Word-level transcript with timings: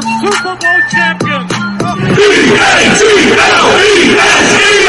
Super 0.00 0.56
Bowl 0.56 0.80
champions. 0.90 1.52
Swinging 2.96 4.79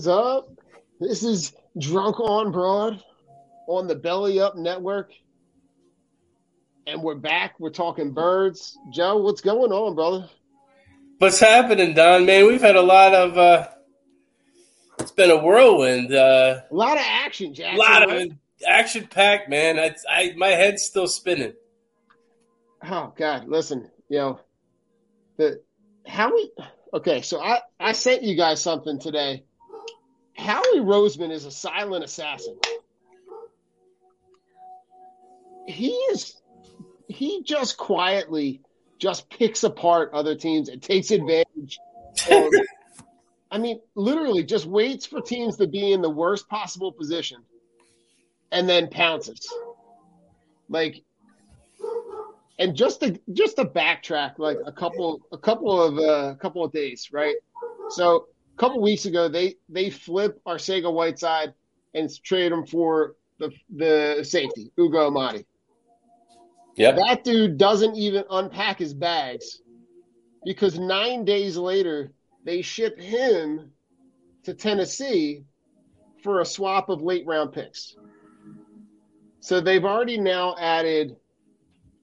is 0.00 0.08
up? 0.08 0.48
This 0.98 1.22
is 1.22 1.52
Drunk 1.78 2.18
on 2.20 2.52
Broad 2.52 3.02
on 3.68 3.86
the 3.86 3.94
Belly 3.94 4.40
Up 4.40 4.56
Network. 4.56 5.12
And 6.86 7.02
we're 7.02 7.16
back. 7.16 7.60
We're 7.60 7.68
talking 7.68 8.14
birds. 8.14 8.78
Joe, 8.90 9.18
what's 9.18 9.42
going 9.42 9.72
on, 9.72 9.94
brother? 9.94 10.26
What's 11.18 11.38
happening, 11.38 11.92
Don? 11.92 12.24
Man, 12.24 12.46
we've 12.46 12.62
had 12.62 12.76
a 12.76 12.82
lot 12.82 13.12
of. 13.12 13.36
uh 13.36 13.68
It's 15.00 15.10
been 15.10 15.30
a 15.30 15.36
whirlwind. 15.36 16.14
Uh, 16.14 16.62
A 16.70 16.74
lot 16.74 16.96
of 16.96 17.04
action, 17.06 17.52
Jack. 17.52 17.74
a 17.74 17.76
lot 17.76 18.10
of 18.10 18.30
action 18.66 19.06
packed, 19.06 19.50
man. 19.50 19.78
I, 19.78 19.94
I, 20.08 20.32
my 20.34 20.48
head's 20.48 20.82
still 20.82 21.08
spinning. 21.08 21.52
Oh 22.82 23.12
God, 23.18 23.48
listen, 23.48 23.90
you 24.08 24.16
know, 24.16 24.40
the 25.36 25.60
how 26.06 26.34
we 26.34 26.50
Okay, 26.94 27.20
so 27.20 27.38
I 27.42 27.60
I 27.78 27.92
sent 27.92 28.22
you 28.22 28.34
guys 28.34 28.62
something 28.62 28.98
today. 28.98 29.44
Howie 30.40 30.80
Roseman 30.80 31.30
is 31.30 31.44
a 31.44 31.50
silent 31.50 32.04
assassin. 32.04 32.56
He 35.66 35.90
is. 35.90 36.40
He 37.08 37.42
just 37.42 37.76
quietly 37.76 38.62
just 38.98 39.28
picks 39.30 39.64
apart 39.64 40.10
other 40.12 40.34
teams 40.34 40.68
and 40.68 40.82
takes 40.82 41.10
advantage. 41.10 41.78
Of, 42.30 42.50
I 43.50 43.58
mean, 43.58 43.80
literally, 43.94 44.42
just 44.42 44.66
waits 44.66 45.06
for 45.06 45.20
teams 45.20 45.56
to 45.58 45.66
be 45.66 45.92
in 45.92 46.02
the 46.02 46.10
worst 46.10 46.48
possible 46.48 46.92
position, 46.92 47.42
and 48.50 48.68
then 48.68 48.88
pounces. 48.88 49.46
Like 50.68 51.02
and 52.60 52.76
just 52.76 53.00
to 53.00 53.18
just 53.32 53.56
to 53.56 53.64
backtrack 53.64 54.38
like 54.38 54.58
a 54.64 54.70
couple 54.70 55.20
a 55.32 55.38
couple 55.38 55.82
of 55.82 55.98
uh, 55.98 56.30
a 56.30 56.36
couple 56.36 56.62
of 56.62 56.70
days 56.70 57.08
right 57.10 57.34
so 57.88 58.26
couple 58.60 58.82
weeks 58.82 59.06
ago 59.06 59.26
they 59.26 59.56
they 59.70 59.88
flip 59.88 60.38
Arcega 60.46 60.92
Whiteside 60.92 61.54
and 61.94 62.10
trade 62.22 62.52
him 62.52 62.66
for 62.66 63.16
the 63.38 63.50
the 63.74 64.22
safety 64.22 64.70
Ugo 64.78 65.06
Amadi. 65.06 65.46
Yeah, 66.76 66.92
that 66.92 67.24
dude 67.24 67.56
doesn't 67.56 67.96
even 67.96 68.24
unpack 68.30 68.78
his 68.78 68.92
bags 68.94 69.62
because 70.44 70.78
nine 70.78 71.24
days 71.24 71.56
later 71.56 72.12
they 72.44 72.62
ship 72.62 72.98
him 73.00 73.70
to 74.44 74.54
Tennessee 74.54 75.44
for 76.22 76.40
a 76.40 76.44
swap 76.44 76.90
of 76.90 77.02
late 77.02 77.26
round 77.26 77.52
picks. 77.52 77.96
So 79.40 79.60
they've 79.60 79.84
already 79.84 80.18
now 80.18 80.54
added 80.58 81.16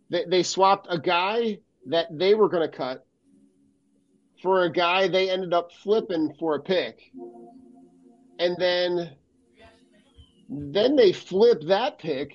they, 0.10 0.26
they 0.26 0.44
swapped 0.44 0.88
a 0.90 0.98
guy 0.98 1.60
that 1.86 2.08
they 2.18 2.34
were 2.34 2.50
going 2.50 2.70
to 2.70 2.76
cut 2.76 3.07
for 4.42 4.64
a 4.64 4.72
guy 4.72 5.08
they 5.08 5.30
ended 5.30 5.54
up 5.54 5.72
flipping 5.72 6.34
for 6.40 6.56
a 6.56 6.60
pick. 6.60 7.12
And 8.40 8.56
then 8.58 9.12
then 10.50 10.96
they 10.96 11.12
flip 11.12 11.62
that 11.68 12.00
pick 12.00 12.34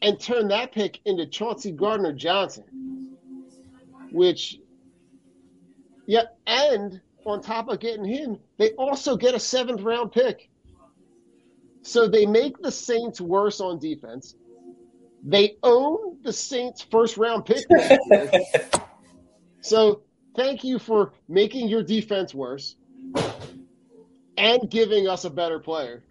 and 0.00 0.20
turn 0.20 0.48
that 0.48 0.72
pick 0.72 1.00
into 1.04 1.26
Chauncey 1.26 1.72
Gardner 1.72 2.12
Johnson, 2.12 3.16
which 4.12 4.58
yeah, 6.06 6.24
and 6.46 7.00
on 7.24 7.40
top 7.40 7.68
of 7.68 7.80
getting 7.80 8.04
him, 8.04 8.38
they 8.58 8.70
also 8.72 9.16
get 9.16 9.34
a 9.34 9.40
seventh 9.40 9.80
round 9.80 10.12
pick. 10.12 10.50
So 11.82 12.08
they 12.08 12.26
make 12.26 12.58
the 12.58 12.70
Saints 12.70 13.20
worse 13.20 13.60
on 13.60 13.78
defense. 13.78 14.34
They 15.22 15.56
own 15.62 16.18
the 16.22 16.32
Saints' 16.32 16.82
first 16.82 17.16
round 17.16 17.46
pick. 17.46 17.64
so 19.64 20.02
thank 20.36 20.62
you 20.62 20.78
for 20.78 21.12
making 21.26 21.68
your 21.68 21.82
defense 21.82 22.34
worse 22.34 22.76
and 24.36 24.70
giving 24.70 25.08
us 25.08 25.24
a 25.24 25.30
better 25.30 25.58
player 25.58 26.04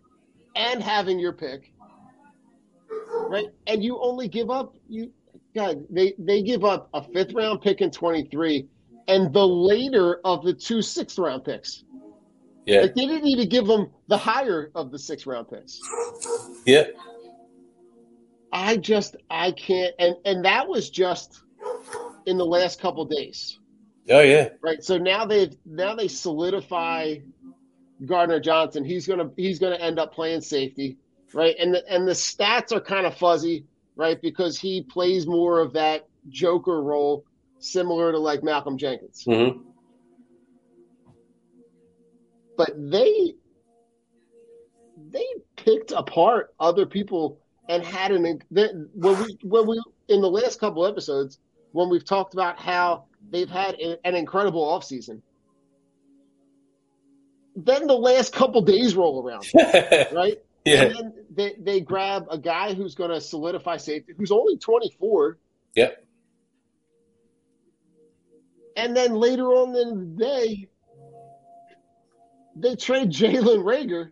and 0.56 0.82
having 0.82 1.20
your 1.20 1.34
pick. 1.34 1.72
Right? 3.30 3.48
And 3.68 3.84
you 3.84 4.00
only 4.02 4.28
give 4.28 4.50
up 4.50 4.76
you 4.90 5.12
God, 5.54 5.86
they, 5.92 6.14
they 6.18 6.42
give 6.42 6.66
up 6.66 6.90
a 6.96 7.04
fifth 7.04 7.34
round 7.34 7.62
pick 7.62 7.82
in 7.82 7.92
23 7.92 8.68
and 9.08 9.32
the 9.32 9.48
later 9.48 10.20
of 10.26 10.44
the 10.44 10.54
two 10.54 10.82
sixth 10.82 11.20
round 11.20 11.46
picks. 11.46 11.84
Yeah. 12.66 12.82
Like 12.82 12.96
they 12.96 13.06
didn't 13.06 13.28
even 13.28 13.50
give 13.50 13.68
them 13.68 13.92
the 14.08 14.18
higher 14.18 14.72
of 14.74 14.90
the 14.90 14.98
six 14.98 15.28
round 15.28 15.48
picks. 15.50 15.80
Yeah. 16.66 16.86
I 18.52 18.78
just 18.78 19.16
I 19.30 19.52
can't 19.52 19.94
and 20.00 20.16
and 20.26 20.46
that 20.46 20.68
was 20.68 20.90
just 20.90 21.43
in 22.26 22.38
the 22.38 22.46
last 22.46 22.80
couple 22.80 23.06
days. 23.06 23.60
Oh 24.10 24.22
yeah. 24.22 24.50
Right. 24.62 24.84
So 24.84 24.98
now 24.98 25.26
they've 25.26 25.56
now 25.66 25.96
they 25.96 26.08
solidify 26.08 27.18
Gardner 28.06 28.40
Johnson. 28.40 28.84
He's 28.84 29.08
gonna 29.08 29.30
he's 29.38 29.60
gonna 29.60 29.76
end 29.76 30.00
up 30.00 30.14
playing 30.14 30.42
safety. 30.42 30.98
Right. 31.34 31.56
And 31.60 31.74
the 31.74 31.84
and 31.90 32.08
the 32.08 32.14
stats 32.14 32.72
are 32.72 32.82
kind 32.82 33.06
of 33.06 33.18
fuzzy, 33.18 33.66
right? 33.96 34.22
Because 34.22 34.60
he 34.60 34.82
plays 34.82 35.26
more 35.26 35.60
of 35.60 35.74
that 35.74 36.08
Joker 36.30 36.82
role, 36.82 37.26
similar 37.60 38.12
to 38.12 38.20
like 38.20 38.44
Malcolm 38.44 38.78
Jenkins. 38.78 39.24
hmm 39.26 39.62
But 42.58 42.72
they 42.78 43.34
they 45.12 45.26
picked 45.56 45.92
apart 45.92 46.54
other 46.60 46.86
people 46.86 47.40
and 47.70 47.84
had 47.84 48.12
an 48.12 48.42
they, 48.52 48.68
when 48.94 49.20
we 49.20 49.38
when 49.44 49.68
we 49.68 49.82
in 50.10 50.22
the 50.22 50.30
last 50.30 50.60
couple 50.60 50.86
episodes 50.86 51.40
when 51.74 51.90
we've 51.90 52.06
talked 52.06 52.34
about 52.34 52.58
how 52.58 53.06
they've 53.30 53.50
had 53.50 53.76
a- 53.76 54.00
an 54.08 54.16
incredible 54.16 54.66
offseason. 54.66 55.22
Then 57.56 57.88
the 57.88 57.94
last 57.98 58.34
couple 58.34 58.62
days 58.62 58.96
roll 58.96 59.22
around, 59.24 59.46
right? 60.14 60.38
Yeah. 60.66 60.84
And 60.84 60.96
then 60.96 61.14
they, 61.30 61.56
they 61.60 61.80
grab 61.82 62.28
a 62.32 62.38
guy 62.38 62.74
who's 62.74 62.96
going 62.96 63.12
to 63.12 63.20
solidify 63.20 63.78
safety, 63.78 64.14
who's 64.18 64.32
only 64.32 64.58
24. 64.58 65.38
Yep. 65.76 66.06
And 68.76 68.96
then 68.96 69.14
later 69.14 69.46
on 69.54 69.76
in 69.76 70.16
the 70.16 70.24
day, 70.26 70.68
they 72.56 72.76
trade 72.76 73.12
Jalen 73.12 73.64
Reagor 73.64 74.12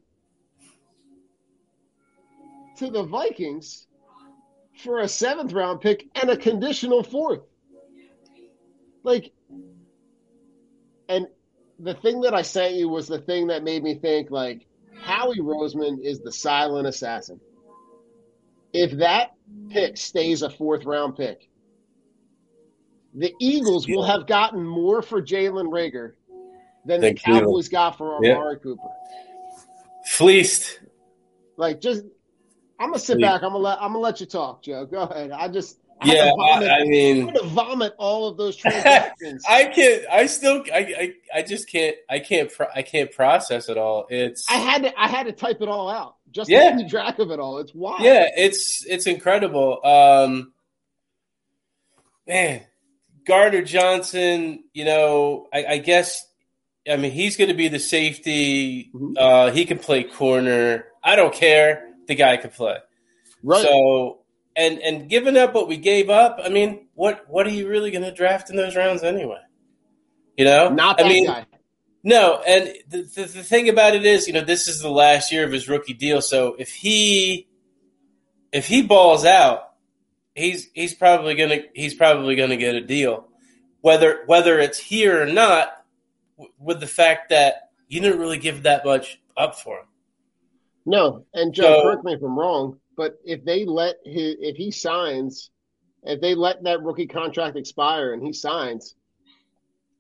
to 2.78 2.90
the 2.90 3.04
Vikings 3.04 3.88
for 4.84 5.00
a 5.00 5.08
seventh 5.08 5.54
round 5.54 5.82
pick 5.82 6.08
and 6.16 6.30
a 6.30 6.38
conditional 6.38 7.04
fourth. 7.04 7.42
Like, 9.04 9.32
and 11.10 11.28
the 11.80 11.94
thing 11.96 12.22
that 12.22 12.34
I 12.34 12.42
sent 12.44 12.76
you 12.76 12.88
was 12.88 13.08
the 13.08 13.20
thing 13.20 13.48
that 13.48 13.64
made 13.64 13.84
me 13.84 13.96
think 13.96 14.30
like 14.32 14.66
Howie 15.02 15.40
Roseman 15.40 16.00
is 16.04 16.20
the 16.22 16.32
silent 16.32 16.88
assassin. 16.88 17.40
If 18.74 18.92
that 19.00 19.32
pick 19.70 19.98
stays 19.98 20.44
a 20.44 20.50
fourth 20.50 20.86
round 20.86 21.18
pick, 21.18 21.50
the 23.14 23.34
Eagles 23.40 23.88
will 23.88 24.04
have 24.04 24.28
gotten 24.28 24.66
more 24.66 25.02
for 25.02 25.22
Jalen 25.22 25.70
Reagor 25.70 26.14
than 26.86 27.02
the 27.02 27.08
Than 27.08 27.18
Cleveland. 27.18 27.46
Cowboys 27.48 27.68
got 27.70 27.98
for 27.98 28.24
Yeah. 28.24 28.36
Amari 28.36 28.60
Cooper. 28.60 28.88
Fleeced. 30.06 30.80
Like 31.58 31.82
just 31.82 32.04
I'm 32.80 32.90
gonna 32.90 33.00
sit 33.00 33.16
Please. 33.18 33.24
back. 33.24 33.44
I'm 33.44 33.50
gonna 33.50 33.58
let 33.58 33.82
I'm 33.82 33.90
gonna 33.90 34.00
let 34.00 34.22
you 34.22 34.26
talk, 34.28 34.64
Joe. 34.64 34.86
Go 34.86 35.02
ahead. 35.02 35.32
I 35.32 35.48
just 35.50 35.80
Yeah, 36.04 36.32
vomit, 36.36 36.70
I, 36.70 36.80
I 36.80 36.84
mean, 36.86 37.28
I'm 37.30 37.34
gonna 37.34 37.48
vomit 37.50 37.94
all 37.98 38.28
of 38.28 38.38
those 38.38 38.56
transactions. 38.58 39.44
I 39.48 39.66
can't. 39.66 40.04
I 40.12 40.26
still. 40.26 40.64
I, 40.74 40.78
I. 40.78 41.14
I 41.40 41.42
just 41.44 41.70
can't. 41.70 41.96
I 42.10 42.20
can't. 42.20 42.52
Pro, 42.52 42.68
I 42.76 42.82
can't 42.82 43.12
process 43.12 43.70
it 43.70 43.78
all. 43.78 44.08
It's. 44.10 44.46
I 44.50 44.56
had 44.56 44.84
to 44.84 45.00
I 45.00 45.08
had 45.08 45.28
to 45.28 45.32
type 45.32 45.62
it 45.62 45.68
all 45.68 45.90
out 45.90 46.16
just 46.32 46.50
Yeah. 46.50 46.72
to 46.72 46.78
keep 46.78 46.90
track 46.90 47.20
of 47.20 47.30
it 47.32 47.40
all. 47.40 47.60
It's 47.60 47.74
wild. 47.74 48.02
Yeah, 48.02 48.28
it's 48.36 48.86
it's 48.88 49.06
incredible. 49.06 49.80
Um, 49.86 50.54
man, 52.28 52.62
Gardner 53.26 53.62
Johnson. 53.62 54.64
You 54.74 54.86
know, 54.86 55.48
I, 55.54 55.66
I 55.66 55.78
guess. 55.78 56.26
I 56.92 56.96
mean, 56.98 57.12
he's 57.12 57.38
going 57.38 57.50
to 57.50 57.54
be 57.56 57.68
the 57.68 57.78
safety. 57.80 58.90
Mhm. 58.92 59.14
Uh, 59.16 59.52
he 59.52 59.66
can 59.66 59.78
play 59.78 60.04
corner. 60.04 60.86
I 61.04 61.16
don't 61.16 61.34
care. 61.34 61.88
The 62.08 62.16
guy 62.16 62.38
can 62.38 62.50
play. 62.50 62.78
Right. 63.44 63.62
So, 63.62 64.21
and 64.56 64.80
and 64.80 65.10
giving 65.10 65.38
up 65.38 65.54
what 65.54 65.68
we 65.68 65.78
gave 65.78 66.10
up. 66.10 66.40
I 66.44 66.50
mean, 66.50 66.88
what 66.94 67.26
what 67.30 67.46
are 67.48 67.52
you 67.52 67.68
really 67.68 67.92
going 67.92 68.04
to 68.04 68.12
draft 68.14 68.50
in 68.50 68.56
those 68.56 68.76
rounds 68.76 69.04
anyway? 69.04 69.40
You 70.38 70.46
know, 70.46 70.70
Not 70.70 70.98
that 70.98 71.06
I 71.06 71.10
mean, 71.10 71.26
guy. 71.28 71.46
no, 72.04 72.42
and 72.48 72.74
the, 72.88 73.02
the 73.04 73.22
the 73.24 73.44
thing 73.44 73.70
about 73.70 73.96
it 73.96 74.06
is, 74.06 74.28
you 74.28 74.34
know, 74.34 74.42
this 74.42 74.68
is 74.68 74.82
the 74.82 74.90
last 74.90 75.32
year 75.32 75.44
of 75.46 75.52
his 75.52 75.68
rookie 75.70 75.94
deal. 75.94 76.22
So 76.22 76.56
if 76.58 76.70
he 76.74 77.48
if 78.52 78.68
he 78.68 78.82
balls 78.82 79.26
out, 79.26 79.74
he's 80.36 80.68
he's 80.74 80.94
probably 80.94 81.36
gonna 81.36 81.60
he's 81.74 81.94
probably 81.94 82.36
gonna 82.36 82.58
get 82.58 82.76
a 82.76 82.82
deal, 82.82 83.28
whether 83.82 84.24
whether 84.26 84.60
it's 84.60 84.80
here 84.80 85.22
or 85.22 85.26
not. 85.28 85.70
w- 86.38 86.54
With 86.60 86.80
the 86.80 86.88
fact 86.88 87.30
that 87.30 87.70
you 87.88 88.00
didn't 88.02 88.20
really 88.20 88.38
give 88.40 88.64
that 88.64 88.84
much 88.86 89.20
up 89.38 89.56
for 89.60 89.80
him. 89.80 89.86
No, 90.86 91.26
and 91.34 91.54
Joe, 91.54 91.64
So- 91.64 91.82
correct 91.84 92.04
me 92.06 92.14
if 92.14 92.22
I'm 92.24 92.38
wrong, 92.40 92.80
but 92.96 93.20
if 93.24 93.44
they 93.46 93.66
let 93.66 93.96
his 94.06 94.36
if 94.40 94.56
he 94.56 94.72
signs, 94.72 95.50
if 96.04 96.22
they 96.22 96.36
let 96.36 96.64
that 96.64 96.82
rookie 96.82 97.08
contract 97.08 97.58
expire 97.58 98.14
and 98.14 98.24
he 98.24 98.34
signs, 98.34 98.96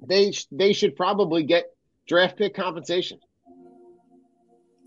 they 0.01 0.33
they 0.51 0.73
should 0.73 0.95
probably 0.95 1.43
get 1.43 1.65
draft 2.07 2.38
pick 2.38 2.53
compensation, 2.53 3.19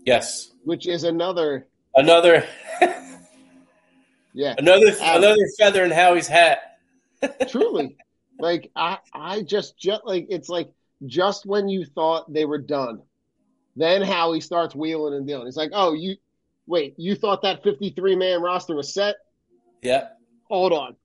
Yes, 0.05 0.51
which 0.63 0.87
is 0.87 1.03
another 1.03 1.67
another 1.95 2.45
yeah. 4.33 4.55
another 4.57 4.87
Um, 4.87 5.17
another 5.17 5.47
feather 5.57 5.83
in 5.83 5.91
Howie's 5.91 6.27
hat. 6.27 6.59
truly 7.49 7.95
like 8.39 8.71
i 8.75 8.97
i 9.13 9.41
just 9.41 9.77
just 9.77 10.01
like 10.05 10.27
it's 10.29 10.49
like 10.49 10.69
just 11.05 11.45
when 11.45 11.69
you 11.69 11.85
thought 11.85 12.31
they 12.31 12.45
were 12.45 12.57
done 12.57 13.01
then 13.75 14.01
howie 14.01 14.41
starts 14.41 14.75
wheeling 14.75 15.13
and 15.13 15.27
dealing 15.27 15.45
he's 15.45 15.57
like 15.57 15.71
oh 15.73 15.93
you 15.93 16.15
wait 16.67 16.93
you 16.97 17.15
thought 17.15 17.41
that 17.43 17.63
53 17.63 18.15
man 18.15 18.41
roster 18.41 18.75
was 18.75 18.93
set 18.93 19.15
Yeah, 19.81 20.07
hold 20.49 20.73
on 20.73 20.95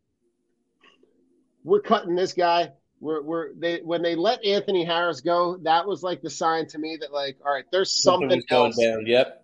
we're 1.64 1.80
cutting 1.80 2.14
this 2.14 2.32
guy 2.32 2.70
we're, 3.00 3.22
we're 3.22 3.54
they 3.54 3.78
when 3.78 4.02
they 4.02 4.14
let 4.14 4.44
anthony 4.44 4.84
harris 4.84 5.20
go 5.20 5.58
that 5.62 5.86
was 5.86 6.02
like 6.02 6.22
the 6.22 6.30
sign 6.30 6.66
to 6.68 6.78
me 6.78 6.96
that 7.00 7.12
like 7.12 7.36
all 7.44 7.52
right 7.52 7.64
there's 7.72 7.90
something 8.02 8.42
else 8.50 8.76
down. 8.78 9.04
Yep. 9.06 9.42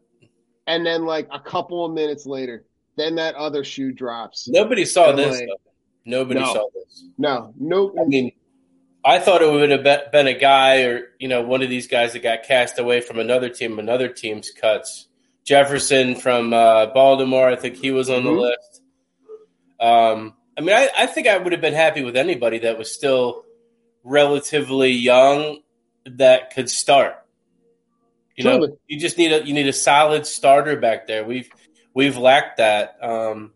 and 0.66 0.84
then 0.86 1.04
like 1.04 1.28
a 1.32 1.40
couple 1.40 1.84
of 1.84 1.92
minutes 1.92 2.26
later 2.26 2.64
then 2.96 3.16
that 3.16 3.34
other 3.34 3.62
shoe 3.64 3.92
drops 3.92 4.48
Nobody 4.48 4.84
saw 4.86 5.10
And, 5.10 5.18
this. 5.18 5.40
like. 5.40 5.48
Nobody 6.06 6.40
No. 6.40 6.46
saw 6.54 6.68
this. 6.74 7.04
no 7.18 7.52
no 7.58 7.94
I 8.00 8.04
mean, 8.04 8.32
I 9.04 9.18
thought 9.18 9.42
it 9.42 9.50
would 9.50 9.70
have 9.70 10.10
been 10.12 10.26
a 10.26 10.34
guy 10.38 10.82
or 10.82 11.08
you 11.18 11.28
know 11.28 11.42
one 11.42 11.62
of 11.62 11.68
these 11.68 11.86
guys 11.88 12.12
that 12.14 12.22
got 12.22 12.42
cast 12.44 12.78
away 12.78 13.00
from 13.00 13.18
another 13.18 13.48
team, 13.50 13.78
another 13.78 14.08
team's 14.08 14.50
cuts. 14.50 15.05
Jefferson 15.46 16.16
from 16.16 16.52
uh, 16.52 16.86
Baltimore, 16.86 17.48
I 17.48 17.56
think 17.56 17.76
he 17.76 17.92
was 17.92 18.10
on 18.10 18.22
Mhm. 18.22 18.24
the 18.24 18.30
list. 18.32 18.82
Um, 19.80 20.34
I 20.58 20.60
mean, 20.60 20.74
I, 20.74 20.88
I 20.96 21.06
think 21.06 21.28
I 21.28 21.38
would 21.38 21.52
have 21.52 21.60
been 21.60 21.74
happy 21.74 22.02
with 22.02 22.16
anybody 22.16 22.58
that 22.60 22.76
was 22.78 22.92
still 22.92 23.44
relatively 24.02 24.90
young 24.90 25.58
that 26.06 26.52
could 26.54 26.68
start. 26.68 27.16
You 28.36 28.44
know, 28.44 28.76
you 28.86 28.98
just 28.98 29.16
need 29.16 29.32
a 29.32 29.46
you 29.46 29.54
need 29.54 29.66
a 29.66 29.72
solid 29.72 30.26
starter 30.26 30.76
back 30.76 31.06
there. 31.06 31.24
We've 31.24 31.48
we've 31.94 32.18
lacked 32.18 32.58
that. 32.58 32.98
Um, 33.02 33.52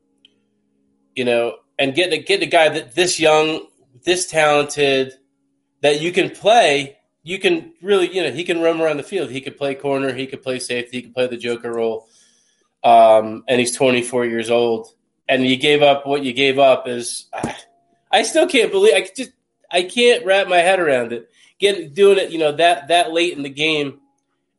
you 1.15 1.25
know, 1.25 1.57
and 1.79 1.95
getting 1.95 2.21
a, 2.21 2.23
getting 2.23 2.49
a 2.49 2.51
guy 2.51 2.69
that 2.71 2.95
this 2.95 3.21
young, 3.21 3.67
this 4.05 4.27
talented, 4.27 5.13
that 5.83 6.01
you 6.01 6.13
can 6.13 6.31
play. 6.31 6.97
You 7.23 7.39
can 7.39 7.75
really, 7.83 8.15
you 8.15 8.23
know, 8.23 8.31
he 8.31 8.45
can 8.45 8.61
roam 8.61 8.81
around 8.81 8.97
the 8.97 9.03
field. 9.03 9.31
He 9.31 9.41
could 9.41 9.57
play 9.57 9.75
corner. 9.75 10.13
He 10.13 10.27
could 10.27 10.43
play 10.43 10.59
safety. 10.59 10.99
He 10.99 11.03
could 11.03 11.15
play 11.15 11.27
the 11.27 11.37
Joker 11.37 11.73
role. 11.73 12.09
Um, 12.83 13.45
and 13.47 13.61
he's 13.61 13.77
24 13.77 14.27
years 14.27 14.51
old. 14.51 14.89
And 15.29 15.47
you 15.47 15.57
gave 15.57 15.83
up 15.83 16.07
what 16.07 16.25
you 16.25 16.33
gave 16.33 16.59
up 16.59 16.89
is, 16.89 17.27
I, 17.33 17.57
I 18.11 18.23
still 18.23 18.49
can't 18.49 18.73
believe. 18.73 18.95
I 18.95 19.09
just, 19.15 19.33
I 19.71 19.83
can't 19.83 20.25
wrap 20.25 20.49
my 20.49 20.59
head 20.59 20.81
around 20.81 21.13
it. 21.13 21.31
Getting 21.59 21.93
doing 21.93 22.19
it, 22.19 22.31
you 22.31 22.39
know, 22.39 22.53
that 22.53 22.89
that 22.89 23.13
late 23.13 23.37
in 23.37 23.43
the 23.43 23.51
game, 23.51 24.01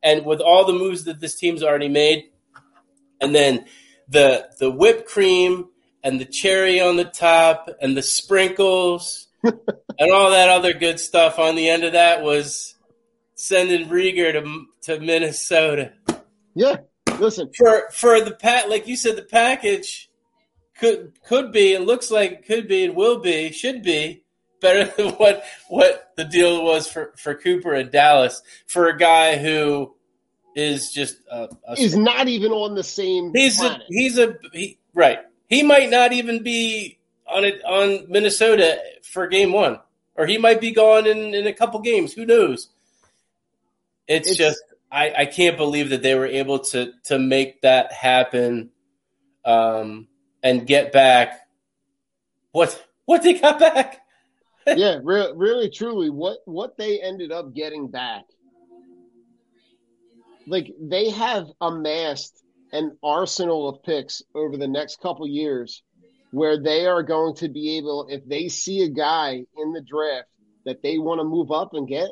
and 0.03 0.23
with 0.23 0.39
all 0.39 0.65
the 0.65 0.73
moves 0.73 1.05
that 1.05 1.19
this 1.19 1.35
team's 1.35 1.63
already 1.63 1.89
made, 1.89 2.25
and 3.19 3.33
then 3.33 3.65
the 4.07 4.47
the 4.59 4.69
whipped 4.69 5.07
cream 5.07 5.69
and 6.03 6.19
the 6.19 6.25
cherry 6.25 6.79
on 6.79 6.97
the 6.97 7.05
top 7.05 7.69
and 7.81 7.97
the 7.97 8.01
sprinkles 8.01 9.27
and 9.99 10.11
all 10.11 10.31
that 10.31 10.49
other 10.49 10.73
good 10.73 10.99
stuff 10.99 11.39
on 11.39 11.55
the 11.55 11.69
end 11.69 11.83
of 11.83 11.93
that 11.93 12.21
was 12.21 12.75
sending 13.35 13.89
Reagor 13.89 14.33
to 14.33 14.65
to 14.83 14.99
Minnesota. 14.99 15.93
Yeah 16.53 16.77
listen. 17.21 17.49
For 17.55 17.89
for 17.91 18.19
the 18.21 18.31
pat 18.31 18.69
like 18.69 18.87
you 18.87 18.97
said 18.97 19.15
the 19.15 19.23
package 19.23 20.09
could 20.77 21.13
could 21.23 21.51
be 21.51 21.73
and 21.75 21.85
looks 21.85 22.11
like 22.11 22.31
it 22.31 22.45
could 22.45 22.67
be 22.67 22.83
and 22.83 22.95
will 22.95 23.19
be 23.19 23.51
should 23.51 23.83
be 23.83 24.23
better 24.59 24.91
than 24.97 25.13
what 25.17 25.43
what 25.69 26.11
the 26.17 26.25
deal 26.25 26.63
was 26.63 26.87
for 26.87 27.13
for 27.15 27.35
Cooper 27.35 27.73
in 27.73 27.89
Dallas 27.89 28.41
for 28.67 28.87
a 28.87 28.97
guy 28.97 29.37
who 29.37 29.95
is 30.55 30.91
just 30.91 31.17
a, 31.31 31.47
a 31.67 31.79
is 31.79 31.95
not 31.95 32.27
even 32.27 32.51
on 32.51 32.75
the 32.75 32.83
same 32.83 33.31
He's 33.33 33.61
a 33.61 33.79
he's 33.87 34.17
a 34.17 34.37
he, 34.51 34.77
right. 34.93 35.19
He 35.47 35.63
might 35.63 35.89
not 35.89 36.13
even 36.13 36.43
be 36.43 36.97
on 37.31 37.43
it 37.45 37.63
on 37.63 38.05
Minnesota 38.09 38.79
for 39.03 39.27
game 39.27 39.51
one, 39.53 39.79
or 40.15 40.25
he 40.25 40.37
might 40.37 40.61
be 40.61 40.71
gone 40.71 41.05
in 41.07 41.33
in 41.33 41.47
a 41.47 41.53
couple 41.53 41.79
games. 41.81 42.13
Who 42.13 42.25
knows? 42.25 42.69
It's, 44.07 44.29
It's- 44.31 44.37
just 44.37 44.63
I, 44.91 45.13
I 45.19 45.25
can't 45.25 45.55
believe 45.57 45.89
that 45.91 46.01
they 46.03 46.15
were 46.15 46.25
able 46.27 46.59
to 46.59 46.91
to 47.05 47.17
make 47.17 47.61
that 47.61 47.93
happen 47.93 48.71
um, 49.45 50.07
and 50.43 50.67
get 50.67 50.91
back 50.91 51.39
what 52.51 52.85
what 53.05 53.23
they 53.23 53.33
got 53.39 53.59
back. 53.59 53.99
yeah, 54.67 54.99
re- 55.01 55.31
really, 55.33 55.69
truly, 55.69 56.09
what 56.09 56.39
what 56.45 56.77
they 56.77 57.01
ended 57.01 57.31
up 57.31 57.53
getting 57.55 57.87
back, 57.87 58.23
like 60.45 60.71
they 60.79 61.09
have 61.09 61.47
amassed 61.61 62.43
an 62.73 62.97
arsenal 63.03 63.69
of 63.69 63.83
picks 63.83 64.21
over 64.35 64.57
the 64.57 64.67
next 64.67 65.01
couple 65.01 65.27
years, 65.27 65.83
where 66.31 66.57
they 66.57 66.85
are 66.85 67.03
going 67.03 67.35
to 67.35 67.49
be 67.49 67.77
able, 67.77 68.07
if 68.09 68.25
they 68.25 68.47
see 68.47 68.83
a 68.83 68.89
guy 68.89 69.45
in 69.57 69.73
the 69.73 69.81
draft 69.81 70.29
that 70.65 70.81
they 70.81 70.97
want 70.97 71.19
to 71.19 71.23
move 71.23 71.51
up 71.51 71.73
and 71.73 71.87
get, 71.87 72.11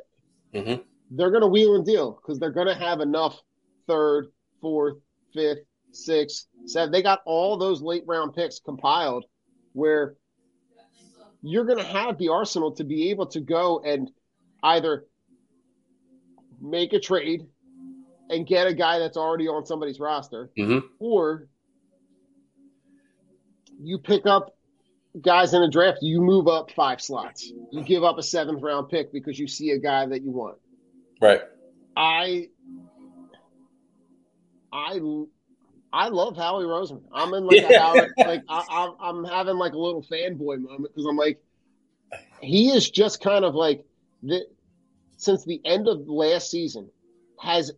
Mhm. 0.53 0.83
they're 1.11 1.31
going 1.31 1.41
to 1.41 1.47
wheel 1.47 1.75
and 1.75 1.85
deal 1.85 2.11
because 2.11 2.39
they're 2.39 2.51
going 2.51 2.67
to 2.67 2.73
have 2.75 2.99
enough 2.99 3.41
third, 3.87 4.31
fourth, 4.61 4.97
fifth, 5.33 5.65
sixth, 5.91 6.47
seventh. 6.65 6.91
They 6.91 7.01
got 7.01 7.21
all 7.25 7.57
those 7.57 7.81
late 7.81 8.03
round 8.05 8.33
picks 8.35 8.59
compiled 8.59 9.25
where 9.73 10.15
you're 11.41 11.65
going 11.65 11.79
to 11.79 11.83
have 11.85 12.17
the 12.17 12.29
arsenal 12.29 12.73
to 12.73 12.83
be 12.83 13.09
able 13.11 13.27
to 13.27 13.39
go 13.39 13.79
and 13.79 14.11
either 14.63 15.05
make 16.59 16.91
a 16.93 16.99
trade 16.99 17.47
and 18.29 18.45
get 18.45 18.67
a 18.67 18.73
guy 18.73 18.99
that's 18.99 19.17
already 19.17 19.47
on 19.47 19.65
somebody's 19.65 19.99
roster, 19.99 20.51
Mhm. 20.57 20.83
or 20.99 21.47
you 23.81 23.97
pick 23.97 24.25
up 24.25 24.55
guys 25.21 25.53
in 25.53 25.61
a 25.61 25.69
draft, 25.69 25.99
you 26.01 26.21
move 26.21 26.47
up 26.47 26.71
five 26.71 27.01
slots. 27.01 27.51
You 27.71 27.83
give 27.83 28.03
up 28.03 28.17
a 28.17 28.23
seventh 28.23 28.61
round 28.61 28.89
pick 28.89 29.11
because 29.11 29.39
you 29.39 29.47
see 29.47 29.71
a 29.71 29.79
guy 29.79 30.05
that 30.05 30.21
you 30.21 30.31
want. 30.31 30.57
Right. 31.21 31.41
I 31.95 32.49
I 34.71 34.99
I 35.91 36.09
love 36.09 36.37
Howie 36.37 36.65
Roseman. 36.65 37.03
I'm 37.11 37.33
in 37.33 37.45
like 37.45 37.61
Yeah. 37.61 37.79
Howie, 37.79 38.07
like 38.17 38.43
I, 38.47 38.63
I'm 38.69 38.93
I'm 38.99 39.23
having 39.23 39.55
like 39.55 39.73
a 39.73 39.79
little 39.79 40.03
fanboy 40.03 40.61
moment 40.61 40.93
because 40.93 41.05
I'm 41.05 41.17
like 41.17 41.41
he 42.41 42.69
is 42.69 42.89
just 42.89 43.21
kind 43.21 43.43
of 43.43 43.55
like 43.55 43.83
the 44.23 44.45
since 45.17 45.43
the 45.45 45.61
end 45.65 45.87
of 45.87 46.07
last 46.07 46.49
season 46.51 46.89
has 47.41 47.71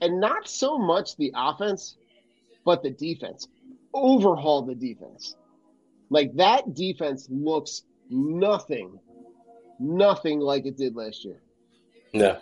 and 0.00 0.20
not 0.20 0.48
so 0.48 0.78
much 0.78 1.16
the 1.16 1.32
offense 1.34 1.96
but 2.64 2.82
the 2.82 2.90
defense 2.90 3.48
overhauled 3.94 4.68
the 4.68 4.74
defense 4.74 5.36
like 6.10 6.34
that 6.34 6.74
defense 6.74 7.28
looks 7.30 7.82
nothing 8.10 8.98
nothing 9.78 10.40
like 10.40 10.66
it 10.66 10.76
did 10.76 10.94
last 10.94 11.24
year 11.24 11.40
Yeah. 12.12 12.38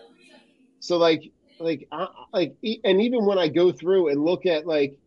so 0.80 0.98
like, 0.98 1.30
like, 1.60 1.86
I, 1.92 2.08
like, 2.32 2.56
and 2.84 3.00
even 3.00 3.24
when 3.24 3.38
I 3.38 3.48
go 3.48 3.70
through 3.72 4.08
and 4.08 4.24
look 4.24 4.46
at 4.46 4.66
like, 4.66 4.98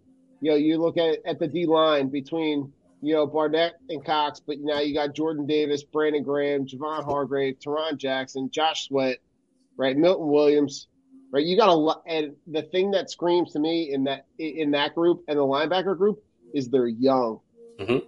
you 0.42 0.52
know, 0.52 0.58
you 0.58 0.78
look 0.80 0.98
at 0.98 1.20
at 1.26 1.40
the 1.40 1.48
D 1.48 1.66
line 1.66 2.10
between 2.10 2.72
you 3.02 3.14
know 3.14 3.28
Barnett 3.28 3.74
and 3.90 4.04
Cox, 4.06 4.40
but 4.40 4.58
now 4.60 4.80
you 4.80 4.94
got 4.94 5.14
Jordan 5.16 5.46
Davis, 5.46 5.84
Brandon 5.84 6.24
Graham, 6.24 6.66
Javon 6.66 7.04
Hargrave, 7.04 7.60
Tarron 7.60 7.98
Jackson, 7.98 8.50
Josh 8.52 8.88
Sweat, 8.88 9.18
right, 9.78 9.98
Milton 9.98 10.28
Williams, 10.28 10.88
right. 11.32 11.44
You 11.46 11.58
got 11.58 11.70
a 11.70 11.74
lot, 11.74 12.04
and 12.08 12.36
the 12.48 12.62
thing 12.64 12.92
that 12.92 13.10
screams 13.12 13.54
to 13.54 13.60
me 13.60 13.92
in 13.94 14.06
that 14.06 14.26
in 14.40 14.72
that 14.72 14.96
group 14.96 15.24
and 15.28 15.38
the 15.38 15.44
linebacker 15.44 15.98
group 15.98 16.24
is 16.56 16.70
they're 16.70 16.88
young. 16.88 17.40
Mhm. 17.80 18.08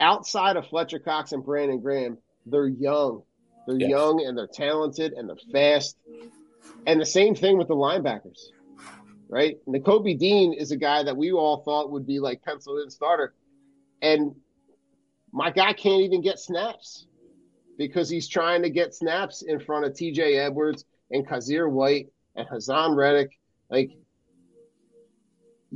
Outside 0.00 0.56
of 0.56 0.66
Fletcher 0.66 1.00
Cox 1.00 1.32
and 1.32 1.44
Brandon 1.44 1.80
Graham, 1.80 2.18
they're 2.46 2.68
young. 2.68 3.22
They're 3.66 3.80
Yes. 3.80 3.90
young 3.90 4.24
and 4.24 4.38
they're 4.38 4.46
talented 4.46 5.12
and 5.12 5.28
they're 5.28 5.36
fast. 5.52 5.98
And 6.86 7.00
the 7.00 7.06
same 7.06 7.34
thing 7.34 7.58
with 7.58 7.68
the 7.68 7.74
linebackers, 7.74 8.38
right? 9.28 9.58
Nakobe 9.66 10.16
Dean 10.18 10.52
is 10.52 10.70
a 10.70 10.76
guy 10.76 11.02
that 11.02 11.16
we 11.16 11.32
all 11.32 11.58
thought 11.58 11.90
would 11.90 12.06
be 12.06 12.20
like 12.20 12.42
penciled 12.42 12.80
in 12.80 12.90
starter. 12.90 13.34
And 14.00 14.34
my 15.32 15.50
guy 15.50 15.72
can't 15.72 16.02
even 16.02 16.22
get 16.22 16.38
snaps 16.38 17.06
because 17.76 18.08
he's 18.08 18.28
trying 18.28 18.62
to 18.62 18.70
get 18.70 18.94
snaps 18.94 19.42
in 19.42 19.58
front 19.60 19.84
of 19.84 19.92
TJ 19.92 20.36
Edwards 20.38 20.84
and 21.10 21.26
Kyzir 21.26 21.70
White 21.70 22.08
and 22.36 22.48
Haason 22.48 22.96
Reddick. 22.96 23.38
Like, 23.68 23.90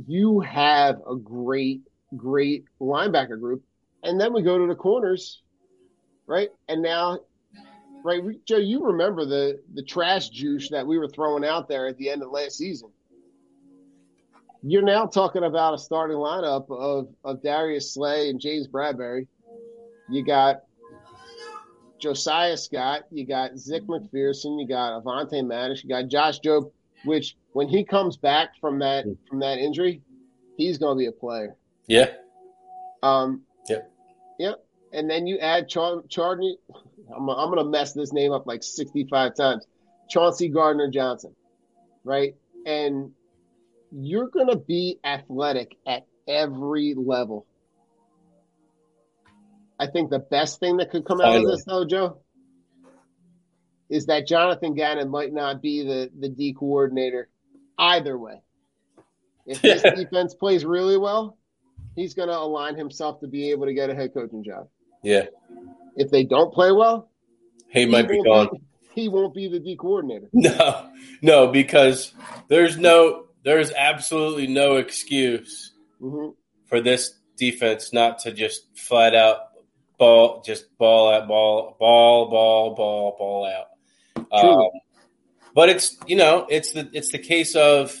you 0.07 0.39
have 0.41 1.01
a 1.09 1.15
great, 1.15 1.81
great 2.15 2.65
linebacker 2.81 3.39
group. 3.39 3.63
And 4.03 4.19
then 4.19 4.33
we 4.33 4.41
go 4.41 4.57
to 4.57 4.67
the 4.67 4.75
corners, 4.75 5.41
right? 6.27 6.49
And 6.67 6.81
now 6.81 7.19
right, 8.03 8.21
Joe, 8.45 8.57
you 8.57 8.85
remember 8.85 9.25
the 9.25 9.59
the 9.73 9.83
trash 9.83 10.29
juice 10.29 10.69
that 10.69 10.85
we 10.85 10.97
were 10.97 11.07
throwing 11.07 11.45
out 11.45 11.67
there 11.67 11.87
at 11.87 11.97
the 11.97 12.09
end 12.09 12.21
of 12.21 12.31
last 12.31 12.57
season. 12.57 12.89
You're 14.61 14.81
now 14.81 15.05
talking 15.05 15.43
about 15.43 15.73
a 15.73 15.77
starting 15.77 16.17
lineup 16.17 16.69
of 16.69 17.07
of 17.23 17.41
Darius 17.41 17.93
Slay 17.93 18.29
and 18.29 18.39
James 18.39 18.67
Bradberry. 18.67 19.27
You 20.09 20.23
got 20.23 20.63
Josiah 21.99 22.57
Scott, 22.57 23.03
you 23.11 23.25
got 23.25 23.57
Zech 23.57 23.83
McPhearson, 23.83 24.59
you 24.59 24.67
got 24.67 25.01
Avonte 25.01 25.45
Maddox, 25.45 25.83
you 25.83 25.89
got 25.89 26.09
Josh 26.09 26.39
Jobe, 26.41 26.69
which 27.03 27.35
when 27.53 27.67
he 27.67 27.83
comes 27.83 28.17
back 28.17 28.49
from 28.59 28.79
that 28.79 29.05
from 29.29 29.39
that 29.39 29.57
injury, 29.57 30.01
he's 30.57 30.77
going 30.77 30.97
to 30.97 30.99
be 30.99 31.07
a 31.07 31.11
player. 31.11 31.55
Yeah. 31.87 32.11
Um, 33.01 33.43
Yep. 33.69 33.91
Yep. 34.39 34.65
And 34.91 35.09
then 35.09 35.27
you 35.27 35.37
add 35.39 35.69
Char-. 35.69 36.03
I'm, 36.15 37.29
I'm 37.29 37.49
going 37.49 37.57
to 37.57 37.65
mess 37.65 37.93
this 37.93 38.13
name 38.13 38.31
up 38.31 38.45
like 38.45 38.63
65 38.63 39.35
times. 39.35 39.65
Chauncey 40.09 40.49
Gardner 40.49 40.89
Johnson, 40.89 41.35
right? 42.03 42.35
And 42.65 43.11
you're 43.91 44.27
going 44.27 44.47
to 44.47 44.57
be 44.57 44.99
athletic 45.03 45.75
at 45.87 46.05
every 46.27 46.93
level. 46.95 47.45
I 49.79 49.87
think 49.87 50.09
the 50.09 50.19
best 50.19 50.59
thing 50.59 50.77
that 50.77 50.91
could 50.91 51.05
come 51.05 51.19
out 51.19 51.35
of 51.35 51.45
this, 51.45 51.63
though, 51.65 51.85
Joe, 51.85 52.19
is 53.93 54.07
that 54.07 54.25
Jonathan 54.27 54.73
Gannon 54.73 55.09
might 55.09 55.31
not 55.31 55.61
be 55.61 55.83
the, 55.83 56.09
the 56.19 56.27
D 56.27 56.53
coordinator 56.53 57.29
either 57.77 58.17
way. 58.17 58.41
If 59.45 59.61
this 59.61 59.81
defense 59.95 60.33
plays 60.33 60.65
really 60.65 60.97
well, 60.97 61.37
he's 61.95 62.15
going 62.15 62.29
to 62.29 62.37
align 62.37 62.75
himself 62.75 63.19
to 63.19 63.27
be 63.27 63.51
able 63.51 63.67
to 63.67 63.73
get 63.73 63.91
a 63.91 63.95
head 63.95 64.11
coaching 64.13 64.43
job. 64.43 64.67
Yeah. 65.03 65.25
If 65.95 66.09
they 66.09 66.23
don't 66.23 66.51
play 66.51 66.71
well, 66.71 67.11
He 67.69 67.85
might 67.85 68.07
be 68.09 68.19
won't 68.25 68.49
gone. 68.49 68.61
he 68.95 69.09
won't 69.09 69.35
be 69.35 69.47
the 69.47 69.59
D 69.59 69.75
coordinator. 69.75 70.27
No, 70.33 70.89
no, 71.21 71.47
because 71.49 72.13
there's 72.47 72.77
no, 72.77 73.27
there's 73.43 73.71
absolutely 73.71 74.47
no 74.47 74.77
excuse 74.77 75.71
hmm 75.99 76.29
for 76.65 76.81
this 76.81 77.13
defense 77.37 77.93
not 77.93 78.17
to 78.19 78.31
just 78.31 78.75
flat 78.75 79.13
out 79.13 79.37
ball, 79.99 80.41
just 80.41 80.75
ball 80.79 81.13
out, 81.13 81.27
ball, 81.27 81.77
ball, 81.79 82.29
ball, 82.31 82.75
ball, 82.75 83.15
ball 83.19 83.45
out. 83.45 83.67
Truly. 84.39 84.65
Um, 84.65 84.71
but 85.53 85.69
it's 85.69 85.95
you 86.07 86.15
know 86.15 86.47
it's 86.49 86.71
the 86.73 86.89
it's 86.93 87.11
the 87.11 87.19
case 87.19 87.55
of 87.55 87.95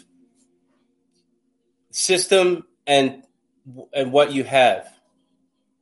system 1.91 2.65
and 2.87 3.21
and 3.93 4.11
what 4.11 4.33
you 4.33 4.43
have. 4.43 4.89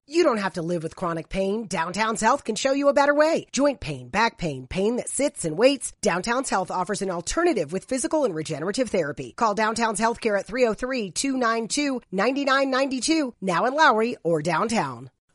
You 0.07 0.23
don't 0.23 0.39
have 0.39 0.55
to 0.55 0.61
live 0.61 0.83
with 0.83 0.97
chronic 0.97 1.29
pain. 1.29 1.67
Downtown's 1.67 2.19
Health 2.19 2.43
can 2.43 2.55
show 2.55 2.73
you 2.73 2.89
a 2.89 2.93
better 2.93 3.15
way. 3.15 3.47
Joint 3.53 3.79
pain, 3.79 4.09
back 4.09 4.37
pain, 4.37 4.67
pain 4.67 4.97
that 4.97 5.07
sits 5.07 5.45
and 5.45 5.57
waits. 5.57 5.93
Downtown's 6.01 6.49
Health 6.49 6.69
offers 6.69 7.01
an 7.01 7.09
alternative 7.09 7.71
with 7.71 7.85
physical 7.85 8.25
and 8.25 8.35
regenerative 8.35 8.89
therapy. 8.89 9.33
Call 9.37 9.55
Downtown's 9.55 10.01
Healthcare 10.01 10.37
at 10.37 10.47
303-292-9992, 10.47 13.31
now 13.39 13.63
in 13.63 13.73
Lowry 13.73 14.17
or 14.23 14.41
downtown. 14.41 15.09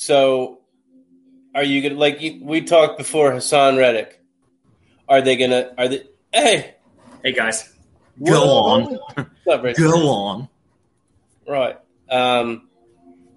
So, 0.00 0.60
are 1.54 1.62
you 1.62 1.82
gonna 1.82 2.00
like 2.00 2.22
you- 2.22 2.40
we 2.42 2.62
talked 2.62 2.96
before 2.96 3.32
Haason 3.32 3.76
Reddick? 3.76 4.18
Are 5.06 5.20
they 5.20 5.36
gonna? 5.36 5.74
Are 5.76 5.88
they? 5.88 6.04
Hey, 6.32 6.76
Hey 7.22 7.32
guys, 7.32 7.70
go 8.24 8.42
up, 8.42 8.64
on, 8.64 9.26
What's 9.44 9.46
up, 9.46 9.76
go 9.76 10.08
on. 10.08 10.48
Right. 11.46 11.76
Um, 12.08 12.70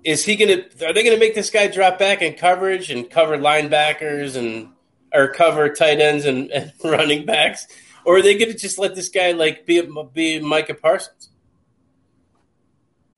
is 0.06 0.24
he 0.24 0.38
gonna? 0.38 0.64
Are 0.88 0.94
they 0.94 1.04
gonna 1.04 1.18
make 1.18 1.36
this 1.36 1.50
guy 1.50 1.68
drop 1.68 2.00
back 2.00 2.22
in 2.22 2.36
coverage 2.36 2.90
and 2.90 3.10
cover 3.10 3.38
linebackers 3.38 4.38
and 4.38 4.70
or 5.14 5.34
cover 5.34 5.68
tight 5.68 6.00
ends 6.00 6.24
and, 6.24 6.50
and 6.50 6.72
running 6.84 7.26
backs? 7.26 7.68
or 8.06 8.18
are 8.18 8.22
they 8.22 8.38
going 8.38 8.52
to 8.52 8.58
just 8.58 8.78
let 8.80 8.96
this 8.96 9.10
guy 9.10 9.32
like 9.34 9.66
be 9.66 9.82
be 10.14 10.40
Micah 10.40 10.76
Parsons? 10.76 11.30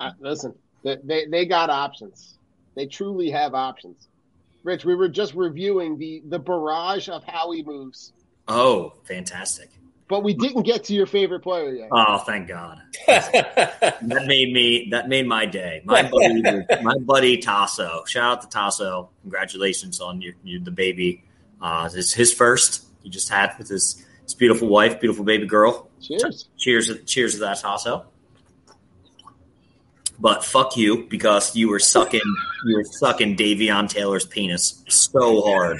Uh, 0.00 0.10
listen, 0.20 0.54
they, 0.82 0.96
they 1.04 1.26
they 1.26 1.44
got 1.46 1.70
options. 1.70 2.38
They 2.74 2.86
truly 2.86 3.30
have 3.30 3.54
options. 3.54 4.08
Rich, 4.64 4.84
we 4.84 4.94
were 4.94 5.08
just 5.08 5.34
reviewing 5.34 5.98
the 5.98 6.22
the 6.28 6.38
barrage 6.38 7.08
of 7.08 7.22
Howie 7.24 7.62
moves, 7.62 8.12
Oh, 8.48 8.94
fantastic. 9.04 9.68
but 10.08 10.22
we 10.24 10.34
didn't 10.34 10.62
get 10.62 10.84
to 10.84 10.94
your 10.94 11.06
favorite 11.06 11.40
player 11.40 11.70
yet. 11.72 11.88
Oh, 11.92 12.18
thank 12.18 12.48
God. 12.48 12.80
that 13.06 14.24
made 14.26 14.52
me 14.52 14.88
that 14.90 15.08
made 15.08 15.26
my 15.26 15.46
day. 15.46 15.82
My 15.84 16.02
buddy 16.02 16.42
my 16.82 16.96
buddy 16.98 17.38
Tasso. 17.38 18.04
Shout 18.06 18.32
out 18.32 18.42
to 18.42 18.48
Tasso. 18.48 19.10
Congratulations 19.22 20.00
on 20.00 20.20
your, 20.20 20.34
your 20.44 20.60
the 20.60 20.70
baby. 20.70 21.24
Uh 21.60 21.88
it's 21.92 22.12
his 22.12 22.32
first 22.32 22.86
he 23.02 23.10
just 23.10 23.28
had 23.28 23.54
with 23.58 23.68
his 23.68 24.04
his 24.24 24.34
beautiful 24.34 24.68
wife, 24.68 25.00
beautiful 25.00 25.24
baby 25.24 25.46
girl. 25.46 25.88
Cheers. 26.00 26.48
Cheers 26.58 26.90
cheers 27.06 27.34
to 27.34 27.40
that 27.40 27.60
Tasso. 27.60 28.06
But 30.20 30.44
fuck 30.44 30.76
you 30.76 31.06
because 31.08 31.56
you 31.56 31.70
were 31.70 31.78
sucking 31.78 32.20
you 32.66 32.76
were 32.76 32.84
sucking 32.84 33.36
Davion 33.36 33.88
Taylor's 33.88 34.26
penis 34.26 34.84
so 34.88 35.42
hard. 35.42 35.78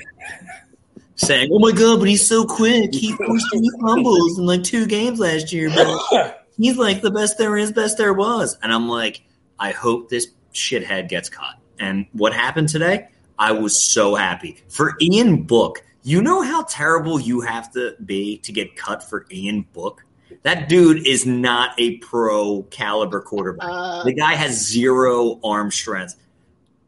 Saying, 1.17 1.51
Oh 1.53 1.59
my 1.59 1.73
god, 1.73 1.99
but 1.99 2.09
he's 2.09 2.27
so 2.27 2.47
quick. 2.47 2.95
He 2.95 3.13
forced 3.13 3.47
two 3.53 3.71
fumbles 3.83 4.39
in 4.39 4.47
like 4.47 4.65
two 4.65 4.87
games 4.87 5.21
last 5.21 5.53
year, 5.53 5.69
but 5.69 6.45
he's 6.57 6.79
like 6.79 7.03
the 7.03 7.11
best 7.11 7.37
there 7.37 7.57
is, 7.59 7.73
best 7.73 7.99
there 7.99 8.15
was. 8.15 8.57
And 8.63 8.73
I'm 8.73 8.89
like, 8.89 9.21
I 9.59 9.73
hope 9.73 10.09
this 10.09 10.29
shithead 10.55 11.09
gets 11.09 11.29
cut. 11.29 11.57
And 11.79 12.07
what 12.13 12.33
happened 12.33 12.71
today? 12.71 13.09
I 13.39 13.53
was 13.53 13.83
so 13.83 14.15
happy. 14.15 14.63
For 14.69 14.95
Ian 15.01 15.43
Book, 15.43 15.83
you 16.03 16.23
know 16.23 16.43
how 16.43 16.65
terrible 16.65 17.21
you 17.21 17.41
have 17.43 17.71
to 17.73 17.95
be 18.05 18.39
to 18.39 18.53
get 18.53 18.77
cut 18.77 19.03
for 19.03 19.27
Ian 19.31 19.67
Book? 19.73 20.05
That 20.43 20.69
dude 20.69 21.07
is 21.07 21.27
not 21.27 21.79
a 21.79 21.99
pro 21.99 22.63
caliber 22.65 23.21
quarterback. 23.21 23.69
Uh, 23.69 24.05
the 24.05 24.15
guy 24.15 24.35
has 24.35 24.67
zero 24.67 25.39
arm 25.45 25.71
strength. 25.71 26.17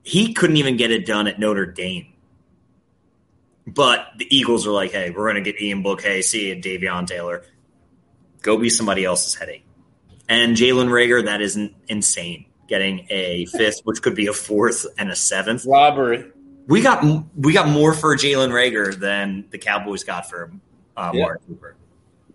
He 0.02 0.32
couldn't 0.32 0.56
even 0.56 0.76
get 0.76 0.90
it 0.90 1.04
done 1.06 1.26
at 1.26 1.38
Notre 1.38 1.66
Dame. 1.66 2.06
But 3.66 4.09
the 4.16 4.26
Eagles 4.35 4.66
are 4.66 4.73
like, 4.73 4.90
hey, 4.90 5.11
we're 5.11 5.30
going 5.30 5.42
to 5.42 5.52
get 5.52 5.61
Ian 5.61 5.82
Book. 5.82 6.02
Hey, 6.02 6.23
see 6.23 6.49
you, 6.49 6.56
Davion 6.56 7.06
Taylor. 7.06 7.44
Go 8.40 8.56
be 8.56 8.71
somebody 8.71 9.04
else's 9.04 9.35
headache. 9.35 9.64
And 10.28 10.56
Jalen 10.56 10.88
Reagor, 10.88 11.26
that 11.26 11.40
is 11.40 11.59
insane. 11.88 12.47
Getting 12.69 13.06
a 13.10 13.45
fifth, 13.47 13.82
which 13.84 14.02
could 14.02 14.15
be 14.17 14.28
a 14.28 14.32
fourth 14.32 14.86
and 14.99 15.10
a 15.10 15.17
seventh. 15.17 15.65
Robbery. 15.67 16.25
We 16.67 16.80
got 16.80 17.04
we 17.36 17.52
got 17.52 17.69
more 17.69 17.93
for 17.93 18.17
Jalen 18.17 18.50
Reagor 18.50 18.99
than 18.99 19.45
the 19.50 19.58
Cowboys 19.58 20.04
got 20.04 20.30
for 20.30 20.52
uh, 20.97 21.10
Yeah. 21.12 21.23
Mark 21.23 21.47
Cooper. 21.47 21.76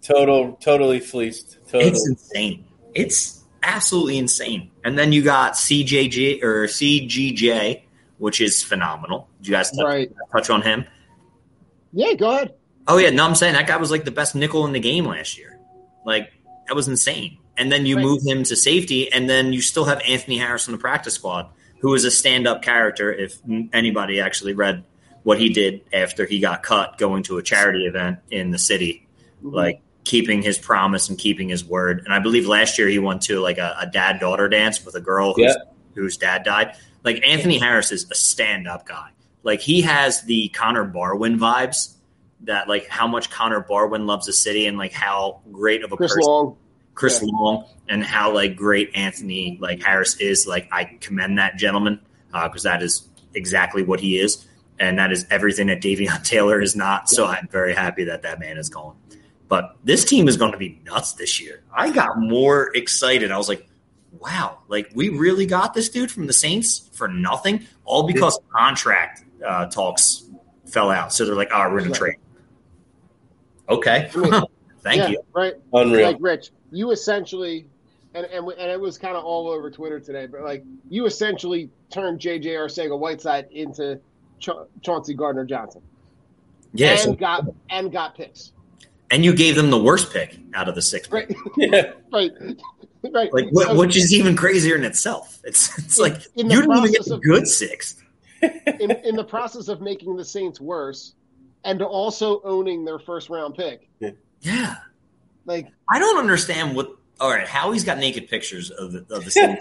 Total, 0.01 0.53
totally 0.61 0.99
fleeced. 0.99 1.57
Totally. 1.67 1.91
It's 1.91 2.07
insane. 2.07 2.65
It's 2.93 3.43
absolutely 3.63 4.17
insane. 4.17 4.71
And 4.83 4.97
then 4.97 5.11
you 5.11 5.23
got 5.23 5.53
CJG 5.53 6.41
or 6.43 6.65
CGJ, 6.67 7.81
which 8.17 8.39
is 8.41 8.63
phenomenal. 8.63 9.27
Did 9.39 9.47
you 9.47 9.53
guys 9.53 9.71
touch, 9.71 9.83
Right. 9.85 10.11
touch 10.31 10.49
on 10.49 10.61
him? 10.61 10.85
Yeah, 11.93 12.13
go 12.13 12.31
ahead. 12.31 12.53
Oh 12.87 12.97
yeah, 12.97 13.09
no, 13.09 13.25
I'm 13.25 13.35
saying 13.35 13.53
that 13.53 13.67
guy 13.67 13.77
was 13.77 13.91
like 13.91 14.05
the 14.05 14.11
best 14.11 14.35
nickel 14.35 14.65
in 14.65 14.71
the 14.71 14.79
game 14.79 15.05
last 15.05 15.37
year. 15.37 15.59
Like 16.05 16.31
that 16.67 16.75
was 16.75 16.87
insane. 16.87 17.37
And 17.57 17.71
then 17.71 17.85
you 17.85 17.95
Right. 17.97 18.05
move 18.05 18.21
him 18.25 18.43
to 18.43 18.55
safety, 18.55 19.11
and 19.11 19.29
then 19.29 19.51
you 19.51 19.61
still 19.61 19.85
have 19.85 19.99
Anthony 20.07 20.37
Harris 20.37 20.67
on 20.67 20.73
the 20.73 20.77
practice 20.77 21.15
squad, 21.15 21.47
who 21.79 21.93
is 21.95 22.05
a 22.05 22.11
stand-up 22.11 22.61
character. 22.61 23.11
If 23.11 23.37
anybody 23.73 24.19
actually 24.21 24.53
read 24.53 24.83
what 25.23 25.39
he 25.39 25.49
did 25.49 25.81
after 25.91 26.25
he 26.25 26.39
got 26.39 26.61
cut, 26.63 26.97
going 26.99 27.23
to 27.23 27.37
a 27.39 27.43
charity 27.43 27.85
event 27.87 28.19
in 28.29 28.51
the 28.51 28.59
city, 28.59 29.07
like 29.41 29.81
keeping 30.07 30.41
his 30.41 30.57
promise 30.57 31.09
and 31.09 31.17
keeping 31.17 31.49
his 31.49 31.63
word. 31.65 32.01
And 32.05 32.13
I 32.13 32.19
believe 32.19 32.47
last 32.47 32.77
year 32.79 32.87
he 32.87 32.97
went 32.99 33.21
to 33.23 33.39
like 33.39 33.57
a, 33.57 33.75
a 33.81 33.87
dad-daughter 33.87 34.47
dance 34.49 34.83
with 34.85 34.95
a 34.95 35.01
girl 35.01 35.33
whose, 35.33 35.45
Yeah. 35.55 35.63
whose 35.95 36.17
dad 36.17 36.43
died. 36.43 36.75
Like 37.03 37.25
Anthony 37.27 37.57
Harris 37.59 37.91
is 37.91 38.09
a 38.09 38.15
stand-up 38.15 38.87
guy. 38.87 39.09
Like 39.43 39.59
he 39.61 39.81
has 39.81 40.21
the 40.23 40.49
Connor 40.49 40.85
Barwin 40.85 41.37
vibes 41.37 41.93
that 42.41 42.67
like 42.67 42.87
how 42.87 43.07
much 43.07 43.29
Connor 43.29 43.61
Barwin 43.61 44.05
loves 44.07 44.25
the 44.27 44.33
city 44.33 44.65
and 44.67 44.77
like 44.77 44.93
how 44.93 45.41
great 45.51 45.83
of 45.83 45.91
a 45.91 45.97
Chris 45.97 46.13
person 46.13 46.23
Long. 46.31 46.57
Chris 46.95 47.21
Yeah. 47.21 47.29
Long 47.33 47.65
and 47.89 48.03
how 48.03 48.33
like 48.33 48.55
great 48.55 48.91
Anthony 48.95 49.57
like 49.61 49.83
Harris 49.83 50.15
is. 50.17 50.47
Like 50.47 50.67
I 50.71 50.85
commend 51.01 51.37
that 51.37 51.57
gentleman 51.57 51.99
uh, 52.33 52.47
because 52.47 52.63
that 52.63 52.81
is 52.81 53.07
exactly 53.33 53.83
what 53.83 53.99
he 53.99 54.17
is, 54.19 54.45
and 54.79 54.97
that 54.99 55.11
is 55.11 55.25
everything 55.29 55.67
that 55.67 55.81
Davion 55.81 56.23
Taylor 56.33 56.61
is 56.61 56.75
not. 56.75 57.09
So 57.09 57.25
I'm 57.25 57.47
very 57.51 57.73
happy 57.73 58.05
that 58.05 58.21
that 58.23 58.39
man 58.39 58.57
is 58.57 58.69
gone. 58.69 58.95
But 59.47 59.77
this 59.83 60.03
team 60.03 60.27
is 60.27 60.35
going 60.35 60.51
to 60.51 60.57
be 60.57 60.81
nuts 60.85 61.13
this 61.13 61.39
year. 61.39 61.63
I 61.73 61.91
got 61.91 62.19
more 62.19 62.71
excited. 62.75 63.31
I 63.31 63.37
was 63.37 63.47
like, 63.47 63.67
wow, 64.19 64.59
like 64.67 64.89
we 64.93 65.09
really 65.09 65.45
got 65.45 65.73
this 65.73 65.89
dude 65.89 66.11
from 66.11 66.27
the 66.27 66.33
Saints 66.33 66.89
for 66.93 67.07
nothing, 67.07 67.65
all 67.85 68.05
because 68.05 68.37
contract 68.49 69.23
uh, 69.45 69.67
talks 69.67 70.25
fell 70.65 70.91
out. 70.91 71.13
So 71.13 71.25
they're 71.25 71.35
like, 71.35 71.49
oh, 71.53 71.69
we're 71.71 71.79
going 71.79 71.93
to 71.93 71.99
trade. 71.99 72.15
Okay. 73.69 74.09
Thank 74.81 75.01
yeah, 75.01 75.07
you. 75.09 75.21
Right. 75.33 75.53
Unreal. 75.73 76.11
Like 76.11 76.17
Rich, 76.19 76.51
you 76.71 76.91
essentially, 76.91 77.67
and 78.13 78.25
and, 78.25 78.47
and 78.47 78.71
it 78.71 78.79
was 78.79 78.97
kind 78.97 79.17
of 79.17 79.23
all 79.23 79.49
over 79.49 79.69
Twitter 79.69 79.99
today, 79.99 80.27
but 80.27 80.41
like 80.41 80.63
you 80.89 81.05
essentially 81.05 81.69
turned 81.89 82.19
J.J. 82.19 82.49
Arcega 82.51 82.97
Whiteside 82.97 83.47
into 83.51 83.99
Cha- 84.39 84.65
Chauncey 84.81 85.13
Gardner 85.13 85.45
Johnson, 85.45 85.81
Yeah. 86.73 86.97
and 87.05 87.17
got 87.17 87.45
and 87.69 87.91
got 87.91 88.15
picks. 88.15 88.53
And 89.11 89.23
you 89.25 89.33
gave 89.33 89.55
them 89.55 89.69
the 89.69 89.81
worst 89.81 90.11
pick 90.11 90.37
out 90.53 90.67
of 90.69 90.75
the 90.75 90.81
six. 90.81 91.09
Right. 91.11 91.33
Yeah. 91.57 91.91
right. 92.11 92.31
Right. 93.13 93.31
Like, 93.31 93.47
what, 93.51 93.77
which 93.77 93.95
is 93.95 94.11
even 94.13 94.35
crazier 94.35 94.75
in 94.75 94.83
itself. 94.83 95.39
It's 95.45 95.77
it's 95.77 95.97
like 95.99 96.15
in 96.35 96.49
you 96.49 96.61
didn't 96.61 96.75
even 96.75 96.91
get 96.91 96.95
process 97.05 97.05
the 97.09 97.15
of- 97.15 97.21
good 97.21 97.47
sixth. 97.47 98.03
in, 98.41 98.91
in 98.91 99.15
the 99.15 99.23
process 99.23 99.67
of 99.69 99.81
making 99.81 100.17
the 100.17 100.25
Saints 100.25 100.59
worse, 100.59 101.13
and 101.63 101.81
also 101.81 102.41
owning 102.43 102.83
their 102.83 102.99
first 102.99 103.29
round 103.29 103.55
pick. 103.55 103.87
Yeah, 104.41 104.75
Like, 105.45 105.67
I 105.89 105.99
don't 105.99 106.17
understand 106.19 106.75
what. 106.75 106.91
All 107.19 107.29
right, 107.29 107.47
Howie's 107.47 107.83
got 107.85 107.97
naked 107.99 108.27
pictures 108.29 108.71
of 108.71 108.91
the 108.91 109.05
of 109.15 109.23
the 109.23 109.31
same. 109.31 109.55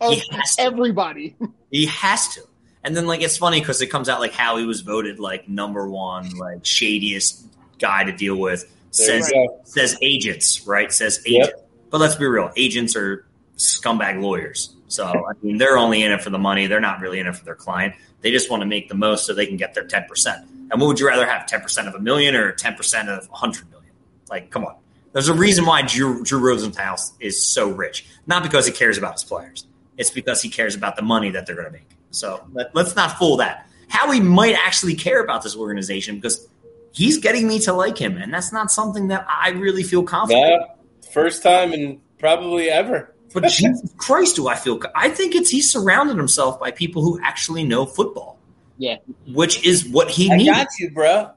of 0.00 0.12
He 0.12 0.22
has 0.30 0.54
to. 0.56 0.62
everybody. 0.62 1.34
he 1.70 1.86
has 1.86 2.28
to. 2.34 2.42
And 2.84 2.94
then 2.96 3.06
like 3.06 3.22
it's 3.22 3.38
funny 3.38 3.58
because 3.60 3.80
it 3.82 3.88
comes 3.88 4.08
out 4.08 4.20
like 4.20 4.32
Howie 4.32 4.64
was 4.66 4.82
voted 4.82 5.18
like 5.18 5.48
number 5.48 5.88
one, 5.88 6.30
like 6.36 6.64
shadiest 6.64 7.44
guy 7.78 8.04
to 8.04 8.12
deal 8.12 8.36
with. 8.36 8.62
There 8.96 9.22
Says 9.22 9.32
says 9.64 9.98
agents, 10.02 10.66
right? 10.66 10.92
Says 10.92 11.20
Yep. 11.26 11.48
agents. 11.48 11.62
But 11.90 12.00
let's 12.00 12.16
be 12.16 12.26
real, 12.26 12.50
agents 12.56 12.96
are 12.96 13.26
scumbag 13.56 14.20
lawyers. 14.20 14.74
So 14.88 15.04
I 15.06 15.32
mean, 15.42 15.58
they're 15.58 15.78
only 15.78 16.02
in 16.02 16.12
it 16.12 16.22
for 16.22 16.30
the 16.30 16.38
money. 16.38 16.66
They're 16.66 16.80
not 16.80 17.00
really 17.00 17.18
in 17.20 17.26
it 17.26 17.36
for 17.36 17.44
their 17.44 17.54
client. 17.54 17.94
They 18.22 18.30
just 18.30 18.50
want 18.50 18.62
to 18.62 18.66
make 18.66 18.88
the 18.88 18.94
most 18.94 19.26
so 19.26 19.34
they 19.34 19.46
can 19.46 19.56
get 19.56 19.74
their 19.74 19.84
ten 19.84 20.04
percent. 20.08 20.46
And 20.70 20.80
what 20.80 20.88
would 20.88 21.00
you 21.00 21.06
rather 21.06 21.26
have, 21.26 21.46
ten 21.46 21.60
percent 21.60 21.88
of 21.88 21.94
a 21.94 22.00
million 22.00 22.34
or 22.34 22.52
ten 22.52 22.74
percent 22.74 23.08
of 23.08 23.28
a 23.32 23.36
hundred 23.36 23.70
million? 23.70 23.92
Like, 24.30 24.50
come 24.50 24.64
on. 24.64 24.76
There's 25.12 25.28
a 25.28 25.34
reason 25.34 25.64
why 25.64 25.82
Drew, 25.82 26.22
Drew 26.24 26.38
Rosenthal 26.38 26.96
is 27.20 27.46
so 27.46 27.70
rich. 27.70 28.06
Not 28.26 28.42
because 28.42 28.66
he 28.66 28.72
cares 28.72 28.98
about 28.98 29.14
his 29.14 29.24
players. 29.24 29.66
It's 29.96 30.10
because 30.10 30.42
he 30.42 30.50
cares 30.50 30.74
about 30.74 30.96
the 30.96 31.02
money 31.02 31.30
that 31.30 31.46
they're 31.46 31.54
going 31.54 31.68
to 31.68 31.72
make. 31.72 31.88
So 32.10 32.46
let, 32.52 32.74
let's 32.74 32.94
not 32.96 33.16
fool 33.18 33.38
that. 33.38 33.66
Howie 33.88 34.20
might 34.20 34.54
actually 34.54 34.94
care 34.94 35.22
about 35.22 35.42
this 35.42 35.56
organization 35.56 36.16
because 36.16 36.46
he's 36.96 37.18
getting 37.18 37.46
me 37.46 37.58
to 37.60 37.72
like 37.72 37.98
him, 37.98 38.16
and 38.16 38.32
that's 38.32 38.52
not 38.52 38.70
something 38.72 39.08
that 39.08 39.26
I 39.28 39.50
really 39.50 39.82
feel 39.82 40.02
confident. 40.02 40.46
Yeah. 40.60 41.10
First 41.12 41.42
time 41.42 41.72
and 41.72 42.00
probably 42.18 42.68
ever. 42.70 43.14
But 43.32 43.48
Jesus 43.50 43.92
Christ, 43.98 44.36
do 44.36 44.48
I 44.48 44.54
feel? 44.56 44.80
I 44.94 45.10
think 45.10 45.34
it's 45.34 45.50
he's 45.50 45.70
surrounded 45.70 46.16
himself 46.16 46.58
by 46.58 46.70
people 46.70 47.02
who 47.02 47.20
actually 47.22 47.64
know 47.64 47.84
football, 47.86 48.38
Yeah. 48.78 48.96
which 49.28 49.64
is 49.64 49.86
what 49.86 50.10
he 50.10 50.30
I 50.32 50.36
needs. 50.36 50.50
got 50.50 50.68
you, 50.78 50.90
bro. 50.90 51.30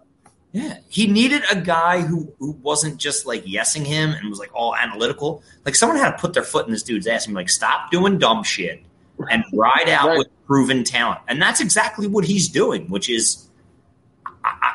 Yeah, 0.52 0.78
he 0.90 1.06
needed 1.06 1.44
a 1.52 1.62
guy 1.62 2.02
who, 2.02 2.34
who 2.40 2.54
wasn't 2.54 2.98
just 2.98 3.28
like 3.28 3.44
yesing 3.46 3.86
him 3.86 4.10
and 4.10 4.30
was 4.30 4.40
like 4.40 4.50
all 4.56 4.76
analytical. 4.76 5.44
Like 5.64 5.76
someone 5.76 6.00
had 6.00 6.12
to 6.12 6.18
put 6.18 6.34
their 6.34 6.42
foot 6.44 6.66
in 6.66 6.72
this 6.72 6.82
dude's 6.82 7.06
ass 7.06 7.28
and 7.28 7.36
be 7.36 7.42
like, 7.42 7.50
stop 7.52 7.92
doing 7.92 8.18
dumb 8.18 8.42
shit 8.44 8.82
and 9.30 9.44
ride 9.54 9.90
out 9.90 10.08
Right. 10.08 10.18
with 10.18 10.28
proven 10.48 10.84
talent. 10.84 11.20
And 11.28 11.40
that's 11.40 11.60
exactly 11.62 12.08
what 12.08 12.26
he's 12.26 12.48
doing, 12.50 12.88
which 12.90 13.10
is 13.12 13.48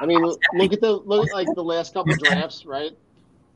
I 0.01 0.07
mean, 0.07 0.21
look 0.23 0.73
at 0.73 0.81
the 0.81 0.93
look 0.93 1.29
at 1.29 1.35
like 1.35 1.49
the 1.55 1.65
last 1.65 1.95
couple 1.95 2.15
drafts, 2.23 2.65
right? 2.67 2.93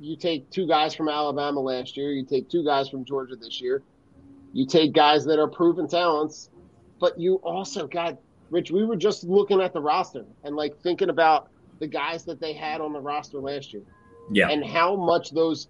You 0.01 0.17
take 0.17 0.49
two 0.51 0.67
guys 0.67 0.95
from 0.95 1.09
Alabama 1.09 1.61
last 1.61 1.97
year. 1.97 2.11
You 2.13 2.25
take 2.25 2.49
two 2.49 2.65
guys 2.65 2.89
from 2.89 3.05
Georgia 3.05 3.37
this 3.37 3.61
year. 3.61 3.83
You 4.53 4.67
take 4.67 4.93
guys 4.93 5.25
that 5.27 5.39
are 5.39 5.49
proven 5.49 5.89
talents, 5.89 6.51
but 7.01 7.19
you 7.19 7.37
also 7.37 7.87
got 7.87 8.19
Rich. 8.51 8.71
We 8.71 8.85
were 8.85 8.97
just 8.97 9.25
looking 9.25 9.61
at 9.61 9.73
the 9.73 9.81
roster 9.81 10.25
and 10.45 10.57
like 10.57 10.79
thinking 10.81 11.11
about 11.11 11.51
the 11.81 11.87
guys 11.87 12.25
that 12.25 12.41
they 12.41 12.53
had 12.53 12.81
on 12.81 12.93
the 12.93 13.01
roster 13.01 13.39
last 13.39 13.73
year 13.73 13.83
yeah, 14.31 14.49
and 14.49 14.65
how 14.65 14.97
much 14.97 15.31
those 15.31 15.69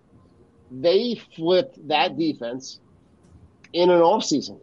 they 0.71 1.21
flipped 1.37 1.87
that 1.89 2.19
defense 2.19 2.81
in 3.73 3.91
an 3.91 4.01
offseason 4.01 4.61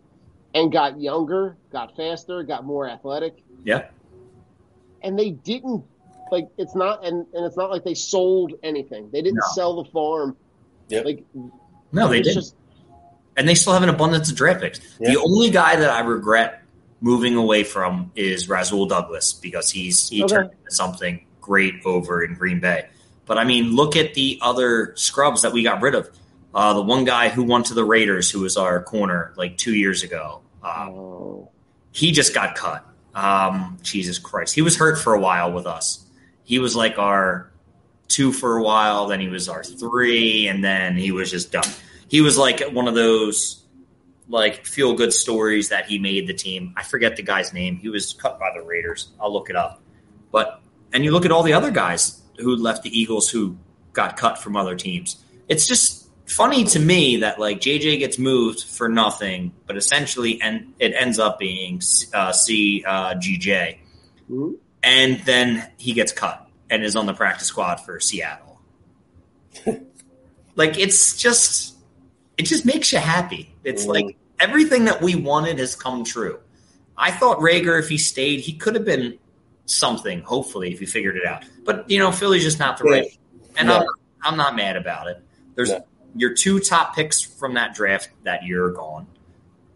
and 0.53 0.71
got 0.71 0.99
younger, 0.99 1.57
got 1.71 1.95
faster, 1.95 2.43
got 2.43 2.63
more 2.63 2.89
athletic 2.89 3.43
yeah. 3.63 3.87
and 5.03 5.17
they 5.17 5.31
didn't 5.31 5.83
like 6.31 6.47
it's 6.57 6.75
not 6.75 7.05
and, 7.05 7.25
and 7.33 7.45
it's 7.45 7.57
not 7.57 7.69
like 7.71 7.83
they 7.83 7.93
sold 7.93 8.53
anything. 8.63 9.09
They 9.11 9.21
didn't 9.21 9.35
No. 9.37 9.53
sell 9.53 9.83
the 9.83 9.89
farm. 9.91 10.35
Yep. 10.89 11.05
Like 11.05 11.23
No, 11.91 12.07
they 12.07 12.21
didn't. 12.21 12.35
just 12.35 12.55
and 13.37 13.47
they 13.47 13.55
still 13.55 13.73
have 13.73 13.83
an 13.83 13.89
abundance 13.89 14.29
of 14.29 14.35
draft 14.37 14.61
picks. 14.61 14.79
Yeah. 14.99 15.11
The 15.13 15.19
only 15.19 15.49
guy 15.49 15.75
that 15.75 15.89
I 15.89 15.99
regret 16.01 16.61
moving 17.01 17.35
away 17.35 17.63
from 17.63 18.11
is 18.15 18.47
Rasul 18.49 18.85
Douglas 18.85 19.33
because 19.33 19.69
he's 19.69 20.07
he 20.09 20.23
Okay. 20.23 20.35
turned 20.35 20.51
into 20.51 20.71
something 20.71 21.25
great 21.41 21.75
over 21.85 22.23
in 22.23 22.33
Green 22.33 22.59
Bay. 22.59 22.87
But 23.25 23.37
I 23.37 23.43
mean, 23.43 23.75
look 23.75 23.95
at 23.95 24.13
the 24.13 24.39
other 24.41 24.93
scrubs 24.95 25.41
that 25.41 25.51
we 25.53 25.63
got 25.63 25.81
rid 25.81 25.95
of. 25.95 26.09
Uh, 26.53 26.73
the 26.73 26.81
one 26.81 27.03
guy 27.03 27.27
who 27.29 27.43
went 27.43 27.65
to 27.65 27.73
the 27.73 27.83
Raiders, 27.83 28.31
who 28.31 28.39
was 28.41 28.55
our 28.55 28.81
corner 28.81 29.33
like 29.35 29.57
two 29.57 29.75
years 29.75 30.03
ago, 30.03 30.41
um, 30.63 30.89
oh, 30.89 31.49
he 31.91 32.11
just 32.11 32.33
got 32.33 32.55
cut. 32.55 32.85
Um, 33.13 33.77
Jesus 33.81 34.19
Christ, 34.19 34.55
he 34.55 34.61
was 34.61 34.77
hurt 34.77 34.97
for 34.97 35.13
a 35.13 35.19
while 35.19 35.51
with 35.51 35.65
us. 35.67 36.04
He 36.45 36.59
was 36.59 36.75
like 36.75 36.97
our 36.97 37.51
two 38.07 38.31
for 38.31 38.57
a 38.57 38.63
while, 38.63 39.07
then 39.07 39.19
he 39.19 39.27
was 39.27 39.49
our 39.49 39.63
three, 39.63 40.47
and 40.47 40.63
then 40.63 40.95
he 40.95 41.11
was 41.11 41.31
just 41.31 41.51
done. 41.51 41.67
He 42.07 42.21
was 42.21 42.37
like 42.37 42.61
one 42.71 42.87
of 42.87 42.95
those 42.95 43.65
like 44.27 44.65
feel 44.65 44.93
good 44.95 45.13
stories 45.13 45.69
that 45.69 45.85
he 45.85 45.99
made 45.99 46.27
the 46.27 46.33
team. 46.33 46.73
I 46.75 46.83
forget 46.83 47.15
the 47.15 47.23
guy's 47.23 47.53
name. 47.53 47.77
He 47.77 47.89
was 47.89 48.13
cut 48.13 48.39
by 48.39 48.51
the 48.55 48.61
Raiders. 48.61 49.11
I'll 49.19 49.31
look 49.33 49.49
it 49.49 49.55
up. 49.55 49.81
But 50.31 50.61
and 50.93 51.03
you 51.03 51.11
look 51.11 51.25
at 51.25 51.31
all 51.31 51.43
the 51.43 51.53
other 51.53 51.71
guys 51.71 52.21
who 52.37 52.55
left 52.55 52.83
the 52.83 52.97
Eagles 52.97 53.29
who 53.29 53.57
got 53.93 54.17
cut 54.17 54.37
from 54.37 54.55
other 54.55 54.75
teams. 54.75 55.23
It's 55.47 55.67
just 55.67 56.09
funny 56.25 56.63
to 56.65 56.79
me 56.79 57.17
that 57.17 57.39
like 57.39 57.59
JJ 57.59 57.99
gets 57.99 58.17
moved 58.17 58.63
for 58.63 58.89
nothing, 58.89 59.53
but 59.67 59.77
essentially 59.77 60.41
and 60.41 60.73
it 60.79 60.93
ends 60.93 61.19
up 61.19 61.39
being 61.39 61.81
uh, 62.13 62.31
C 62.31 62.83
uh, 62.85 63.15
mhm. 63.15 64.55
And 64.85 65.19
then 65.21 65.67
he 65.77 65.93
gets 65.93 66.11
cut 66.11 66.47
and 66.69 66.83
is 66.83 66.95
on 66.95 67.07
the 67.07 67.13
practice 67.13 67.47
squad 67.47 67.77
for 67.77 67.99
Seattle. 67.99 68.61
like 70.55 70.77
it's 70.77 71.17
just 71.17 71.75
it 72.37 72.43
just 72.43 72.65
makes 72.65 72.91
you 72.93 72.99
happy. 72.99 73.53
It's 73.63 73.85
Mhm. 73.85 73.89
like 73.89 74.17
everything 74.39 74.85
that 74.85 75.01
we 75.01 75.15
wanted 75.15 75.59
has 75.59 75.75
come 75.75 76.03
true. 76.03 76.39
I 76.97 77.11
thought 77.11 77.39
Reagor, 77.39 77.79
if 77.79 77.89
he 77.89 77.97
stayed, 77.97 78.41
he 78.41 78.53
could 78.53 78.75
have 78.75 78.85
been 78.85 79.17
something. 79.65 80.21
Hopefully, 80.21 80.71
if 80.71 80.79
he 80.79 80.85
figured 80.85 81.17
it 81.17 81.25
out. 81.25 81.43
But 81.63 81.89
you 81.89 81.97
know, 81.99 82.11
Philly's 82.11 82.43
just 82.43 82.59
not 82.59 82.77
the 82.77 82.85
Yeah. 82.85 82.91
right. 82.91 83.17
And 83.57 83.67
No. 83.69 83.77
I'm, 83.79 83.85
I'm 84.21 84.37
not 84.37 84.55
mad 84.55 84.75
about 84.77 85.07
it. 85.07 85.21
There's 85.55 85.69
No. 85.69 85.83
your 86.15 86.33
two 86.33 86.59
top 86.59 86.95
picks 86.95 87.21
from 87.21 87.55
that 87.55 87.73
draft 87.73 88.09
that 88.23 88.43
year 88.43 88.65
are 88.65 88.71
gone. 88.71 89.07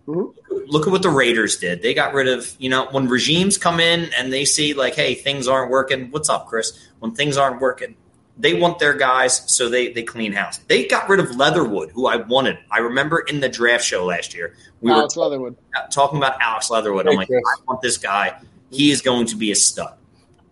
Mhm. 0.10 0.34
Look 0.68 0.88
at 0.88 0.92
what 0.92 1.04
the 1.04 1.10
Raiders 1.10 1.58
did. 1.58 1.82
They 1.82 1.94
got 1.94 2.14
rid 2.14 2.28
of, 2.28 2.56
you 2.60 2.70
know, 2.70 2.88
when 2.92 3.08
regimes 3.08 3.58
come 3.58 3.80
in 3.80 4.10
and 4.18 4.34
they 4.34 4.44
see 4.46 4.74
like, 4.74 4.96
hey, 4.96 5.14
things 5.14 5.48
aren't 5.48 5.70
working. 5.70 6.10
What's 6.12 6.30
up, 6.30 6.48
Chris? 6.48 6.88
When 7.00 7.14
things 7.14 7.38
aren't 7.38 7.62
working, 7.62 7.96
they 8.38 8.54
want 8.56 8.80
their 8.80 8.94
guys, 8.94 9.44
so 9.54 9.70
they 9.70 9.92
they 9.92 10.02
clean 10.04 10.32
house. 10.32 10.58
They 10.68 10.88
got 10.88 11.08
rid 11.10 11.20
of 11.20 11.36
Leatherwood, 11.36 11.92
who 11.92 12.08
I 12.08 12.16
wanted. 12.18 12.58
I 12.72 12.80
remember 12.80 13.20
in 13.20 13.40
the 13.40 13.50
draft 13.50 13.84
show 13.84 14.06
last 14.06 14.34
year, 14.34 14.56
we 14.82 14.92
Alex 14.92 15.16
were 15.16 15.24
Leatherwood. 15.24 15.56
talking 15.92 16.18
about 16.18 16.42
Alex 16.42 16.70
Leatherwood. 16.70 17.08
I'm 17.08 17.16
like, 17.16 17.28
Chris. 17.28 17.44
I 17.46 17.62
want 17.68 17.82
this 17.82 17.98
guy. 17.98 18.40
He 18.72 18.92
is 18.92 19.02
going 19.02 19.28
to 19.28 19.36
be 19.36 19.52
a 19.52 19.56
stud. 19.56 19.94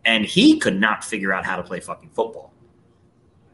And 0.05 0.25
he 0.25 0.59
could 0.59 0.79
not 0.79 1.03
figure 1.03 1.33
out 1.33 1.45
how 1.45 1.57
to 1.57 1.63
play 1.63 1.79
fucking 1.79 2.09
football. 2.13 2.53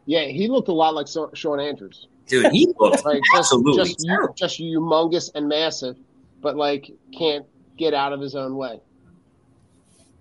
Yeah, 0.06 0.24
he 0.26 0.48
looked 0.48 0.68
a 0.68 0.72
lot 0.72 0.94
like 0.94 1.06
Sean 1.34 1.60
Andrews. 1.60 2.08
Dude, 2.26 2.52
he 2.52 2.66
looked 2.80 3.04
Like 3.04 3.22
absolutely 3.36 3.84
just, 3.84 4.00
terrible. 4.06 4.34
just 4.34 4.58
humongous 4.58 5.30
and 5.34 5.48
massive, 5.48 5.96
but 6.40 6.56
like 6.56 6.90
can't 7.16 7.46
get 7.76 7.92
out 7.94 8.12
of 8.12 8.20
his 8.20 8.34
own 8.34 8.56
way. 8.56 8.80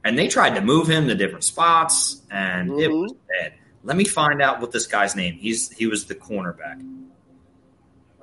And 0.05 0.17
they 0.19 0.27
tried 0.27 0.55
to 0.55 0.61
move 0.61 0.87
him 0.87 1.07
to 1.07 1.15
different 1.15 1.45
spots, 1.45 2.21
and 2.29 2.71
it 2.79 2.89
Mhm. 2.91 3.01
was 3.03 3.13
bad. 3.29 3.53
Let 3.85 3.95
me 3.97 4.03
find 4.05 4.41
out 4.41 4.59
what 4.61 4.71
this 4.71 4.85
guy's 4.87 5.15
name. 5.15 5.35
He's 5.35 5.69
he 5.71 5.87
was 5.87 6.05
the 6.05 6.15
cornerback. 6.15 6.81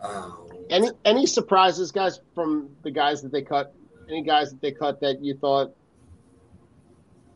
Oh, 0.03 0.47
Any 0.71 0.91
any 1.05 1.27
surprises, 1.27 1.91
guys, 1.93 2.21
from 2.35 2.71
the 2.83 2.91
guys 2.91 3.23
that 3.23 3.33
they 3.33 3.43
cut? 3.43 3.75
Any 4.09 4.23
guys 4.23 4.51
that 4.51 4.61
they 4.61 4.73
cut 4.73 5.01
that 5.01 5.23
you 5.23 5.35
thought 5.35 5.75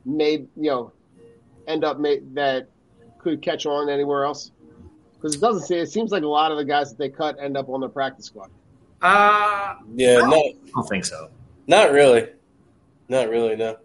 may 0.04 0.32
you 0.56 0.70
know 0.70 0.92
end 1.66 1.84
up 1.84 1.98
may, 1.98 2.20
that 2.34 2.68
could 3.18 3.40
catch 3.42 3.64
on 3.66 3.88
anywhere 3.88 4.24
else? 4.24 4.50
Because 5.24 5.36
it 5.36 5.40
doesn't 5.40 5.62
say. 5.62 5.78
It 5.78 5.86
seems 5.90 6.10
like 6.12 6.22
a 6.22 6.28
lot 6.28 6.52
of 6.52 6.58
the 6.58 6.66
guys 6.66 6.90
that 6.90 6.98
they 6.98 7.08
cut 7.08 7.38
end 7.40 7.56
up 7.56 7.70
on 7.70 7.80
the 7.80 7.88
practice 7.88 8.26
squad. 8.26 8.50
uh, 9.00 9.76
Yeah, 9.94 10.18
no, 10.18 10.34
I 10.36 10.54
don't 10.74 10.86
think 10.86 11.06
so. 11.06 11.30
not 11.66 11.92
really. 11.92 12.28
Not 13.08 13.30
really, 13.30 13.56
no. 13.56 13.78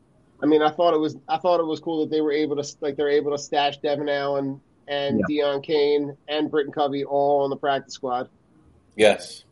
I 0.44 0.46
mean, 0.48 0.62
I 0.62 0.70
thought 0.70 0.94
it 0.94 0.98
was 1.00 1.16
I 1.30 1.38
thought 1.38 1.62
it 1.62 1.66
was 1.66 1.80
cool 1.80 2.02
that 2.02 2.10
they 2.12 2.20
were 2.20 2.34
able 2.34 2.62
to 2.62 2.76
like 2.82 2.98
they're 2.98 3.08
able 3.08 3.32
to 3.32 3.38
stash 3.38 3.78
Devin 3.78 4.10
Allen 4.10 4.60
and 4.90 5.24
Deon 5.30 5.64
Cain 5.64 6.18
and 6.28 6.52
Britton 6.52 6.74
Covey 6.74 7.06
all 7.06 7.44
on 7.46 7.50
the 7.50 7.56
practice 7.58 7.94
squad. 7.94 8.28
Yes. 8.98 9.46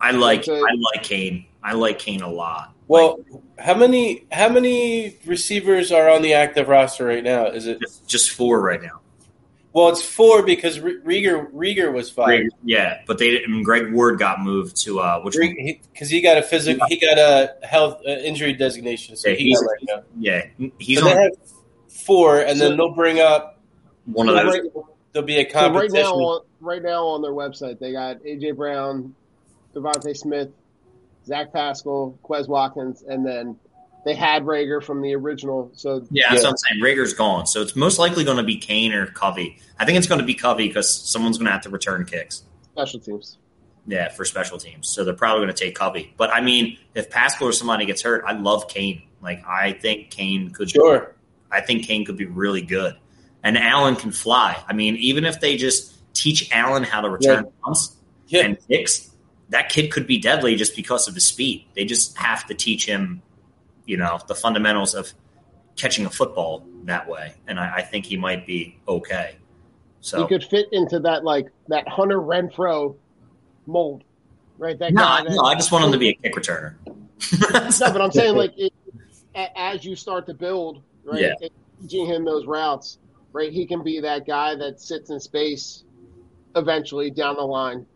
I 0.00 0.12
like 0.12 0.48
Okay. 0.48 0.58
I 0.58 0.74
like 0.94 1.02
Cain. 1.02 1.44
I 1.62 1.74
like 1.74 1.98
Cain 1.98 2.22
a 2.22 2.30
lot. 2.30 2.72
Well, 2.86 3.20
how 3.58 3.74
many 3.74 4.24
how 4.32 4.48
many 4.48 5.18
receivers 5.26 5.92
are 5.92 6.08
on 6.08 6.22
the 6.22 6.32
active 6.32 6.68
roster 6.68 7.04
right 7.04 7.24
now? 7.24 7.48
Is 7.48 7.66
it 7.66 7.80
Just, 7.80 8.08
just 8.08 8.30
four 8.30 8.62
right 8.62 8.80
now. 8.80 9.00
Well? 9.78 9.88
It's 9.90 10.02
four 10.02 10.42
because 10.42 10.80
Re- 10.80 11.00
Reagor 11.00 11.50
Reagor 11.52 11.92
was 11.92 12.10
five 12.10 12.26
Greg, 12.26 12.48
yeah, 12.64 13.00
but 13.06 13.18
they 13.18 13.30
didn't. 13.30 13.62
Greg 13.62 13.92
Ward 13.92 14.18
got 14.18 14.40
moved 14.40 14.76
to 14.84 15.00
uh, 15.00 15.20
which 15.20 15.36
because 15.36 16.08
he, 16.10 16.20
got 16.20 16.36
a 16.38 16.42
physical 16.42 16.86
he 16.88 16.98
got 16.98 17.18
a 17.18 17.54
health 17.66 18.00
uh, 18.06 18.10
injury 18.10 18.52
designation, 18.52 19.16
so 19.16 19.28
Yeah, 19.30 19.36
he 19.36 19.44
he's- 19.44 19.60
got 19.60 19.66
right 19.66 19.78
now. 19.86 20.02
Yeah, 20.18 20.68
he's 20.78 20.98
So 20.98 21.04
they 21.04 21.10
on 21.12 21.16
have 21.22 21.32
four, 21.88 22.40
and 22.40 22.58
So- 22.58 22.68
then 22.68 22.76
they'll 22.76 22.94
bring 22.94 23.20
up 23.20 23.60
one 24.06 24.28
of 24.28 24.36
So 24.36 24.44
those. 24.44 24.52
right, 24.54 24.84
there'll 25.12 25.26
be 25.26 25.36
a 25.40 25.50
so 25.50 25.72
right 25.72 25.90
now, 25.92 26.12
on, 26.14 26.44
right 26.60 26.82
now 26.82 27.06
on 27.06 27.22
their 27.22 27.32
website, 27.32 27.78
they 27.78 27.92
got 27.92 28.22
AJ 28.24 28.56
Brown, 28.56 29.14
DeVonta 29.74 30.16
Smith, 30.16 30.48
Zach 31.26 31.52
Pascal, 31.52 32.18
Quez 32.24 32.48
Watkins, 32.48 33.02
and 33.02 33.24
then 33.24 33.56
they 34.04 34.14
had 34.14 34.44
Reagor 34.44 34.82
from 34.82 35.02
the 35.02 35.14
original. 35.14 35.70
So 35.74 36.06
Yeah, 36.10 36.24
that's 36.30 36.42
Yeah. 36.42 36.48
what 36.48 36.50
I'm 36.50 36.56
saying. 36.80 36.82
Reagor's 36.82 37.14
gone, 37.14 37.46
so 37.46 37.62
it's 37.62 37.76
most 37.76 37.98
likely 37.98 38.24
going 38.24 38.36
to 38.38 38.42
be 38.42 38.56
Cain 38.56 38.92
or 38.92 39.06
Covey. 39.06 39.58
I 39.78 39.84
think 39.84 39.98
it's 39.98 40.06
going 40.06 40.20
to 40.20 40.24
be 40.26 40.34
Covey 40.34 40.68
because 40.68 40.90
someone's 40.92 41.36
going 41.38 41.46
to 41.46 41.52
have 41.52 41.62
to 41.62 41.70
return 41.70 42.04
kicks. 42.04 42.42
special 42.72 43.00
teams. 43.00 43.38
Yeah, 43.88 44.08
for 44.10 44.24
special 44.24 44.58
teams, 44.58 44.88
so 44.88 45.02
they're 45.02 45.14
probably 45.14 45.44
going 45.46 45.54
to 45.54 45.64
take 45.64 45.74
Covey. 45.74 46.12
But 46.16 46.30
I 46.30 46.40
mean, 46.42 46.76
if 46.94 47.10
Pascal 47.10 47.48
or 47.48 47.52
somebody 47.52 47.86
gets 47.86 48.02
hurt, 48.02 48.22
I 48.26 48.32
love 48.34 48.68
Cain. 48.68 49.02
Like 49.22 49.42
I 49.48 49.72
think 49.72 50.10
Cain 50.10 50.50
could. 50.50 50.70
Sure. 50.70 51.14
I 51.50 51.60
think 51.62 51.86
Cain 51.86 52.04
could 52.04 52.16
be 52.18 52.26
really 52.26 52.60
good, 52.62 52.94
and 53.42 53.56
Allen 53.58 53.96
can 53.96 54.12
fly. 54.12 54.62
I 54.68 54.74
mean, 54.74 54.94
even 54.96 55.24
if 55.24 55.40
they 55.40 55.56
just 55.56 55.94
teach 56.14 56.50
Allen 56.52 56.82
how 56.84 57.00
to 57.00 57.08
return 57.08 57.46
punts 57.64 57.96
Yeah. 58.28 58.42
and 58.44 58.58
kicks, 58.68 59.10
that 59.48 59.70
kid 59.70 59.90
could 59.90 60.06
be 60.06 60.18
deadly 60.18 60.54
just 60.54 60.76
because 60.76 61.08
of 61.08 61.14
his 61.14 61.26
speed. 61.26 61.64
They 61.74 61.84
just 61.84 62.16
have 62.18 62.46
to 62.48 62.54
teach 62.54 62.84
him, 62.86 63.22
you 63.88 63.96
know, 63.96 64.20
the 64.28 64.34
fundamentals 64.34 64.94
of 64.94 65.12
catching 65.76 66.04
a 66.06 66.10
football 66.10 66.64
that 66.84 67.08
way, 67.08 67.34
and 67.48 67.58
I, 67.58 67.76
I 67.76 67.82
think 67.82 68.04
he 68.06 68.16
might 68.16 68.46
be 68.46 68.78
okay. 68.86 69.36
So 70.00 70.22
He 70.22 70.28
could 70.28 70.44
fit 70.44 70.66
into 70.72 71.00
that 71.00 71.24
like 71.24 71.46
that 71.68 71.88
Hunter 71.88 72.18
Renfrow 72.20 72.94
mold, 73.66 74.04
right? 74.58 74.78
That 74.78 74.92
no, 74.92 75.02
guy. 75.02 75.18
I- 75.18 75.22
that- 75.24 75.32
no, 75.32 75.42
I 75.42 75.54
just 75.54 75.72
want 75.72 75.84
him 75.86 75.92
to 75.92 75.98
be 75.98 76.10
a 76.10 76.14
kick 76.14 76.34
returner. 76.34 76.74
No, 77.80 77.92
but 77.92 78.00
I'm 78.00 78.12
saying 78.12 78.36
like 78.42 78.52
it, 78.56 78.72
as 79.34 79.84
you 79.84 79.96
start 79.96 80.26
to 80.26 80.34
build, 80.34 80.82
right? 81.04 81.20
Yeah. 81.20 81.34
Teaching 81.80 82.06
him 82.06 82.24
those 82.24 82.46
routes, 82.46 82.98
right? 83.32 83.52
He 83.52 83.66
can 83.66 83.82
be 83.82 84.00
that 84.00 84.26
guy 84.26 84.54
that 84.56 84.80
sits 84.80 85.10
in 85.10 85.18
space 85.18 85.84
eventually 86.56 87.10
down 87.10 87.36
the 87.36 87.42
line. 87.42 87.86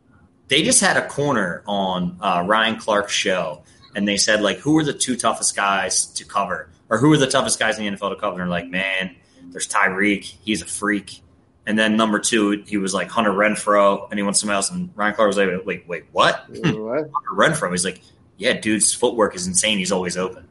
they 0.48 0.62
just 0.62 0.80
had 0.80 0.96
a 0.96 1.06
corner 1.08 1.62
on 1.66 2.16
uh, 2.20 2.42
Ryan 2.46 2.76
Clark's 2.76 3.12
show, 3.12 3.62
and 3.94 4.06
they 4.08 4.16
said 4.16 4.40
like, 4.42 4.58
who 4.58 4.78
are 4.78 4.84
the 4.84 4.92
two 4.92 5.16
toughest 5.16 5.54
guys 5.56 6.06
to 6.06 6.24
cover, 6.24 6.68
or 6.88 6.98
who 6.98 7.12
are 7.12 7.16
the 7.18 7.26
toughest 7.26 7.58
guys 7.58 7.78
in 7.78 7.84
the 7.84 7.90
NFL 7.98 8.10
to 8.10 8.16
cover? 8.16 8.32
And 8.32 8.40
they're 8.40 8.46
like, 8.48 8.68
man, 8.68 9.16
There's 9.50 9.68
Tyreek. 9.68 10.24
He's 10.24 10.62
a 10.62 10.66
freak. 10.66 11.20
And 11.66 11.78
then 11.78 11.96
number 11.96 12.18
two, 12.18 12.62
he 12.66 12.76
was 12.76 12.92
like 12.92 13.08
Hunter 13.08 13.30
Renfrow, 13.30 14.08
and 14.10 14.18
he 14.18 14.22
went 14.24 14.36
somewhere 14.36 14.56
else. 14.56 14.70
And 14.70 14.90
Ryan 14.96 15.14
Clark 15.14 15.28
was 15.28 15.36
like, 15.36 15.64
wait, 15.64 15.86
wait, 15.86 16.04
what? 16.12 16.44
What? 16.48 17.10
Hunter 17.12 17.30
Renfrow. 17.32 17.70
He's 17.70 17.84
like, 17.84 18.00
yeah, 18.36 18.54
dude's 18.54 18.92
footwork 18.92 19.36
is 19.36 19.46
insane. 19.46 19.78
He's 19.78 19.92
always 19.92 20.16
open, 20.16 20.46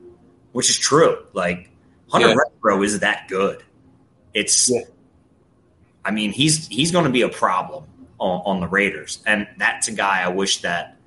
which 0.54 0.70
is 0.70 0.78
true. 0.78 1.18
Like 1.34 1.70
Hunter 2.10 2.30
Yeah. 2.30 2.36
Renfrow 2.36 2.86
is 2.86 3.00
that 3.00 3.28
good. 3.28 3.64
It's, 4.34 4.70
Yeah. 4.72 4.82
I 6.06 6.12
mean, 6.12 6.32
he's 6.32 6.68
he's 6.68 6.92
going 6.92 7.06
to 7.06 7.12
be 7.12 7.22
a 7.22 7.30
problem 7.30 7.84
on, 8.18 8.42
on 8.46 8.60
the 8.62 8.68
Raiders, 8.68 9.22
and 9.26 9.48
that's 9.58 9.88
a 9.88 9.92
guy 9.92 10.22
I 10.24 10.30
wish 10.30 10.62
that 10.62 10.98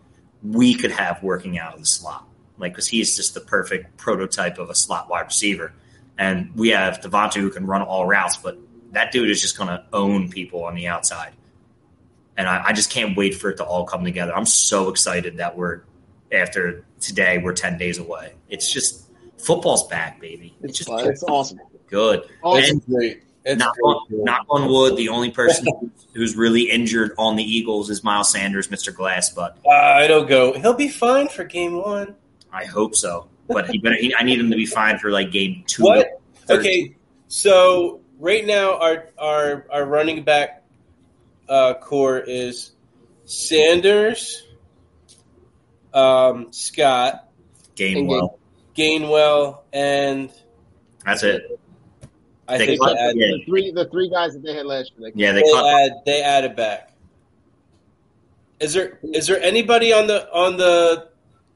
we 0.44 0.74
could 0.74 0.90
have 0.90 1.22
working 1.22 1.58
out 1.58 1.74
of 1.74 1.80
the 1.80 1.86
slot, 1.86 2.28
like 2.58 2.72
because 2.72 2.86
he's 2.86 3.16
just 3.16 3.34
the 3.34 3.40
perfect 3.40 3.96
prototype 3.96 4.58
of 4.58 4.70
a 4.70 4.74
slot 4.74 5.08
wide 5.08 5.26
receiver. 5.26 5.72
And 6.18 6.54
we 6.54 6.68
have 6.68 7.00
DeVonta 7.00 7.34
who 7.40 7.50
can 7.50 7.66
run 7.66 7.82
all 7.82 8.06
routes, 8.06 8.36
but 8.36 8.58
that 8.92 9.10
dude 9.10 9.30
is 9.30 9.40
just 9.40 9.56
going 9.56 9.68
to 9.68 9.84
own 9.92 10.30
people 10.30 10.64
on 10.64 10.74
the 10.74 10.86
outside. 10.86 11.32
And 12.36 12.48
I, 12.48 12.66
I 12.66 12.72
just 12.72 12.90
can't 12.90 13.16
wait 13.16 13.34
for 13.34 13.50
it 13.50 13.56
to 13.56 13.64
all 13.64 13.84
come 13.84 14.04
together. 14.04 14.36
I'm 14.36 14.46
so 14.46 14.88
excited 14.88 15.38
that 15.38 15.56
we're 15.56 15.82
after 16.30 16.84
today, 17.00 17.38
we're 17.38 17.52
10 17.52 17.78
days 17.78 17.98
away. 17.98 18.34
It's 18.48 18.72
just 18.72 19.08
football's 19.38 19.86
back, 19.88 20.20
baby. 20.20 20.54
It's, 20.62 20.80
It's, 20.80 20.90
just 20.90 21.06
it's 21.06 21.22
awesome. 21.24 21.60
good. 21.88 22.28
Awesome. 22.42 22.76
And 22.76 22.86
Great. 22.86 23.22
It's 23.44 23.58
knock, 23.58 23.76
on, 23.84 24.06
knock 24.10 24.46
on 24.48 24.68
wood, 24.68 24.96
the 24.96 25.10
only 25.10 25.30
person 25.30 25.66
who's 26.14 26.34
really 26.34 26.70
injured 26.70 27.12
on 27.18 27.36
the 27.36 27.42
Eagles 27.42 27.90
is 27.90 28.02
Miles 28.02 28.32
Sanders, 28.32 28.68
Mr. 28.68 28.94
Glass, 28.94 29.30
but 29.30 29.58
Uh, 29.66 29.70
I 29.70 30.06
don't 30.06 30.26
go. 30.26 30.54
He'll 30.54 30.72
be 30.74 30.88
fine 30.88 31.28
for 31.28 31.44
game 31.44 31.76
one. 31.76 32.14
I 32.52 32.64
hope 32.64 32.94
so. 32.94 33.28
But 33.48 33.68
he 33.68 33.78
better, 33.78 33.96
he, 33.96 34.14
I 34.14 34.22
need 34.22 34.40
him 34.40 34.50
to 34.50 34.56
be 34.56 34.64
fine 34.64 34.98
for 34.98 35.10
like 35.10 35.30
game 35.30 35.64
two. 35.66 35.82
What? 35.82 36.20
Okay, 36.48 36.96
so 37.28 38.00
right 38.18 38.46
now 38.46 38.78
our 38.78 39.08
our 39.18 39.66
our 39.70 39.84
running 39.84 40.22
back 40.24 40.62
uh, 41.48 41.74
core 41.74 42.18
is 42.18 42.72
Sanders, 43.26 44.42
um, 45.92 46.52
Scott, 46.52 47.28
Gainwell. 47.76 48.38
Gainwell, 48.74 49.60
and 49.72 50.30
That's 51.04 51.22
it. 51.22 51.60
I 52.46 52.58
They 52.58 52.66
think 52.66 52.80
they, 52.84 52.92
add. 52.92 53.14
The 53.16 53.42
three, 53.46 53.70
the 53.72 53.86
three 53.86 54.10
guys 54.10 54.34
that 54.34 54.42
they 54.42 54.54
had 54.54 54.66
last 54.66 54.92
year. 54.98 55.10
They 55.10 55.20
Yeah, 55.22 55.32
they 55.32 55.40
they 55.42 55.50
cut. 55.52 55.66
add 55.80 55.92
they 56.04 56.22
added 56.22 56.56
back. 56.56 56.92
Is 58.60 58.72
there 58.74 58.98
is 59.02 59.26
there 59.26 59.40
anybody 59.42 59.92
on 59.92 60.06
the 60.06 60.30
on 60.32 60.56
the 60.56 61.08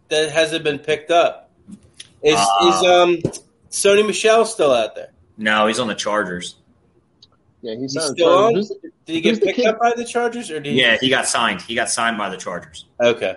that 0.09 0.31
hasn't 0.31 0.65
been 0.65 0.79
picked 0.79 1.11
up? 1.11 1.51
Is 2.23 2.37
Uh, 2.39 2.69
is 2.69 2.83
um 2.85 3.33
Sony 3.71 4.07
Michel 4.07 4.45
still 4.47 4.73
out 4.73 4.95
there? 4.95 5.11
No, 5.37 5.67
he's 5.67 5.79
on 5.79 5.89
the 5.89 5.95
Chargers. 5.95 6.57
yeah, 7.63 7.73
he's, 7.75 7.93
He's 7.93 7.95
not 7.95 8.09
still 8.17 8.29
on? 8.47 8.55
Who's- 8.55 8.69
Did 8.71 8.93
he 9.15 9.21
get 9.21 9.43
picked 9.43 9.61
up 9.67 9.79
by 9.79 9.93
the 9.95 10.05
Chargers 10.05 10.51
or 10.51 10.59
did 10.61 10.73
he? 10.73 10.81
Yeah, 10.81 10.97
he 11.01 11.09
got 11.09 11.27
signed. 11.27 11.63
He 11.63 11.75
got 11.75 11.89
signed 11.91 12.19
by 12.19 12.29
the 12.31 12.37
Chargers. 12.37 12.87
Okay. 13.01 13.37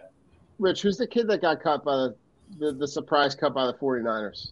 Rich, 0.59 0.81
who's 0.81 0.97
the 0.97 1.07
kid 1.07 1.27
that 1.27 1.41
got 1.41 1.61
cut 1.61 1.83
by 1.83 1.95
the 1.95 2.15
the, 2.59 2.71
the 2.73 2.87
surprise 2.87 3.33
cut 3.35 3.53
by 3.53 3.65
the 3.65 3.73
49ers? 3.73 4.51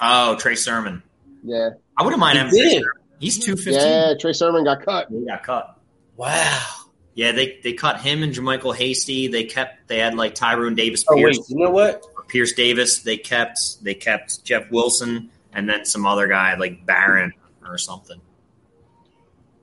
Oh, 0.00 0.36
Trey 0.36 0.56
Sermon. 0.56 1.02
Yeah, 1.44 1.70
I 1.96 2.02
wouldn't 2.04 2.20
mind 2.20 2.38
He 2.38 2.44
having 2.44 2.60
Trey 2.60 2.70
did. 2.78 2.84
He's 3.20 3.38
two 3.38 3.56
fifteen. 3.56 3.74
yeah. 3.80 4.14
Trey 4.18 4.32
Sermon 4.32 4.64
got 4.64 4.84
cut. 4.84 5.08
He 5.10 5.24
got 5.26 5.42
cut. 5.42 5.78
Wow. 6.16 6.66
Yeah, 7.14 7.32
they 7.32 7.58
they 7.62 7.72
cut 7.72 8.00
him 8.00 8.22
and 8.22 8.34
JaMycal 8.34 8.74
Hasty. 8.76 9.28
They 9.28 9.44
kept 9.44 9.88
they 9.88 9.98
had 9.98 10.14
like 10.14 10.34
Tyrone 10.34 10.74
Davis 10.74 11.04
Oh 11.08 11.14
Pierce. 11.14 11.38
wait, 11.38 11.46
you 11.48 11.56
know 11.64 11.70
what? 11.70 12.02
Pierce 12.28 12.52
Davis. 12.52 13.00
They 13.00 13.16
kept 13.16 13.82
they 13.82 13.94
kept 13.94 14.44
Jeff 14.44 14.70
Wilson 14.70 15.30
and 15.52 15.68
then 15.68 15.84
some 15.86 16.04
other 16.04 16.26
guy 16.26 16.56
like 16.56 16.84
Barron 16.84 17.32
or 17.64 17.78
something. 17.78 18.20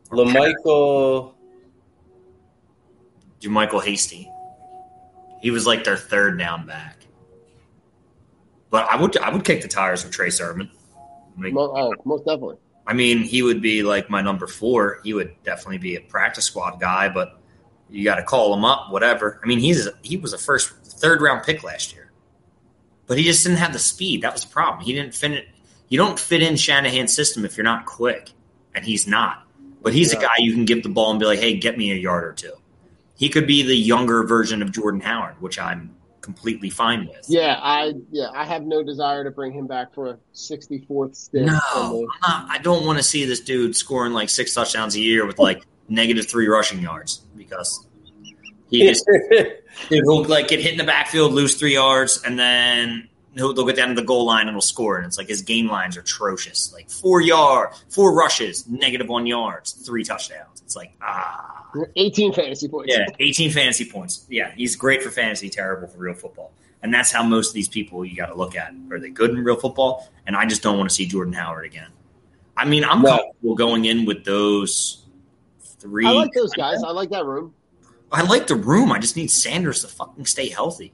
Lamichael. 0.09 1.33
JaMycal 3.41 3.83
Hasty. 3.83 4.29
He 5.41 5.51
was 5.51 5.67
like 5.67 5.83
their 5.83 5.97
third 5.97 6.39
down 6.39 6.65
back. 6.65 6.97
But 8.69 8.88
I 8.89 8.99
would 8.99 9.15
I 9.17 9.29
would 9.29 9.43
kick 9.43 9.62
the 9.62 9.67
tires 9.67 10.03
with 10.03 10.13
Trey 10.13 10.29
Sermon. 10.29 10.71
Like, 11.38 11.54
oh, 11.56 11.93
most 12.06 12.26
definitely. 12.26 12.58
I 12.86 12.93
mean, 12.93 13.19
he 13.19 13.41
would 13.43 13.62
be 13.62 13.84
like 13.84 14.10
my 14.10 14.22
number 14.22 14.48
four. 14.48 15.00
He 15.04 15.13
would 15.13 15.36
definitely 15.43 15.78
be 15.78 15.96
a 15.96 16.02
practice 16.02 16.46
squad 16.46 16.80
guy, 16.80 17.10
but 17.10 17.39
you 17.89 18.04
got 18.04 18.15
to 18.15 18.24
call 18.24 18.54
him 18.54 18.65
up, 18.65 18.91
whatever. 18.91 19.39
I 19.43 19.48
mean, 19.48 19.60
he's 19.60 19.88
he 20.02 20.17
was 20.17 20.34
a 20.34 20.38
first 20.38 20.72
third 20.84 21.22
round 21.22 21.43
pick 21.43 21.63
last 21.63 21.93
year, 21.93 22.12
but 23.08 23.17
he 23.17 23.24
just 23.24 23.43
didn't 23.43 23.60
have 23.60 23.74
the 23.74 23.80
speed. 23.80 24.22
That 24.24 24.34
was 24.34 24.43
the 24.43 24.52
problem. 24.52 24.84
He 24.84 24.93
didn't 24.93 25.15
fit. 25.15 25.48
You 25.89 25.98
don't 25.98 26.19
fit 26.19 26.41
in 26.41 26.56
Shanahan's 26.56 27.15
system 27.15 27.46
if 27.46 27.56
you're 27.56 27.63
not 27.63 27.86
quick, 27.86 28.32
and 28.76 28.84
he's 28.84 29.08
not. 29.08 29.48
But 29.82 29.93
he's 29.93 30.13
a 30.13 30.17
guy 30.17 30.36
you 30.39 30.54
can 30.54 30.65
give 30.65 30.82
the 30.82 30.89
ball 30.89 31.12
and 31.12 31.19
be 31.19 31.26
like, 31.26 31.39
"Hey, 31.39 31.58
get 31.58 31.78
me 31.78 31.91
a 31.91 31.96
yard 31.96 32.24
or 32.24 32.34
two. 32.34 32.54
He 33.15 33.30
could 33.30 33.48
be 33.48 33.63
the 33.63 33.76
younger 33.76 34.24
version 34.24 34.62
of 34.62 34.72
Jordan 34.72 35.02
Howard, 35.02 35.36
which 35.41 35.60
I'm 35.60 35.96
completely 36.23 36.71
fine 36.71 37.05
with. 37.05 37.25
Yeah, 37.27 37.59
I 37.62 37.93
yeah 38.09 38.29
I 38.33 38.45
have 38.45 38.63
no 38.63 38.81
desire 38.81 39.23
to 39.23 39.29
bring 39.29 39.51
him 39.51 39.67
back 39.67 39.93
for 39.93 40.09
a 40.09 40.17
64th 40.33 41.15
stint. 41.15 41.45
No, 41.45 41.59
the- 41.69 42.07
not, 42.23 42.47
I 42.49 42.57
don't 42.57 42.88
want 42.88 42.97
to 42.97 43.03
see 43.03 43.25
this 43.25 43.41
dude 43.41 43.75
scoring 43.75 44.13
like 44.13 44.29
six 44.29 44.55
touchdowns 44.55 44.95
a 44.95 44.99
year 44.99 45.27
with 45.27 45.38
like 45.38 45.63
negative 45.89 46.27
three 46.27 46.47
rushing 46.47 46.79
yards 46.79 47.21
because 47.36 47.86
he 48.69 48.88
just 48.88 49.05
dude, 49.31 49.53
he'll 49.89 50.23
like 50.23 50.47
get 50.47 50.59
hit 50.59 50.71
in 50.71 50.77
the 50.77 50.83
backfield, 50.83 51.33
lose 51.33 51.55
three 51.55 51.73
yards, 51.73 52.23
and 52.23 52.39
then 52.39 53.09
he'll, 53.36 53.54
they'll 53.54 53.65
get 53.65 53.76
down 53.76 53.89
to 53.89 53.96
the 53.96 54.04
goal 54.04 54.26
line 54.26 54.48
and 54.48 54.52
he'll 54.52 54.62
score. 54.62 54.98
And 54.98 55.06
it's 55.06 55.17
like 55.17 55.28
his 55.28 55.41
game 55.41 55.67
lines 55.67 55.98
are 55.98 56.02
atrocious, 56.02 56.72
like 56.74 56.89
four 56.89 57.22
yard, 57.22 57.69
four 57.89 58.13
rushes, 58.13 58.67
negative 58.67 59.08
one 59.08 59.26
yards, 59.26 59.72
three 59.72 60.04
touchdowns. 60.04 60.62
It's 60.62 60.76
like 60.76 60.93
ah. 61.02 61.65
18 61.96 62.34
fantasy 62.34 62.67
points. 62.67 62.93
Yeah, 62.96 63.08
18 63.19 63.52
fantasy 63.52 63.86
points. 63.86 64.26
Yeah, 64.30 64.52
he's 64.56 64.76
great 64.76 65.02
for 65.02 65.10
fantasy, 65.10 65.50
terrible 65.50 65.88
for 65.88 65.98
real 65.98 66.13
football. 66.13 66.54
And 66.84 66.93
that's 66.93 67.12
how 67.12 67.24
most 67.24 67.50
of 67.50 67.54
these 67.56 67.69
people 67.69 68.06
you 68.06 68.15
got 68.15 68.28
to 68.28 68.36
look 68.36 68.56
at. 68.56 68.74
Are 68.91 69.00
they 69.00 69.10
good 69.10 69.32
in 69.32 69.43
real 69.43 69.56
football? 69.56 70.08
And 70.28 70.36
I 70.36 70.46
just 70.46 70.62
don't 70.62 70.78
want 70.78 70.89
to 70.89 70.96
see 70.96 71.06
Jordan 71.06 71.34
Howard 71.34 71.65
again. 71.65 71.88
I 72.56 72.65
mean, 72.65 72.84
I'm 72.84 73.02
No. 73.02 73.17
comfortable 73.17 73.56
going 73.56 73.86
in 73.86 74.06
with 74.06 74.26
those 74.26 75.04
three. 75.80 76.06
I 76.06 76.12
like 76.12 76.32
those 76.34 76.54
guys. 76.54 76.84
I 76.84 76.91
like 76.91 77.10
that 77.10 77.26
room. 77.26 77.54
I 78.12 78.22
like 78.22 78.48
the 78.48 78.56
room. 78.56 78.91
I 78.91 79.00
just 79.00 79.15
need 79.15 79.32
Sanders 79.32 79.82
to 79.82 79.88
fucking 79.88 80.26
stay 80.28 80.50
healthy. 80.50 80.93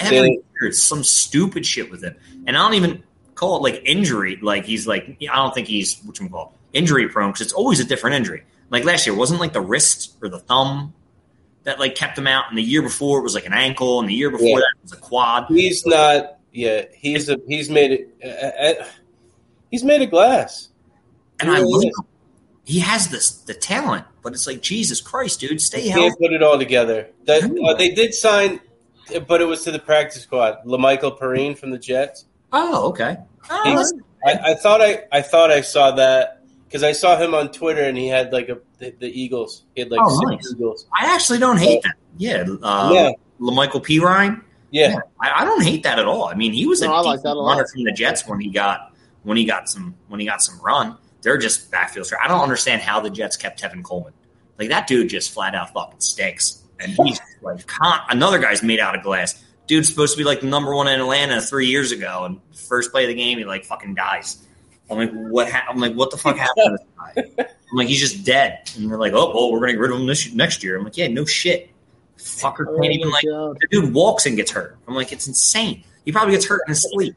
Every 0.00 0.30
year, 0.30 0.42
it's 0.68 0.82
some 0.82 1.04
stupid 1.04 1.64
shit 1.66 1.90
with 1.90 2.02
him. 2.02 2.16
And 2.46 2.56
I 2.56 2.60
don't 2.62 2.74
even 2.74 3.02
call 3.34 3.56
it 3.58 3.62
like 3.72 3.82
injury. 3.84 4.38
Like 4.40 4.64
he's 4.64 4.86
like, 4.86 5.16
I 5.30 5.36
don't 5.36 5.54
think 5.54 5.68
he's, 5.68 6.00
what 6.04 6.18
you 6.20 6.28
call 6.28 6.54
injury 6.72 7.08
prone 7.08 7.30
because 7.30 7.40
it's 7.42 7.52
always 7.52 7.80
a 7.80 7.84
different 7.84 8.16
injury. 8.16 8.44
Like 8.70 8.84
last 8.84 9.06
year, 9.06 9.14
wasn't 9.16 9.40
like 9.40 9.52
the 9.52 9.60
wrist 9.60 10.16
or 10.22 10.28
the 10.28 10.38
thumb 10.38 10.94
that 11.64 11.78
like 11.80 11.94
kept 11.94 12.16
him 12.16 12.26
out. 12.26 12.44
And 12.48 12.56
the 12.56 12.62
year 12.62 12.82
before 12.82 13.18
it 13.18 13.22
was 13.22 13.34
like 13.34 13.46
an 13.46 13.52
ankle. 13.52 14.00
And 14.00 14.08
the 14.08 14.14
year 14.14 14.30
before 14.30 14.46
Yeah. 14.48 14.56
that 14.56 14.74
it 14.76 14.82
was 14.82 14.92
a 14.92 14.96
quad. 14.96 15.46
He's 15.48 15.84
not. 15.86 16.38
Yeah, 16.52 16.84
he's 16.96 17.28
a. 17.28 17.36
He's 17.46 17.70
made 17.70 17.92
it. 17.92 18.14
Uh, 18.24 18.82
uh, 18.82 18.86
he's 19.70 19.84
made 19.84 20.02
of 20.02 20.10
glass. 20.10 20.68
And 21.38 21.50
I 21.50 21.58
Yeah. 21.58 21.64
like 21.64 21.86
him. 21.86 21.92
He 22.64 22.80
has 22.80 23.08
this 23.08 23.30
the 23.32 23.54
talent, 23.54 24.04
but 24.22 24.32
it's 24.32 24.46
like 24.46 24.60
Jesus 24.62 25.00
Christ, 25.00 25.40
dude, 25.40 25.60
stay 25.60 25.80
He 25.82 25.88
healthy. 25.88 26.08
can't 26.10 26.18
put 26.20 26.32
it 26.32 26.42
all 26.42 26.58
together. 26.58 27.08
That 27.26 27.42
uh, 27.44 27.74
they 27.74 27.90
did 27.90 28.14
sign, 28.14 28.60
but 29.26 29.40
it 29.40 29.44
was 29.46 29.62
to 29.64 29.70
the 29.70 29.78
practice 29.78 30.22
squad. 30.22 30.64
La'Mical 30.64 31.18
Perine 31.18 31.56
from 31.56 31.70
the 31.70 31.78
Jets. 31.78 32.26
Oh, 32.52 32.88
okay. 32.88 33.16
Oh, 33.50 33.84
I, 34.26 34.32
I 34.50 34.54
thought 34.54 34.80
I, 34.82 35.04
I 35.12 35.22
thought 35.22 35.50
I 35.50 35.60
saw 35.62 35.92
that 35.92 36.42
because 36.66 36.82
I 36.82 36.92
saw 36.92 37.16
him 37.16 37.34
on 37.34 37.50
Twitter 37.52 37.82
and 37.82 37.96
he 37.96 38.06
had 38.08 38.32
like 38.32 38.48
a 38.48 38.58
the, 38.78 38.94
the 38.98 39.06
Eagles. 39.20 39.64
He 39.74 39.82
had 39.82 39.90
like 39.90 40.00
Oh, 40.02 40.08
six 40.30 40.44
nice. 40.46 40.54
Eagles. 40.54 40.86
I 40.98 41.06
actually 41.14 41.38
don't 41.38 41.58
hate 41.58 41.82
that. 41.82 41.94
Yeah, 42.18 42.44
uh, 42.62 42.90
Yeah. 42.92 43.10
Lamichael 43.40 43.82
P. 43.82 43.98
Ryan. 44.00 44.42
Yeah, 44.72 44.96
I, 45.20 45.42
I 45.42 45.44
don't 45.44 45.62
hate 45.64 45.82
that 45.84 45.98
at 45.98 46.06
all. 46.06 46.24
I 46.24 46.34
mean, 46.34 46.52
he 46.52 46.66
was 46.66 46.80
a 46.82 46.86
No, 46.86 46.94
I 46.94 47.00
like 47.00 47.22
that 47.22 47.32
a 47.32 47.40
lot. 47.40 47.52
runner 47.52 47.66
from 47.72 47.82
the 47.84 47.92
Jets 47.92 48.26
when 48.28 48.38
he 48.40 48.50
got 48.50 48.94
when 49.24 49.36
he 49.36 49.44
got 49.44 49.68
some 49.68 49.94
when 50.08 50.20
he 50.20 50.26
got 50.26 50.42
some 50.42 50.60
run. 50.60 50.96
They're 51.22 51.38
just 51.38 51.70
backfield. 51.70 52.08
I 52.22 52.28
don't 52.28 52.40
understand 52.40 52.82
how 52.82 53.00
the 53.00 53.10
Jets 53.10 53.36
kept 53.36 53.60
Tevin 53.60 53.82
Coleman. 53.82 54.12
Like 54.58 54.68
that 54.68 54.86
dude 54.86 55.08
just 55.08 55.32
flat 55.32 55.54
out 55.54 55.72
fucking 55.72 56.00
stinks, 56.00 56.59
and 56.80 56.92
he's 57.06 57.20
like 57.42 57.66
con- 57.66 58.00
another 58.08 58.38
guy's 58.38 58.62
made 58.62 58.80
out 58.80 58.96
of 58.96 59.02
glass. 59.02 59.42
Dude's 59.66 59.88
supposed 59.88 60.14
to 60.14 60.18
be 60.18 60.24
like 60.24 60.40
the 60.40 60.46
number 60.46 60.74
one 60.74 60.88
in 60.88 61.00
Atlanta 61.00 61.40
three 61.40 61.66
years 61.66 61.92
ago, 61.92 62.24
and 62.24 62.40
first 62.54 62.90
play 62.90 63.04
of 63.04 63.08
the 63.08 63.14
game 63.14 63.38
he 63.38 63.44
like 63.44 63.64
fucking 63.64 63.94
dies. 63.94 64.44
I'm 64.90 64.98
like, 64.98 65.12
what? 65.12 65.48
Ha- 65.50 65.66
I'm 65.68 65.78
like, 65.78 65.94
what 65.94 66.10
the 66.10 66.16
fuck 66.16 66.36
happened 66.36 66.78
to 66.78 67.16
this 67.16 67.34
guy? 67.38 67.44
I'm 67.70 67.76
like, 67.76 67.86
he's 67.88 68.00
just 68.00 68.24
dead, 68.24 68.68
and 68.76 68.90
they're 68.90 68.98
like, 68.98 69.12
oh, 69.12 69.32
well, 69.32 69.52
we're 69.52 69.60
gonna 69.60 69.72
get 69.72 69.78
rid 69.80 69.92
of 69.92 70.00
him 70.00 70.06
this 70.06 70.32
next 70.34 70.64
year. 70.64 70.76
I'm 70.76 70.82
like, 70.84 70.96
yeah, 70.96 71.06
no 71.08 71.24
shit. 71.24 71.70
Fucker 72.18 72.66
Oh, 72.68 72.78
can't 72.80 72.92
even 72.92 73.08
like 73.10 73.24
God. 73.24 73.56
the 73.60 73.66
dude 73.70 73.94
walks 73.94 74.26
and 74.26 74.36
gets 74.36 74.50
hurt. 74.50 74.76
I'm 74.88 74.94
like, 74.94 75.12
it's 75.12 75.26
insane. 75.26 75.84
He 76.04 76.12
probably 76.12 76.34
gets 76.34 76.46
hurt 76.46 76.62
in 76.66 76.72
his 76.72 76.82
sleep. 76.90 77.14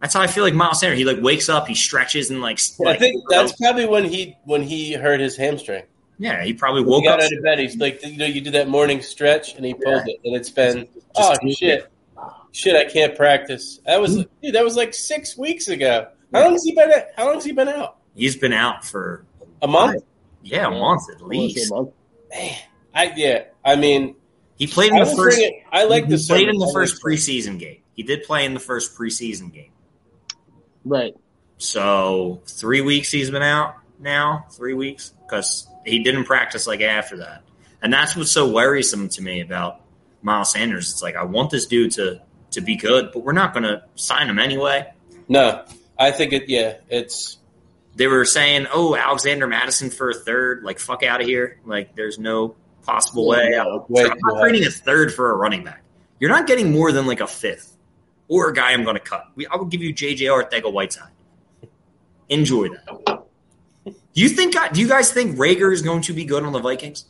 That's 0.00 0.14
how 0.14 0.20
I 0.20 0.26
feel 0.28 0.44
like 0.44 0.54
Miles 0.54 0.80
Sanders. 0.80 0.98
He 0.98 1.04
like 1.04 1.20
wakes 1.20 1.48
up, 1.48 1.66
he 1.66 1.74
stretches 1.74 2.30
and 2.30 2.40
like, 2.40 2.58
I 2.80 2.84
like 2.84 2.98
think 3.00 3.22
that's 3.28 3.52
probably 3.56 3.86
when 3.86 4.04
he 4.04 4.36
when 4.44 4.62
he 4.62 4.92
hurt 4.94 5.18
his 5.20 5.36
hamstring. 5.36 5.82
Yeah, 6.18 6.44
he 6.44 6.52
probably 6.54 6.82
He 6.82 6.88
woke 6.88 7.04
got 7.04 7.20
up. 7.20 7.26
out 7.26 7.32
of 7.32 7.42
bed. 7.42 7.58
He's 7.58 7.76
like, 7.76 8.04
you 8.04 8.16
know, 8.16 8.26
you 8.26 8.40
do 8.40 8.50
that 8.52 8.68
morning 8.68 9.00
stretch, 9.02 9.54
and 9.54 9.64
he 9.64 9.74
pulled 9.74 10.06
it, 10.06 10.20
and 10.24 10.34
it's 10.36 10.50
been 10.50 10.88
oh 11.16 11.34
Just- 11.44 11.58
shit, 11.58 11.90
shit. 12.52 12.76
I 12.76 12.90
can't 12.90 13.16
practice. 13.16 13.80
That 13.86 14.00
was 14.00 14.14
hmm. 14.16 14.22
dude. 14.42 14.54
That 14.54 14.64
was 14.64 14.76
like 14.76 14.94
six 14.94 15.36
weeks 15.36 15.68
ago. 15.68 16.08
How 16.32 16.42
long 16.44 16.52
has 16.52 16.64
he 16.64 16.74
been? 16.74 16.90
How 17.16 17.26
long 17.26 17.34
has 17.34 17.44
he 17.44 17.52
been 17.52 17.68
out? 17.68 17.98
He's 18.14 18.36
been 18.36 18.52
out 18.52 18.84
for 18.84 19.24
A 19.62 19.66
month? 19.68 20.02
Yeah, 20.42 20.66
a 20.66 20.70
month 20.70 21.02
at 21.14 21.20
least. 21.22 21.58
say 21.58 21.66
a 21.66 21.76
month. 21.76 21.90
I 22.94 23.12
yeah. 23.16 23.44
I 23.64 23.76
mean, 23.76 24.14
He 24.56 24.66
played 24.66 24.92
in 24.92 24.98
I 25.00 25.04
the 25.04 25.16
first. 25.16 25.38
it- 25.38 25.54
I 25.72 25.84
like 25.84 26.04
he 26.06 26.16
the 26.16 26.24
played 26.26 26.48
in 26.48 26.58
the 26.58 26.70
first 26.72 27.02
preseason 27.02 27.58
game. 27.58 27.78
He 27.94 28.02
did 28.02 28.24
play 28.24 28.44
in 28.44 28.54
the 28.54 28.60
first 28.60 28.96
preseason 28.96 29.52
game. 29.52 29.70
Right. 30.84 31.14
So 31.58 32.42
three 32.46 32.80
weeks 32.80 33.10
he's 33.10 33.30
been 33.30 33.42
out 33.42 33.76
now. 33.98 34.46
Three 34.52 34.74
weeks 34.74 35.12
because 35.24 35.68
he 35.84 36.02
didn't 36.02 36.24
practice 36.24 36.66
like 36.66 36.80
after 36.80 37.18
that, 37.18 37.42
and 37.82 37.92
that's 37.92 38.16
what's 38.16 38.32
so 38.32 38.50
worrisome 38.50 39.08
to 39.10 39.22
me 39.22 39.40
about 39.40 39.80
Miles 40.22 40.52
Sanders. 40.52 40.90
It's 40.90 41.02
like 41.02 41.16
I 41.16 41.24
want 41.24 41.50
this 41.50 41.66
dude 41.66 41.92
to 41.92 42.20
to 42.52 42.60
be 42.60 42.76
good, 42.76 43.10
but 43.12 43.24
we're 43.24 43.32
not 43.32 43.52
going 43.52 43.64
to 43.64 43.82
sign 43.96 44.28
him 44.28 44.38
anyway. 44.38 44.92
no. 45.28 45.64
I 45.96 46.10
think 46.10 46.32
it. 46.32 46.48
Yeah, 46.48 46.78
it's 46.88 47.38
They 47.94 48.08
were 48.08 48.24
saying, 48.24 48.66
"Oh, 48.72 48.96
Alexander 48.96 49.46
Mattison 49.46 49.90
for 49.90 50.10
a 50.10 50.14
third. 50.14 50.64
Like 50.64 50.80
fuck 50.80 51.04
out 51.04 51.20
of 51.20 51.26
here. 51.28 51.60
Like 51.64 51.94
there's 51.94 52.18
no 52.18 52.56
possible 52.82 53.28
way. 53.28 53.50
Yeah, 53.52 53.62
I'm 53.62 53.84
way 53.88 54.04
not 54.04 54.40
trading 54.40 54.66
a 54.66 54.70
third 54.70 55.14
for 55.14 55.30
a 55.30 55.36
running 55.36 55.62
back. 55.62 55.82
You're 56.18 56.30
not 56.30 56.48
getting 56.48 56.72
more 56.72 56.90
than 56.90 57.06
like 57.06 57.20
a 57.20 57.28
fifth 57.28 57.76
or 58.28 58.48
a 58.48 58.54
guy 58.54 58.72
I'm 58.72 58.82
going 58.82 58.96
to 58.96 59.00
cut. 59.00 59.26
We, 59.36 59.46
I 59.46 59.56
will 59.56 59.66
give 59.66 59.82
you 59.82 59.94
JJ 59.94 60.20
Arcega-Whiteside. 60.22 61.10
Enjoy 62.28 62.68
that. 62.68 63.23
Do 64.14 64.20
you 64.22 64.28
think? 64.28 64.54
Do 64.72 64.80
you 64.80 64.88
guys 64.88 65.12
think 65.12 65.36
Reagor 65.36 65.72
is 65.72 65.82
going 65.82 66.02
to 66.02 66.12
be 66.12 66.24
good 66.24 66.44
on 66.44 66.52
the 66.52 66.60
Vikings? 66.60 67.06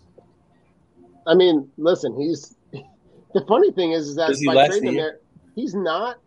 I 1.27 1.35
mean, 1.35 1.71
listen, 1.77 2.19
he's 2.21 2.55
the 2.73 3.45
funny 3.47 3.71
thing 3.73 3.93
is, 3.93 4.09
is 4.09 4.17
that 4.17 4.35
he 4.37 4.47
by 4.47 4.69
trading 4.69 4.89
him 4.89 4.95
there, 4.97 5.19
he's 5.55 5.75
not 5.75 6.19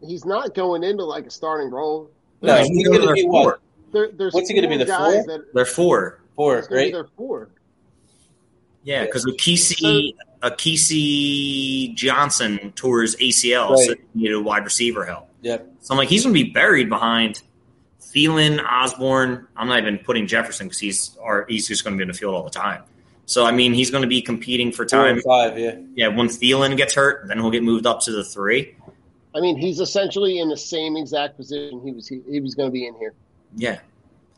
he's 0.00 0.24
not 0.24 0.54
going 0.54 0.84
into 0.84 1.04
like 1.04 1.26
a 1.26 1.30
starting 1.30 1.70
role. 1.70 2.10
no. 2.42 2.56
He's 2.58 2.68
He's 2.68 2.86
going 2.88 3.00
going 3.00 3.08
to 3.16 3.22
to 3.22 3.26
be 3.26 3.28
four. 3.30 3.44
what 3.44 3.60
There, 3.92 4.10
there's 4.12 4.34
What's 4.34 4.48
he 4.48 4.54
gonna 4.54 4.68
be, 4.68 4.76
the 4.76 4.86
four? 4.86 5.10
that 5.26 5.44
They're 5.54 5.64
four. 5.64 6.20
four? 6.36 6.56
he's 6.56 6.66
gonna 6.68 6.78
be 6.80 6.84
Right? 6.86 6.92
their 6.92 7.06
four. 7.16 7.50
Yeah, 8.84 9.04
because 9.04 9.26
Akisi 9.26 10.14
Akisi 10.42 11.94
Johnson 11.94 12.72
tore 12.76 13.02
his 13.02 13.16
ACL, 13.16 13.76
so 13.76 13.88
Right. 13.92 14.00
he 14.14 14.20
needed 14.20 14.34
a 14.36 14.40
wide 14.40 14.64
receiver 14.64 15.04
help. 15.04 15.28
Yep. 15.42 15.68
So 15.80 15.94
I'm 15.94 15.98
like, 15.98 16.08
he's 16.08 16.24
going 16.24 16.34
to 16.34 16.44
be 16.44 16.50
buried 16.50 16.88
behind 16.88 17.42
Thielen, 18.14 18.64
Osborn. 18.64 19.46
I'm 19.56 19.68
not 19.68 19.78
even 19.78 19.98
putting 19.98 20.26
Jefferson 20.26 20.66
because 20.66 20.78
he's 20.78 21.16
or 21.20 21.46
he's 21.48 21.68
just 21.68 21.84
going 21.84 21.94
to 21.94 21.98
be 21.98 22.02
in 22.02 22.08
the 22.08 22.14
field 22.14 22.34
all 22.34 22.44
the 22.44 22.50
time. 22.50 22.82
So 23.26 23.44
I 23.44 23.52
mean, 23.52 23.74
he's 23.74 23.90
going 23.90 24.02
to 24.02 24.08
be 24.08 24.22
competing 24.22 24.72
for 24.72 24.84
time. 24.86 25.20
five. 25.20 25.58
Yeah. 25.58 25.76
Yeah, 25.94 26.08
when 26.08 26.28
Thielen 26.28 26.76
gets 26.76 26.94
hurt, 26.94 27.28
then 27.28 27.38
he'll 27.38 27.50
get 27.50 27.62
moved 27.62 27.86
up 27.86 28.00
to 28.02 28.12
the 28.12 28.24
three. 28.24 28.74
I 29.34 29.40
mean, 29.40 29.58
he's 29.58 29.78
essentially 29.80 30.38
in 30.38 30.48
the 30.48 30.56
same 30.56 30.96
exact 30.96 31.36
position 31.36 31.82
he 31.84 31.92
was 31.92 32.08
he, 32.08 32.22
he 32.28 32.40
was 32.40 32.54
going 32.54 32.68
to 32.68 32.72
be 32.72 32.86
in 32.86 32.94
here. 32.96 33.12
Yeah. 33.54 33.78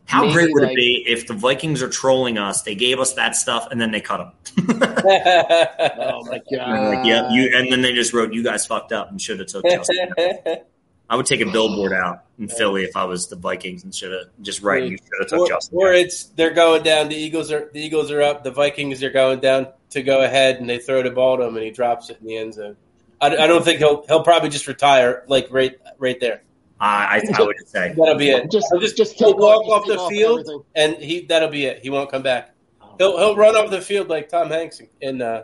How 0.06 0.22
Maybe, 0.22 0.32
great 0.32 0.52
would 0.52 0.62
like- 0.64 0.72
it 0.72 0.76
be 0.76 1.04
if 1.06 1.28
the 1.28 1.34
Vikings 1.34 1.82
are 1.84 1.88
trolling 1.88 2.36
us? 2.36 2.62
They 2.62 2.74
gave 2.74 2.98
us 2.98 3.12
that 3.12 3.36
stuff 3.36 3.68
and 3.70 3.80
then 3.80 3.92
they 3.92 4.00
cut 4.00 4.20
him. 4.20 4.32
Oh 4.82 6.24
my 6.24 6.40
god! 6.52 6.94
like, 6.94 7.06
yeah, 7.06 7.30
you, 7.30 7.52
and 7.56 7.72
then 7.72 7.80
they 7.82 7.92
just 7.92 8.12
wrote, 8.12 8.32
"You 8.32 8.42
guys 8.42 8.66
fucked 8.66 8.92
up 8.92 9.10
and 9.10 9.20
should 9.20 9.38
have 9.38 9.48
took 9.48 9.64
Justin." 9.64 10.12
I 11.10 11.16
would 11.16 11.26
take 11.26 11.40
a 11.40 11.50
billboard 11.50 11.92
out 11.92 12.22
in 12.38 12.46
Philly 12.48 12.84
if 12.84 12.96
I 12.96 13.04
was 13.04 13.26
the 13.26 13.34
Vikings 13.34 13.82
and 13.82 13.92
should 13.92 14.12
have 14.12 14.28
just 14.42 14.62
write, 14.62 14.84
"You 14.84 14.96
should 14.96 15.08
have 15.20 15.28
took 15.28 15.40
or, 15.40 15.48
Justin." 15.48 15.78
or 15.78 15.92
it's 15.92 16.26
they're 16.36 16.54
going 16.54 16.84
down. 16.84 17.08
The 17.08 17.16
Eagles 17.16 17.50
are 17.50 17.68
the 17.72 17.80
Eagles 17.80 18.12
are 18.12 18.22
up. 18.22 18.44
The 18.44 18.52
Vikings 18.52 19.02
are 19.02 19.10
going 19.10 19.40
down 19.40 19.66
to 19.90 20.02
go 20.04 20.22
ahead, 20.22 20.60
and 20.60 20.70
they 20.70 20.78
throw 20.78 21.02
the 21.02 21.10
ball 21.10 21.36
to 21.38 21.42
him, 21.42 21.56
and 21.56 21.64
he 21.64 21.72
drops 21.72 22.10
it 22.10 22.18
in 22.20 22.26
the 22.28 22.36
end 22.36 22.54
zone. 22.54 22.76
I, 23.20 23.26
I 23.36 23.46
don't 23.48 23.64
think 23.64 23.80
he'll 23.80 24.06
he'll 24.06 24.22
probably 24.22 24.50
just 24.50 24.68
retire 24.68 25.24
like 25.26 25.48
right 25.50 25.76
right 25.98 26.18
there. 26.20 26.42
I, 26.78 27.20
I, 27.28 27.42
I 27.42 27.42
would 27.42 27.56
say 27.68 27.92
That'll 27.98 28.14
be 28.14 28.30
it. 28.30 28.50
Just- 28.50 28.68
he'll 28.70 28.80
just, 28.80 28.96
just 28.96 29.18
he'll 29.18 29.36
walk 29.36 29.64
off- 29.66 29.82
off 29.82 29.86
the 29.88 29.98
off 29.98 30.10
field, 30.10 30.40
everything. 30.40 30.62
and 30.76 30.96
he 30.96 31.26
that'll 31.26 31.48
be 31.50 31.64
it. 31.66 31.82
He 31.82 31.90
won't 31.90 32.10
come 32.10 32.22
back. 32.22 32.54
He'll 32.98 33.18
he'll 33.18 33.36
run 33.36 33.56
off 33.56 33.70
the 33.70 33.80
field 33.80 34.08
like 34.08 34.28
Tom 34.28 34.48
Hanks 34.48 34.80
in 35.00 35.20
uh, 35.20 35.42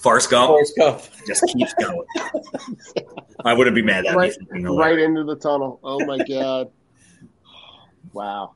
Forrest 0.00 0.30
Gump 0.30 0.48
Forrest 0.50 0.74
Gump. 0.78 1.02
just 1.26 1.44
keeps 1.48 1.74
going. 1.74 2.06
I 3.44 3.54
wouldn't 3.54 3.76
be 3.76 3.82
mad 3.82 4.06
at 4.06 4.16
right, 4.16 4.34
me. 4.50 4.64
right 4.64 4.98
into 4.98 5.24
the 5.24 5.36
tunnel. 5.36 5.80
Oh 5.82 6.04
my 6.04 6.18
god! 6.28 6.70
Wow. 8.12 8.54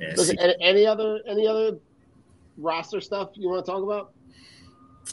Yeah, 0.00 0.14
Listen, 0.16 0.38
any, 0.38 0.54
any 0.60 0.86
other 0.86 1.20
any 1.26 1.46
other 1.46 1.78
roster 2.56 3.00
stuff 3.00 3.30
you 3.34 3.48
want 3.48 3.64
to 3.64 3.70
talk 3.70 3.82
about? 3.82 4.12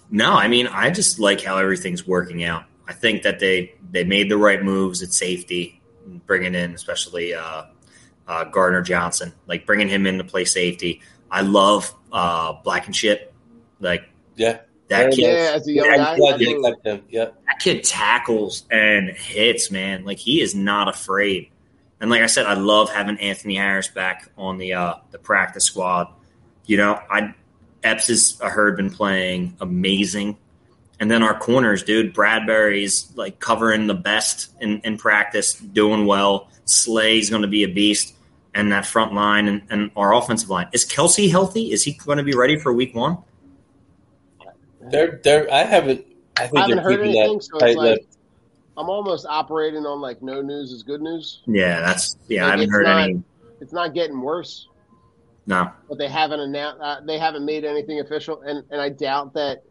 no, 0.09 0.33
I 0.33 0.47
mean, 0.47 0.67
I 0.67 0.89
just 0.89 1.19
like 1.19 1.41
how 1.41 1.57
everything's 1.57 2.07
working 2.07 2.43
out. 2.43 2.65
I 2.87 2.93
think 2.93 3.23
that 3.23 3.39
they 3.39 3.73
they 3.91 4.03
made 4.03 4.29
the 4.29 4.37
right 4.37 4.63
moves 4.63 5.01
at 5.03 5.13
safety, 5.13 5.81
bringing 6.25 6.55
in 6.55 6.73
especially 6.73 7.33
uh, 7.33 7.63
uh, 8.27 8.43
Gardner 8.45 8.81
Johnson, 8.81 9.33
like 9.47 9.65
bringing 9.65 9.87
him 9.87 10.07
in 10.07 10.17
to 10.17 10.23
play 10.23 10.45
safety. 10.45 11.01
I 11.29 11.41
love 11.41 11.93
uh, 12.11 12.53
Blankenship, 12.63 13.33
like 13.79 14.09
Yeah, 14.35 14.59
that 14.91 15.11
kid. 15.11 15.21
Yeah, 15.21 15.51
as 15.55 15.67
a 15.67 15.71
young 15.71 15.85
Yeah, 15.87 15.97
guy. 15.97 16.17
glad 16.17 16.39
they 16.39 16.45
absolutely. 16.53 16.91
him. 16.91 17.01
Yeah, 17.09 17.25
that 17.47 17.59
kid 17.59 17.83
tackles 17.83 18.65
and 18.71 19.09
hits, 19.09 19.71
man. 19.71 20.05
Like 20.05 20.17
he 20.19 20.41
is 20.41 20.53
not 20.53 20.87
afraid. 20.87 21.49
And 21.99 22.09
like 22.09 22.21
I 22.21 22.27
said, 22.27 22.45
I 22.45 22.53
love 22.55 22.91
having 22.91 23.17
Anthony 23.19 23.55
Harris 23.55 23.87
back 23.87 24.29
on 24.37 24.57
the 24.57 24.73
uh, 24.73 24.95
the 25.11 25.17
practice 25.19 25.65
squad. 25.65 26.07
You 26.65 26.77
know, 26.77 26.99
I 27.09 27.33
Epps 27.83 28.07
has 28.07 28.39
I 28.43 28.49
heard 28.49 28.77
been 28.77 28.89
playing 28.91 29.55
amazing. 29.59 30.37
And 30.99 31.09
then 31.09 31.23
our 31.23 31.37
corners, 31.39 31.81
dude, 31.81 32.13
Bradberry's 32.13 33.11
like 33.15 33.39
covering 33.39 33.87
the 33.87 33.95
best 33.95 34.51
in, 34.61 34.81
in 34.81 34.97
practice, 34.99 35.55
doing 35.55 36.05
well. 36.05 36.47
Slay's 36.65 37.29
going 37.31 37.41
to 37.41 37.47
be 37.47 37.63
a 37.63 37.67
beast, 37.67 38.13
and 38.53 38.71
that 38.71 38.85
front 38.85 39.11
line 39.13 39.47
and, 39.47 39.63
and 39.71 39.89
our 39.95 40.13
offensive 40.13 40.49
line. 40.51 40.67
Is 40.73 40.85
Kelce 40.85 41.29
healthy? 41.31 41.71
Is 41.71 41.83
he 41.83 41.93
going 41.93 42.19
to 42.19 42.23
be 42.23 42.35
ready 42.35 42.59
for 42.59 42.71
week 42.71 42.93
one? 42.93 43.17
They're 44.89 45.19
they're. 45.23 45.51
I 45.53 45.63
haven't. 45.63 46.05
I 46.37 46.47
think 46.47 46.57
I 46.57 46.61
haven't 46.61 46.75
they're 46.77 46.83
heard 46.83 47.01
anything, 47.01 47.37
that 47.37 47.43
so 47.43 47.57
it's 47.57 47.77
like 47.77 47.77
lip. 47.77 48.05
I'm 48.77 48.89
almost 48.89 49.25
operating 49.27 49.85
on 49.85 50.01
like 50.01 50.21
no 50.21 50.41
news 50.41 50.71
is 50.71 50.83
good 50.83 51.01
news. 51.01 51.41
Yeah, 51.45 51.81
that's 51.81 52.17
yeah. 52.27 52.45
I 52.45 52.51
haven't 52.51 52.63
it's 52.63 52.71
heard 52.71 52.85
not- 52.85 53.01
any. 53.03 53.23
It's 53.59 53.73
not 53.73 53.93
getting 53.93 54.19
worse, 54.21 54.67
No, 55.45 55.69
but 55.87 55.99
they 55.99 56.07
haven't 56.07 56.39
announced. 56.39 56.81
Uh, 56.81 57.01
they 57.05 57.19
haven't 57.19 57.45
made 57.45 57.63
anything 57.63 57.99
official, 57.99 58.41
and 58.41 58.63
and 58.71 58.81
I 58.81 58.89
doubt 58.89 59.33
that 59.35 59.63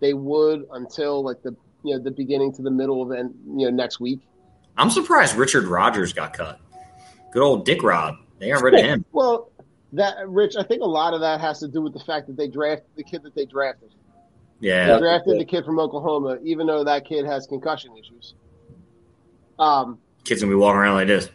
they 0.00 0.12
would 0.12 0.66
until 0.72 1.22
like 1.22 1.42
the 1.42 1.54
you 1.84 1.96
know 1.96 2.02
the 2.02 2.10
beginning 2.10 2.52
to 2.54 2.62
the 2.62 2.70
middle 2.70 3.00
of 3.00 3.10
the, 3.10 3.16
you 3.16 3.66
know 3.66 3.70
next 3.70 4.00
week. 4.00 4.20
I'm 4.76 4.90
surprised 4.90 5.36
Richard 5.36 5.64
Rodgers 5.66 6.12
got 6.12 6.32
cut. 6.32 6.58
Good 7.32 7.42
old 7.42 7.64
Dick 7.64 7.82
Rod. 7.84 8.16
They 8.40 8.50
got 8.50 8.62
rid 8.62 8.74
of 8.74 8.80
him. 8.80 9.04
Well, 9.12 9.50
that 9.92 10.28
Rich, 10.28 10.56
I 10.58 10.64
think 10.64 10.82
a 10.82 10.86
lot 10.86 11.14
of 11.14 11.20
that 11.20 11.40
has 11.40 11.60
to 11.60 11.68
do 11.68 11.80
with 11.80 11.92
the 11.92 12.00
fact 12.00 12.26
that 12.26 12.36
they 12.36 12.48
drafted 12.48 12.88
the 12.96 13.04
kid 13.04 13.22
that 13.22 13.34
they 13.36 13.44
drafted. 13.46 13.90
They 14.60 14.68
Yeah. 14.68 14.98
drafted 14.98 15.38
the 15.40 15.44
kid 15.44 15.64
from 15.64 15.78
Oklahoma, 15.78 16.38
even 16.42 16.66
though 16.66 16.82
that 16.84 17.04
kid 17.04 17.24
has 17.24 17.46
concussion 17.46 17.96
issues. 17.96 18.34
Um, 19.58 19.98
Kid's 20.24 20.40
gonna 20.42 20.50
be 20.52 20.56
walking 20.56 20.78
around 20.80 20.94
like 20.96 21.06
this, 21.06 21.30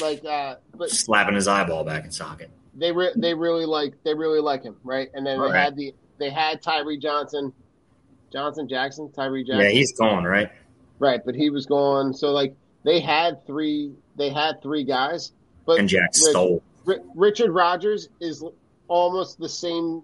like, 0.00 0.24
uh, 0.24 0.56
but 0.76 0.90
slapping 0.90 1.34
his 1.34 1.48
eyeball 1.48 1.84
back 1.84 2.04
in 2.04 2.10
socket. 2.10 2.50
they 2.74 2.92
re- 2.92 3.12
they 3.16 3.34
really 3.34 3.66
like 3.66 3.94
they 4.04 4.14
really 4.14 4.40
like 4.40 4.62
him, 4.62 4.76
right? 4.84 5.10
And 5.14 5.26
then 5.26 5.38
Right. 5.40 5.52
they 5.52 5.58
had 5.58 5.76
the 5.76 5.94
they 6.18 6.30
had 6.30 6.62
Tyree 6.62 6.98
Johnson, 6.98 7.52
Johnson 8.32 8.68
Jackson, 8.68 9.10
Tyree 9.12 9.42
Jackson, 9.44 9.60
Yeah, 9.64 9.70
he's 9.70 9.92
gone, 9.98 10.24
right? 10.24 10.50
right? 10.98 11.20
But 11.24 11.34
he 11.34 11.50
was 11.50 11.66
gone, 11.66 12.14
so 12.14 12.30
like 12.32 12.54
they 12.84 13.00
had 13.00 13.44
three 13.46 13.92
they 14.16 14.30
had 14.30 14.62
three 14.62 14.84
guys, 14.84 15.32
but 15.66 15.78
And 15.78 15.88
Jack 15.88 16.10
Rich- 16.14 16.16
Stoll. 16.16 16.62
Ri- 16.84 17.00
Richard 17.14 17.50
Rodgers 17.50 18.08
is 18.20 18.44
almost 18.88 19.38
the 19.38 19.48
same 19.48 20.02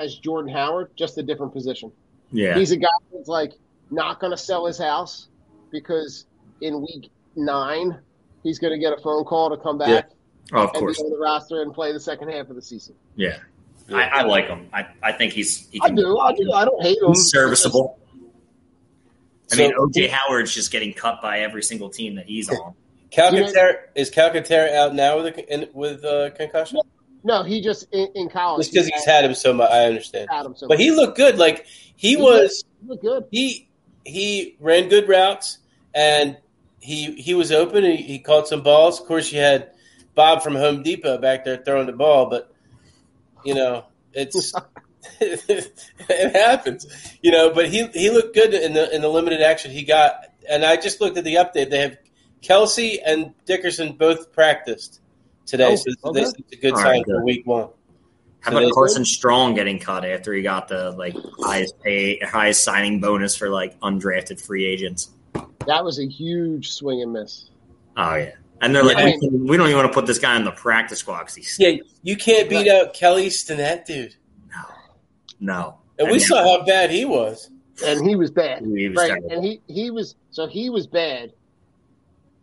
as 0.00 0.16
Jordan 0.16 0.52
Howard, 0.52 0.90
just 0.96 1.18
a 1.18 1.22
different 1.22 1.52
position. 1.52 1.92
Yeah. 2.32 2.56
He's 2.58 2.72
a 2.72 2.76
guy 2.76 2.88
that's 3.12 3.28
like 3.28 3.52
not 3.90 4.18
going 4.20 4.30
to 4.32 4.36
sell 4.36 4.66
his 4.66 4.78
house 4.78 5.28
because 5.70 6.26
in 6.60 6.80
week 6.80 7.10
nine 7.36 7.98
he's 8.42 8.58
going 8.58 8.72
to 8.72 8.78
get 8.78 8.92
a 8.92 9.00
phone 9.00 9.24
call 9.24 9.50
to 9.50 9.56
come 9.56 9.78
back 9.78 10.10
Oh, 10.52 10.64
of 10.64 10.70
and 10.70 10.78
course. 10.78 10.98
be 10.98 11.04
on 11.04 11.10
the 11.10 11.18
roster 11.18 11.62
and 11.62 11.72
play 11.72 11.92
the 11.92 12.00
second 12.00 12.28
half 12.30 12.48
of 12.48 12.56
the 12.56 12.62
season. 12.62 12.94
Yeah. 13.14 13.38
I, 13.92 14.02
I 14.08 14.22
like 14.22 14.46
him. 14.46 14.68
I, 14.72 14.86
I 15.02 15.12
think 15.12 15.32
he's 15.32 15.68
he 15.70 15.80
I 15.82 15.86
can 15.88 15.96
do, 15.96 16.18
I 16.18 16.32
do, 16.32 16.50
I 16.52 16.64
don't 16.64 16.82
hate 16.82 16.98
him. 17.02 17.14
Serviceable. 17.14 17.98
I 19.52 19.56
So- 19.56 19.62
mean, 19.62 19.72
OJ 19.76 20.08
Howard's 20.08 20.54
just 20.54 20.70
getting 20.70 20.92
cut 20.94 21.20
by 21.20 21.40
every 21.40 21.62
single 21.62 21.90
team 21.90 22.14
that 22.16 22.26
he's 22.26 22.48
on. 22.50 22.74
Calcaterra 23.12 23.74
is 23.96 24.10
Calcaterra 24.10 24.72
out 24.74 24.94
now 24.94 25.16
with 25.20 25.26
a, 25.36 25.52
in, 25.52 25.68
with 25.72 26.04
uh, 26.04 26.30
concussion? 26.30 26.80
No, 27.22 27.42
he 27.42 27.60
just 27.60 27.86
in, 27.92 28.08
in 28.14 28.28
college. 28.28 28.66
Just 28.66 28.72
because 28.72 28.88
he's 28.88 29.04
had 29.04 29.24
him 29.24 29.34
so 29.34 29.52
much, 29.52 29.70
I 29.70 29.84
understand. 29.84 30.28
had 30.30 30.46
him 30.46 30.56
so 30.56 30.68
But 30.68 30.78
he 30.80 30.90
looked 30.90 31.16
good. 31.16 31.38
Like 31.38 31.66
he 31.96 32.10
He 32.10 32.16
was, 32.16 32.64
looked 32.86 33.02
good. 33.02 33.24
he 33.30 33.68
he 34.04 34.56
ran 34.60 34.88
good 34.88 35.08
routes 35.08 35.58
and 35.94 36.38
he 36.80 37.12
he 37.12 37.34
was 37.34 37.52
open. 37.52 37.84
And 37.84 37.98
he, 37.98 38.02
he 38.04 38.18
caught 38.18 38.48
some 38.48 38.62
balls. 38.62 39.00
Of 39.00 39.06
course, 39.06 39.30
you 39.32 39.40
had 39.40 39.70
Bob 40.14 40.42
from 40.42 40.54
Home 40.54 40.82
Depot 40.82 41.18
back 41.18 41.44
there 41.44 41.58
throwing 41.58 41.86
the 41.86 41.92
ball, 41.92 42.26
but 42.30 42.52
you 43.44 43.54
know 43.54 43.84
it's 44.12 44.52
it 45.20 46.36
happens, 46.36 46.86
you 47.22 47.30
know. 47.30 47.52
But 47.52 47.68
he 47.68 47.86
he 47.88 48.10
looked 48.10 48.34
good 48.34 48.54
in 48.54 48.72
the 48.72 48.94
in 48.94 49.02
the 49.02 49.08
limited 49.08 49.42
action 49.42 49.70
he 49.70 49.82
got. 49.82 50.26
And 50.48 50.64
I 50.64 50.76
just 50.76 51.00
looked 51.00 51.16
at 51.16 51.24
the 51.24 51.34
update. 51.34 51.70
They 51.70 51.78
have 51.80 51.96
Kelce 52.42 52.98
and 53.04 53.34
Dickerson 53.44 53.92
both 53.92 54.32
practiced 54.32 55.00
today. 55.50 55.72
Oh, 55.72 55.76
so 55.76 55.90
okay. 56.04 56.20
this 56.20 56.28
is 56.30 56.44
a 56.52 56.56
good 56.56 56.72
All 56.72 56.78
sign 56.78 56.86
right, 56.86 57.04
for 57.04 57.16
good. 57.16 57.24
week 57.24 57.46
one. 57.46 57.68
How 58.40 58.52
So 58.52 58.56
about 58.56 58.66
they- 58.66 58.70
Carson 58.72 59.04
Strong 59.04 59.54
getting 59.54 59.78
cut 59.78 60.04
after 60.04 60.32
he 60.32 60.42
got 60.42 60.68
the 60.68 60.92
like 60.92 61.14
highest 61.40 61.78
pay, 61.80 62.18
highest 62.20 62.64
signing 62.64 63.00
bonus 63.00 63.36
for 63.36 63.50
like 63.50 63.78
undrafted 63.80 64.40
free 64.40 64.64
agents? 64.64 65.10
That 65.66 65.84
was 65.84 65.98
a 65.98 66.06
huge 66.06 66.72
swing 66.72 67.02
and 67.02 67.12
miss. 67.12 67.50
Oh 67.96 68.14
yeah, 68.14 68.30
and 68.62 68.74
they're 68.74 68.82
like, 68.84 68.96
Yeah. 68.98 69.28
we, 69.30 69.38
we 69.50 69.56
don't 69.58 69.66
even 69.66 69.76
want 69.78 69.92
to 69.92 69.94
put 69.94 70.06
this 70.06 70.18
guy 70.18 70.34
on 70.36 70.44
the 70.44 70.52
practice 70.52 71.00
squad 71.00 71.20
'cause 71.24 71.34
he's 71.34 71.56
Yeah, 71.58 71.76
you 72.02 72.16
can't 72.16 72.48
beat 72.48 72.66
out 72.68 72.94
Kelly 72.94 73.26
Stinnett, 73.26 73.84
dude. 73.84 74.14
no. 74.48 74.64
No. 75.40 75.76
And 75.98 76.08
we 76.08 76.14
And 76.14 76.22
saw 76.22 76.42
how 76.42 76.64
bad 76.64 76.90
he 76.90 77.04
was. 77.04 77.50
And 77.84 78.06
he 78.08 78.16
was 78.16 78.30
bad. 78.30 78.64
He 78.64 78.88
was 78.88 78.96
right. 78.96 79.08
terrible. 79.08 79.30
And 79.32 79.44
he, 79.44 79.60
he 79.66 79.90
was 79.90 80.14
so 80.30 80.46
he 80.46 80.70
was 80.70 80.86
bad. 80.86 81.32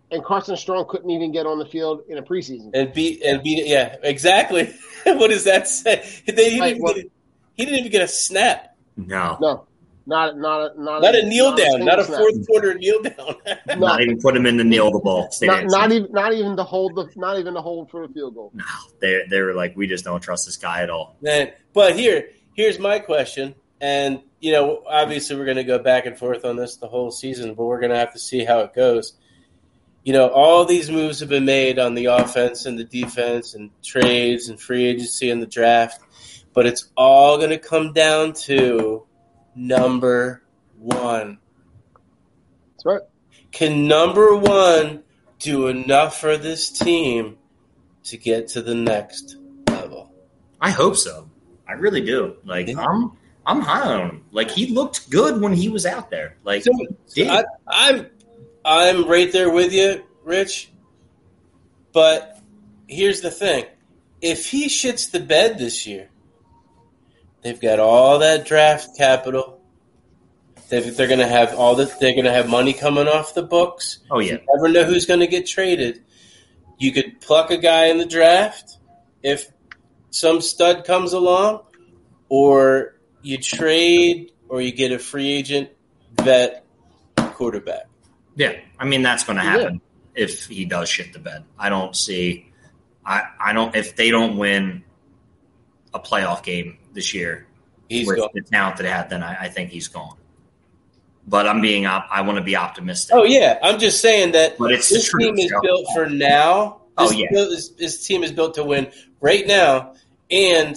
And 0.10 0.24
Carson 0.24 0.56
Strong 0.56 0.86
couldn't 0.90 1.10
even 1.10 1.32
get 1.34 1.46
on 1.46 1.60
the 1.60 1.66
field 1.66 2.04
in 2.08 2.18
a 2.18 2.24
preseason. 2.24 2.72
And 2.74 2.94
beat 2.94 3.22
and 3.24 3.44
beat 3.44 3.66
yeah, 3.68 3.98
exactly. 4.04 4.74
what 5.04 5.30
does 5.30 5.44
that 5.44 5.68
say? 5.68 6.08
They 6.26 6.34
didn't 6.34 6.60
Right, 6.62 6.78
well- 6.80 6.94
get 6.94 7.12
he 7.56 7.66
didn't 7.66 7.80
even 7.80 7.92
get 7.92 8.02
a 8.04 8.08
snap. 8.08 8.76
No, 8.96 9.38
No. 9.42 9.68
Not 10.10 10.38
not 10.38 10.72
a 10.78 10.82
not, 10.82 11.02
Not 11.02 11.16
a 11.16 11.26
kneel 11.28 11.54
down, 11.54 11.72
single 11.72 11.86
not 11.88 12.00
a 12.00 12.06
snap. 12.06 12.20
fourth 12.20 12.48
quarter 12.48 12.74
kneel 12.76 13.02
down. 13.02 13.36
No. 13.68 13.76
not 13.76 14.02
even 14.02 14.18
put 14.22 14.38
him 14.38 14.46
in 14.46 14.56
the 14.56 14.64
kneel 14.64 14.90
the 14.90 15.00
ball. 15.00 15.30
Stay 15.32 15.48
Not, 15.48 15.66
not 15.66 15.92
even 15.92 16.10
not 16.14 16.34
even 16.34 16.56
to 16.56 16.64
hold 16.64 16.96
the 16.96 17.10
not 17.18 17.38
even 17.38 17.56
to 17.56 17.62
hold 17.62 17.92
for 17.92 18.04
a 18.06 18.08
field 18.08 18.36
goal. 18.36 18.52
No, 18.54 18.64
they 19.02 19.24
they 19.30 19.42
were 19.42 19.54
like, 19.54 19.76
we 19.76 19.86
just 19.86 20.06
don't 20.06 20.22
trust 20.22 20.46
this 20.46 20.56
guy 20.56 20.82
at 20.84 20.90
all. 20.90 21.18
Man, 21.22 21.52
but 21.74 21.98
here, 21.98 22.30
here's 22.54 22.80
my 22.80 23.00
question, 23.00 23.54
and 23.82 24.22
you 24.40 24.54
know, 24.54 24.82
obviously 24.88 25.36
we're 25.36 25.44
going 25.46 25.58
to 25.58 25.66
go 25.66 25.78
back 25.80 26.06
and 26.06 26.18
forth 26.18 26.46
on 26.46 26.56
this 26.56 26.78
the 26.78 26.88
whole 26.88 27.12
season, 27.12 27.54
but 27.56 27.66
we're 27.66 27.82
going 27.82 27.92
to 27.92 27.98
have 27.98 28.14
to 28.14 28.20
see 28.20 28.46
how 28.46 28.60
it 28.62 28.74
goes. 28.74 29.12
You 30.08 30.14
know, 30.14 30.30
all 30.30 30.64
these 30.64 30.90
moves 30.90 31.20
have 31.20 31.28
been 31.28 31.44
made 31.44 31.80
on 31.80 31.94
the 31.94 32.06
offense 32.06 32.66
and 32.66 32.80
the 32.80 32.86
defense, 32.86 33.56
and 33.56 33.70
trades 33.84 34.48
and 34.48 34.58
free 34.58 34.86
agency 34.86 35.30
and 35.30 35.42
the 35.42 35.46
draft, 35.46 36.00
but 36.54 36.66
it's 36.66 36.90
all 36.96 37.36
going 37.36 37.50
to 37.50 37.58
come 37.58 37.92
down 37.92 38.32
to 38.46 39.06
number 39.54 40.44
one. 40.80 41.40
That's 42.72 42.86
right. 42.86 43.02
Can 43.52 43.90
number 43.90 44.34
one 44.38 45.04
do 45.40 45.68
enough 45.68 46.22
for 46.22 46.38
this 46.38 46.70
team 46.70 47.38
to 48.06 48.16
get 48.16 48.48
to 48.50 48.62
the 48.62 48.76
next 48.76 49.36
level? 49.70 50.10
I 50.62 50.70
hope 50.70 50.96
so. 50.96 51.30
I 51.68 51.74
really 51.74 52.00
do. 52.00 52.38
Like 52.46 52.70
I'm 52.78 53.12
I'm 53.46 53.60
high 53.60 53.82
on 53.82 54.10
him. 54.10 54.26
Like 54.32 54.52
he 54.52 54.68
looked 54.68 55.10
good 55.10 55.42
when 55.42 55.52
he 55.52 55.68
was 55.68 55.86
out 55.86 56.10
there. 56.10 56.38
Like 56.46 56.64
So, 56.64 56.72
he 57.14 57.24
did. 57.24 57.30
I, 57.30 57.44
I'm 57.68 58.08
I'm 58.68 59.08
right 59.08 59.32
there 59.32 59.50
with 59.50 59.72
you, 59.72 60.04
Rich. 60.26 60.70
But 61.94 62.38
here's 62.88 63.22
the 63.22 63.32
thing: 63.32 63.66
if 64.22 64.46
he 64.46 64.68
shits 64.68 65.10
the 65.10 65.22
bed 65.22 65.58
this 65.58 65.88
year, 65.88 66.10
they've 67.42 67.60
got 67.60 67.80
all 67.80 68.20
that 68.20 68.46
draft 68.46 68.98
capital. 68.98 69.62
They've, 70.68 70.98
they're 70.98 71.08
going 71.08 71.20
to 71.20 71.28
have 71.28 71.56
all 71.56 71.76
the 71.76 71.86
They're 71.86 72.12
going 72.12 72.26
to 72.26 72.34
have 72.34 72.50
money 72.50 72.74
coming 72.74 73.08
off 73.08 73.34
the 73.34 73.42
books. 73.42 74.00
oh 74.12 74.20
yeah. 74.20 74.34
You 74.34 74.40
never 74.54 74.68
know 74.68 74.84
who's 74.84 75.06
going 75.06 75.22
to 75.22 75.28
get 75.28 75.48
traded. 75.48 76.04
You 76.78 76.92
could 76.92 77.22
pluck 77.22 77.52
a 77.52 77.58
guy 77.58 77.86
in 77.86 77.98
the 77.98 78.06
draft 78.06 78.78
if 79.24 79.50
some 80.10 80.42
stud 80.42 80.84
comes 80.84 81.14
along, 81.14 81.62
or 82.28 82.96
you 83.22 83.38
trade, 83.38 84.34
or 84.50 84.62
you 84.62 84.74
get 84.74 84.92
a 84.92 85.00
free 85.00 85.32
agent 85.32 85.70
vet 86.22 86.66
quarterback. 87.16 87.88
Yeah. 88.38 88.54
I 88.80 88.86
mean 88.86 89.02
that's 89.02 89.24
gonna 89.26 89.42
happen 89.42 89.82
if 90.16 90.46
he 90.48 90.64
does 90.66 90.88
shit 90.88 91.12
the 91.12 91.20
bed. 91.20 91.44
I 91.60 91.68
don't 91.70 91.94
see 91.96 92.50
I, 93.06 93.24
I 93.40 93.52
don't 93.54 93.76
if 93.76 93.96
they 93.98 94.10
don't 94.12 94.38
win 94.38 94.84
a 95.94 96.00
playoff 96.00 96.44
game 96.44 96.78
this 96.94 97.14
year 97.14 97.46
He's 97.90 98.08
with 98.08 98.18
gone. 98.20 98.30
the 98.34 98.42
talent 98.42 98.78
that 98.78 98.84
they 98.84 98.90
have, 98.90 99.10
then 99.10 99.24
I, 99.24 99.44
I 99.46 99.50
think 99.50 99.70
he's 99.72 99.88
gone. 99.88 100.18
But 101.26 101.48
I'm 101.48 101.62
being 101.62 101.86
op- 101.86 102.08
I 102.12 102.22
want 102.22 102.38
to 102.38 102.44
be 102.44 102.56
optimistic. 102.56 103.16
Oh 103.16 103.24
yeah, 103.24 103.60
I'm 103.64 103.80
just 103.80 104.02
saying 104.02 104.32
that 104.34 104.58
But 104.58 104.72
it's 104.72 104.90
this 104.90 105.10
truth, 105.10 105.24
team 105.24 105.40
is 105.40 105.50
Joe. 105.52 105.60
built 105.62 105.86
for 105.94 106.10
now. 106.10 106.82
Oh, 106.98 107.12
yeah. 107.12 107.28
build- 107.32 107.52
this, 107.52 107.70
this 107.70 108.06
team 108.08 108.24
is 108.24 108.32
built 108.32 108.56
to 108.56 108.64
win 108.64 108.92
right 109.22 109.46
now, 109.48 109.94
and 110.32 110.76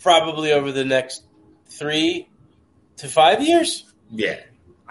probably 0.00 0.52
over 0.52 0.70
the 0.72 0.84
next 0.84 1.22
three 1.66 2.28
to 2.98 3.08
five 3.08 3.42
years. 3.42 3.84
Yeah. 4.10 4.40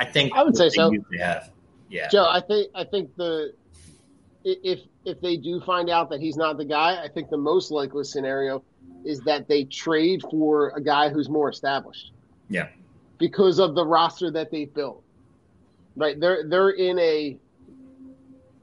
I 0.08 0.12
think 0.12 0.34
I 0.36 0.44
would 0.44 0.56
say 0.58 0.70
so. 0.70 0.92
have. 1.20 1.50
Yeah. 1.90 2.08
Joe, 2.10 2.26
I 2.30 2.42
think 2.42 2.70
I 2.76 2.84
think 2.84 3.16
the 3.16 3.54
if 4.44 4.80
if 5.06 5.22
they 5.22 5.38
do 5.38 5.62
find 5.62 5.90
out 5.90 6.10
that 6.10 6.20
he's 6.20 6.36
not 6.38 6.58
the 6.58 6.66
guy, 6.66 7.02
I 7.04 7.08
think 7.08 7.30
the 7.30 7.38
most 7.38 7.72
likely 7.72 8.04
scenario 8.04 8.64
is 9.06 9.20
that 9.22 9.48
they 9.48 9.64
trade 9.66 10.22
for 10.32 10.70
a 10.72 10.82
guy 10.82 11.10
who's 11.10 11.30
more 11.30 11.50
established 11.50 12.12
Yeah. 12.50 12.68
because 13.18 13.60
of 13.60 13.76
the 13.76 13.86
roster 13.86 14.32
that 14.32 14.50
they've 14.52 14.74
built. 14.74 15.04
Right? 15.96 16.20
They're 16.20 16.48
they're 16.48 16.72
in 16.72 16.98
a 17.00 17.38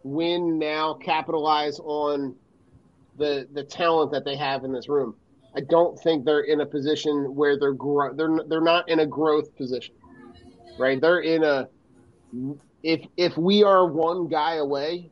win 0.03 0.59
now, 0.59 0.95
capitalize 0.95 1.79
on 1.79 2.35
the 3.19 3.47
the 3.53 3.63
talent 3.65 4.13
that 4.13 4.25
they 4.25 4.37
have 4.37 4.65
in 4.65 4.73
this 4.73 4.89
room. 4.89 5.15
I 5.55 5.61
don't 5.61 5.99
think 6.01 6.25
they're 6.25 6.43
in 6.43 6.61
a 6.61 6.67
position 6.67 7.35
where 7.35 7.59
they're 7.59 7.73
gro- 7.73 8.15
they're 8.15 8.39
they're 8.49 8.61
not 8.61 8.89
in 8.89 9.01
a 9.01 9.07
growth 9.07 9.55
position. 9.57 9.95
Right? 10.81 11.01
They're 11.01 11.21
in 11.21 11.45
a 11.45 11.69
if 12.83 13.07
if 13.17 13.37
we 13.37 13.63
are 13.63 13.87
one 13.87 14.29
guy 14.29 14.55
away, 14.55 15.11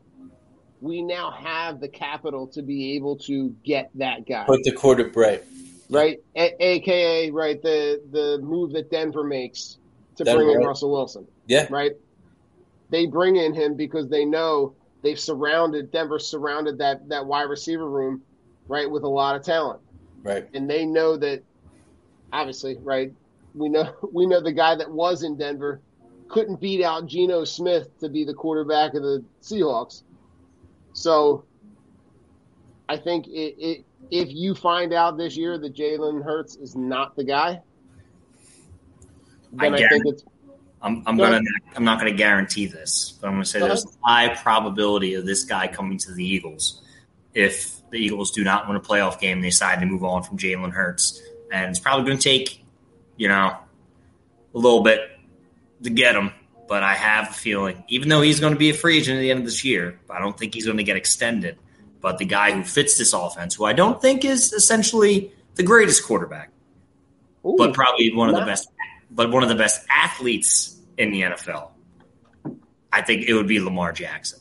we 0.81 1.01
now 1.01 1.31
have 1.31 1.79
the 1.79 1.87
capital 1.87 2.47
to 2.47 2.61
be 2.61 2.95
able 2.95 3.17
to 3.17 3.55
get 3.63 3.91
that 3.95 4.27
guy. 4.27 4.45
Put 4.45 4.63
the 4.63 4.71
quarter 4.71 5.11
right. 5.15 5.43
right? 5.89 6.17
A- 6.35 6.55
AKA 6.59 7.31
right 7.31 7.61
the 7.61 8.01
the 8.11 8.39
move 8.41 8.73
that 8.73 8.89
Denver 8.89 9.23
makes 9.23 9.77
to 10.15 10.23
Denver, 10.23 10.43
bring 10.43 10.51
in 10.51 10.57
right. 10.57 10.67
Russell 10.67 10.91
Wilson, 10.91 11.27
Yeah, 11.47 11.67
right? 11.69 11.91
They 12.89 13.05
bring 13.05 13.35
in 13.35 13.53
him 13.53 13.75
because 13.75 14.09
they 14.09 14.25
know 14.25 14.73
they've 15.03 15.19
surrounded 15.19 15.91
Denver 15.91 16.19
surrounded 16.19 16.79
that 16.79 17.07
that 17.09 17.25
wide 17.25 17.43
receiver 17.43 17.87
room, 17.87 18.21
right, 18.67 18.89
with 18.89 19.03
a 19.03 19.09
lot 19.09 19.35
of 19.35 19.43
talent, 19.43 19.81
right. 20.23 20.47
and 20.53 20.69
they 20.69 20.85
know 20.85 21.17
that 21.17 21.43
obviously, 22.31 22.77
right? 22.81 23.13
We 23.55 23.69
know 23.69 23.93
we 24.13 24.25
know 24.25 24.41
the 24.41 24.51
guy 24.51 24.75
that 24.75 24.89
was 24.89 25.23
in 25.23 25.37
Denver 25.37 25.81
couldn't 26.27 26.61
beat 26.61 26.83
out 26.83 27.07
Geno 27.07 27.43
Smith 27.43 27.87
to 27.99 28.09
be 28.09 28.23
the 28.23 28.33
quarterback 28.33 28.93
of 28.93 29.01
the 29.01 29.23
Seahawks. 29.41 30.03
So 30.93 31.43
I 32.87 32.97
think 32.97 33.27
it, 33.27 33.55
it, 33.57 33.85
if 34.11 34.29
you 34.31 34.53
find 34.53 34.93
out 34.93 35.17
this 35.17 35.35
year 35.35 35.57
that 35.57 35.75
Jalen 35.75 36.23
Hurts 36.23 36.55
is 36.55 36.75
not 36.75 37.15
the 37.15 37.23
guy, 37.23 37.61
then 39.53 39.73
I, 39.73 39.77
I 39.77 39.89
think 39.89 40.03
it's 40.05 40.23
I'm, 40.81 41.03
I'm 41.05 41.17
Go 41.17 41.23
gonna 41.23 41.37
ahead. 41.37 41.45
I'm 41.75 41.83
not 41.83 41.99
gonna 41.99 42.13
guarantee 42.13 42.67
this, 42.67 43.17
but 43.19 43.27
I'm 43.27 43.33
gonna 43.33 43.45
say 43.45 43.59
Go 43.59 43.67
there's 43.67 43.85
a 43.85 43.89
high 44.03 44.35
probability 44.35 45.15
of 45.15 45.25
this 45.25 45.43
guy 45.43 45.67
coming 45.67 45.97
to 45.99 46.13
the 46.13 46.23
Eagles 46.23 46.81
if 47.33 47.81
the 47.89 47.97
Eagles 47.97 48.31
do 48.31 48.43
not 48.43 48.67
win 48.67 48.77
a 48.77 48.79
playoff 48.79 49.19
game. 49.19 49.41
They 49.41 49.49
decide 49.49 49.79
to 49.79 49.85
move 49.85 50.03
on 50.03 50.23
from 50.23 50.37
Jalen 50.37 50.71
Hurts, 50.71 51.21
and 51.51 51.69
it's 51.69 51.79
probably 51.79 52.05
going 52.05 52.17
to 52.17 52.23
take 52.23 52.58
you 53.19 53.27
know 53.27 53.55
a 54.55 54.57
little 54.57 54.81
bit 54.81 55.01
to 55.83 55.91
get 55.91 56.15
him. 56.15 56.31
But 56.67 56.83
I 56.83 56.93
have 56.93 57.29
a 57.29 57.33
feeling, 57.33 57.83
even 57.87 58.09
though 58.09 58.21
he's 58.21 58.39
going 58.39 58.53
to 58.53 58.59
be 58.59 58.69
a 58.69 58.73
free 58.75 58.97
agent 58.97 59.17
at 59.17 59.21
the 59.21 59.31
end 59.31 59.39
of 59.39 59.45
this 59.45 59.63
year, 59.63 59.99
I 60.09 60.19
don't 60.19 60.37
think 60.37 60.53
he's 60.53 60.65
going 60.65 60.77
to 60.77 60.83
get 60.83 60.97
extended. 60.97 61.57
But 61.99 62.19
the 62.19 62.25
guy 62.25 62.51
who 62.51 62.63
fits 62.63 62.97
this 62.97 63.11
offense, 63.11 63.55
who 63.55 63.65
I 63.65 63.73
don't 63.73 63.99
think 63.99 64.23
is 64.23 64.53
essentially 64.53 65.31
the 65.55 65.63
greatest 65.63 66.05
quarterback, 66.05 66.51
ooh, 67.45 67.55
but 67.57 67.73
probably 67.73 68.13
one 68.13 68.29
of 68.29 68.35
the 68.35 68.45
best, 68.45 68.69
but 69.09 69.31
one 69.31 69.41
of 69.43 69.49
the 69.49 69.55
best 69.55 69.85
athletes 69.89 70.79
in 70.97 71.11
the 71.11 71.21
NFL. 71.23 71.71
I 72.93 73.01
think 73.01 73.27
it 73.27 73.33
would 73.33 73.47
be 73.47 73.59
Lamar 73.59 73.91
Jackson. 73.91 74.39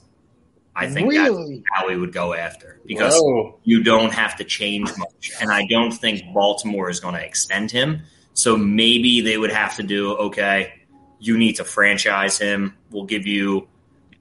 I 0.76 0.88
think 0.88 1.10
Really? 1.10 1.56
that's 1.56 1.66
how 1.72 1.88
we 1.88 1.96
would 1.96 2.12
go 2.12 2.34
after 2.34 2.78
because 2.86 3.14
Whoa. 3.16 3.58
you 3.64 3.82
don't 3.82 4.12
have 4.12 4.36
to 4.36 4.44
change 4.44 4.88
much, 4.96 5.32
and 5.40 5.50
I 5.50 5.66
don't 5.66 5.90
think 5.90 6.22
Baltimore 6.32 6.88
is 6.88 7.00
going 7.00 7.14
to 7.14 7.24
extend 7.24 7.70
him. 7.70 8.02
So 8.38 8.56
maybe 8.56 9.20
they 9.20 9.36
would 9.36 9.50
have 9.50 9.74
to 9.78 9.82
do 9.82 10.12
okay. 10.12 10.74
You 11.18 11.36
need 11.36 11.54
to 11.54 11.64
franchise 11.64 12.38
him. 12.38 12.76
We'll 12.88 13.02
give 13.06 13.26
you 13.26 13.66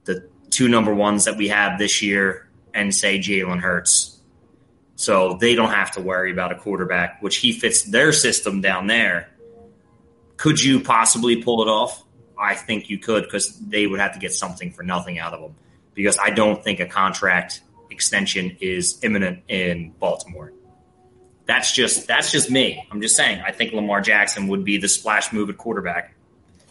the 0.06 0.28
two 0.50 0.66
number 0.66 0.92
ones 0.92 1.26
that 1.26 1.36
we 1.36 1.46
have 1.50 1.78
this 1.78 2.02
year, 2.02 2.48
and 2.74 2.92
say 2.92 3.20
Jalen 3.20 3.60
Hurts. 3.60 4.20
So 4.96 5.34
they 5.40 5.54
don't 5.54 5.70
have 5.70 5.92
to 5.92 6.00
worry 6.00 6.32
about 6.32 6.50
a 6.50 6.56
quarterback, 6.56 7.22
which 7.22 7.36
he 7.36 7.52
fits 7.52 7.84
their 7.84 8.12
system 8.12 8.60
down 8.60 8.88
there. 8.88 9.30
Could 10.36 10.60
you 10.60 10.80
possibly 10.80 11.40
pull 11.40 11.62
it 11.62 11.68
off? 11.68 12.02
I 12.36 12.56
think 12.56 12.90
you 12.90 12.98
could 12.98 13.22
because 13.22 13.56
they 13.60 13.86
would 13.86 14.00
have 14.00 14.14
to 14.14 14.18
get 14.18 14.32
something 14.32 14.72
for 14.72 14.82
nothing 14.82 15.20
out 15.20 15.32
of 15.32 15.40
him. 15.42 15.54
Because 15.94 16.18
I 16.18 16.30
don't 16.30 16.64
think 16.64 16.80
a 16.80 16.86
contract 16.86 17.62
extension 17.88 18.56
is 18.60 18.98
imminent 19.04 19.44
in 19.46 19.92
Baltimore. 20.00 20.52
That's 21.48 21.72
just 21.72 22.06
that's 22.06 22.30
just 22.30 22.50
me. 22.50 22.86
I'm 22.92 23.00
just 23.00 23.16
saying. 23.16 23.42
I 23.44 23.50
think 23.52 23.72
Lamar 23.72 24.00
Jackson 24.02 24.46
would 24.48 24.64
be 24.64 24.76
the 24.76 24.86
splash 24.86 25.32
move 25.32 25.48
at 25.50 25.56
quarterback 25.56 26.14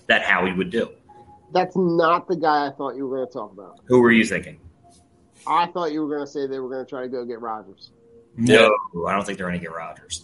that 0.06 0.22
Howie 0.22 0.54
would 0.54 0.70
do. 0.70 0.92
That's 1.52 1.76
not 1.76 2.28
the 2.28 2.36
guy 2.36 2.68
I 2.68 2.72
thought 2.72 2.96
you 2.96 3.08
were 3.08 3.18
going 3.18 3.28
to 3.28 3.34
talk 3.34 3.52
about. 3.52 3.80
Who 3.86 4.02
were 4.02 4.12
you 4.12 4.24
thinking? 4.24 4.60
I 5.48 5.66
thought 5.66 5.92
you 5.92 6.02
were 6.06 6.14
going 6.14 6.26
to 6.26 6.32
say 6.32 6.46
they 6.46 6.60
were 6.60 6.70
going 6.70 6.86
to 6.86 6.90
try 6.90 7.02
to 7.02 7.08
go 7.08 7.26
get 7.26 7.42
Rodgers. 7.42 7.90
No, 8.38 8.72
I 9.08 9.14
don't 9.16 9.26
think 9.26 9.40
they're 9.40 9.48
going 9.48 9.60
to 9.60 9.66
get 9.66 9.74
Rodgers. 9.74 10.24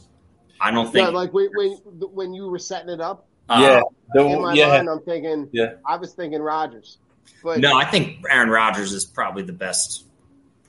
I 0.62 0.70
don't 0.70 0.92
think. 0.92 1.08
Yeah, 1.08 1.14
like 1.14 1.34
when, 1.34 1.50
when 1.56 1.72
when 2.14 2.34
you 2.34 2.48
were 2.48 2.60
setting 2.60 2.90
it 2.90 3.02
up 3.02 3.26
uh, 3.50 3.60
yeah, 3.62 3.82
the- 4.14 4.26
in 4.26 4.42
my 4.42 4.54
yeah, 4.54 4.68
mind, 4.68 4.90
I'm 4.90 5.02
thinking. 5.02 5.50
Yeah. 5.52 5.74
I 5.86 5.98
was 5.98 6.14
thinking 6.14 6.42
Rodgers, 6.42 7.00
but 7.44 7.60
No, 7.60 7.76
I 7.76 7.86
think 7.86 8.24
Aaron 8.30 8.50
Rodgers 8.50 8.94
is 8.94 9.04
probably 9.04 9.44
the 9.44 9.54
best 9.54 10.06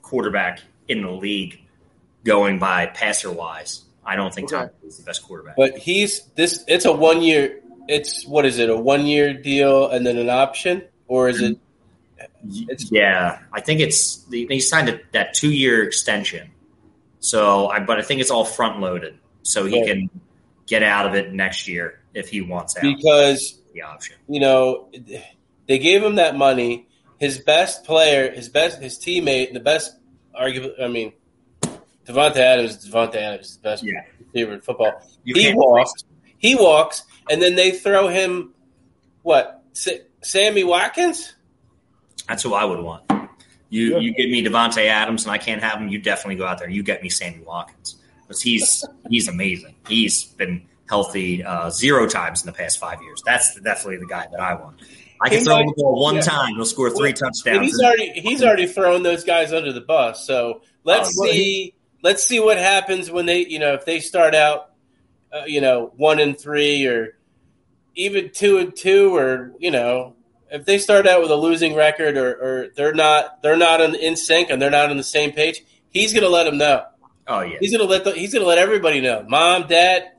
quarterback 0.03 0.61
in 0.89 1.03
the 1.03 1.11
league, 1.11 1.61
going 2.25 2.59
by 2.59 2.87
passer 2.87 3.31
wise. 3.31 3.83
I 4.05 4.17
don't 4.17 4.35
think 4.35 4.51
Tom 4.51 4.65
Okay. 4.65 4.73
Brady's 4.81 4.99
the 4.99 5.05
best 5.05 5.23
quarterback. 5.23 5.57
but 5.57 5.79
he's 5.79 6.23
this. 6.35 6.65
It's 6.69 6.85
a 6.85 6.93
one 6.93 7.23
year. 7.23 7.61
It's 7.89 8.27
what 8.27 8.45
is 8.47 8.59
it? 8.59 8.69
A 8.71 8.77
one 8.77 9.07
year 9.07 9.33
deal 9.35 9.89
and 9.89 10.07
then 10.07 10.19
an 10.19 10.29
option, 10.31 10.83
or 11.07 11.29
is 11.29 11.41
it? 11.41 11.59
It's 12.69 12.91
yeah, 12.93 13.39
I 13.53 13.61
think 13.61 13.81
it's 13.81 14.17
they 14.31 14.45
they 14.45 14.59
signed 14.59 14.89
a, 14.89 15.01
that 15.13 15.35
two 15.35 15.51
year 15.53 15.83
extension. 15.83 16.51
So, 17.21 17.69
I 17.69 17.81
but 17.81 17.99
I 17.99 18.03
think 18.03 18.21
it's 18.21 18.31
all 18.31 18.45
front 18.45 18.81
loaded, 18.81 19.19
so 19.43 19.65
he 19.65 19.79
Right. 19.81 19.87
can 19.89 20.11
get 20.67 20.83
out 20.83 21.07
of 21.07 21.15
it 21.15 21.33
next 21.33 21.67
year 21.69 22.01
if 22.15 22.29
he 22.29 22.41
wants 22.43 22.77
out. 22.77 22.83
because 22.83 23.59
the 23.73 23.83
option. 23.83 24.17
you 24.29 24.41
know 24.41 24.89
they 25.67 25.79
gave 25.79 26.03
him 26.03 26.17
that 26.17 26.37
money. 26.37 26.87
His 27.19 27.39
best 27.39 27.85
player, 27.85 28.31
his 28.31 28.49
best, 28.51 28.83
his 28.83 28.99
teammate, 28.99 29.47
and 29.49 29.57
the 29.57 29.61
best 29.61 29.97
argument. 30.35 30.75
I 30.83 30.89
mean, 30.89 31.13
Davante 32.07 32.37
Adams. 32.37 32.77
is 32.85 32.91
Davante 32.91 33.17
Adams 33.17 33.47
is 33.51 33.57
the 33.57 33.63
best 33.63 33.83
Yeah. 33.83 33.93
receiver 34.33 34.55
in 34.55 34.61
football. 34.61 34.93
You 35.25 35.35
he 35.35 35.43
can't 35.45 35.57
walks. 35.57 35.93
He 36.39 36.55
walks, 36.55 37.05
and 37.31 37.41
then 37.41 37.55
they 37.55 37.71
throw 37.71 38.09
him 38.09 38.53
what? 39.23 39.63
Sa- 39.73 39.91
Sammy 40.23 40.65
Watkins? 40.65 41.33
That's 42.29 42.43
who 42.43 42.55
I 42.55 42.65
would 42.65 42.81
want. 42.81 43.03
You 43.71 43.99
you 43.99 44.15
give 44.15 44.31
me 44.31 44.45
Davante 44.45 44.87
Adams 44.87 45.25
and 45.25 45.33
I 45.33 45.39
can't 45.39 45.63
have 45.63 45.81
him. 45.81 45.89
You 45.89 45.99
definitely 45.99 46.37
go 46.37 46.47
out 46.47 46.59
there. 46.59 46.69
You 46.71 46.83
get 46.83 47.03
me 47.03 47.09
Sammy 47.09 47.43
Watkins 47.45 47.97
because 48.23 48.41
he's 48.41 48.85
he's 49.11 49.27
amazing. 49.29 49.75
He's 49.89 50.25
been 50.25 50.63
healthy 50.89 51.43
uh, 51.43 51.71
zero 51.71 52.07
times 52.07 52.43
in 52.43 52.47
the 52.47 52.53
past 52.53 52.79
five 52.79 53.01
years. 53.03 53.23
That's 53.25 53.59
definitely 53.61 53.97
the 53.99 54.07
guy 54.07 54.27
that 54.31 54.41
I 54.41 54.55
want. 54.55 54.77
I 55.23 55.29
can 55.31 55.39
He 55.39 55.45
throw 55.45 55.57
might- 55.57 55.75
the 55.77 55.83
ball 55.83 56.03
one 56.03 56.17
yeah. 56.17 56.21
time. 56.21 56.55
He'll 56.55 56.67
score 56.67 56.91
three 56.91 57.09
And 57.11 57.19
touchdowns. 57.19 57.67
he's 57.67 57.81
already 57.83 58.11
he's 58.21 58.43
already 58.43 58.67
thrown 58.67 59.03
those 59.03 59.25
guys 59.25 59.53
under 59.53 59.73
the 59.73 59.81
bus. 59.81 60.25
So 60.27 60.61
let's 60.85 61.09
Oh, 61.21 61.25
see 61.27 61.75
let's 62.05 62.23
see 62.23 62.39
what 62.39 62.57
happens 62.59 63.11
when 63.11 63.27
they 63.27 63.45
you 63.47 63.59
know 63.59 63.75
if 63.75 63.85
they 63.85 63.99
start 63.99 64.35
out 64.37 64.71
uh, 65.33 65.43
you 65.47 65.61
know 65.61 65.93
one 65.97 66.21
and 66.21 66.39
three 66.39 66.87
or 66.87 67.19
even 67.97 68.31
two 68.31 68.59
and 68.59 68.77
two 68.77 69.17
or 69.17 69.53
you 69.59 69.71
know 69.73 70.15
if 70.51 70.65
they 70.65 70.79
start 70.79 71.07
out 71.09 71.21
with 71.21 71.31
a 71.33 71.37
losing 71.37 71.75
record 71.75 72.17
or, 72.17 72.31
or 72.35 72.69
they're 72.77 72.95
not 72.95 73.43
they're 73.43 73.57
not 73.57 73.81
in, 73.81 73.95
in 73.97 74.15
sync 74.17 74.51
and 74.51 74.63
they're 74.63 74.71
not 74.71 74.91
on 74.91 74.97
the 74.97 75.03
same 75.03 75.33
page, 75.33 75.65
he's 75.91 76.13
going 76.13 76.23
to 76.23 76.29
let 76.31 76.45
them 76.45 76.59
know. 76.59 76.85
oh 77.27 77.41
yeah, 77.41 77.57
He's 77.61 77.73
going 77.77 77.85
to 77.85 77.91
let 77.91 78.05
the, 78.05 78.13
he's 78.13 78.33
going 78.33 78.43
to 78.45 78.49
let 78.49 78.59
everybody 78.59 79.01
know. 79.01 79.25
Mom, 79.29 79.67
dad, 79.67 80.13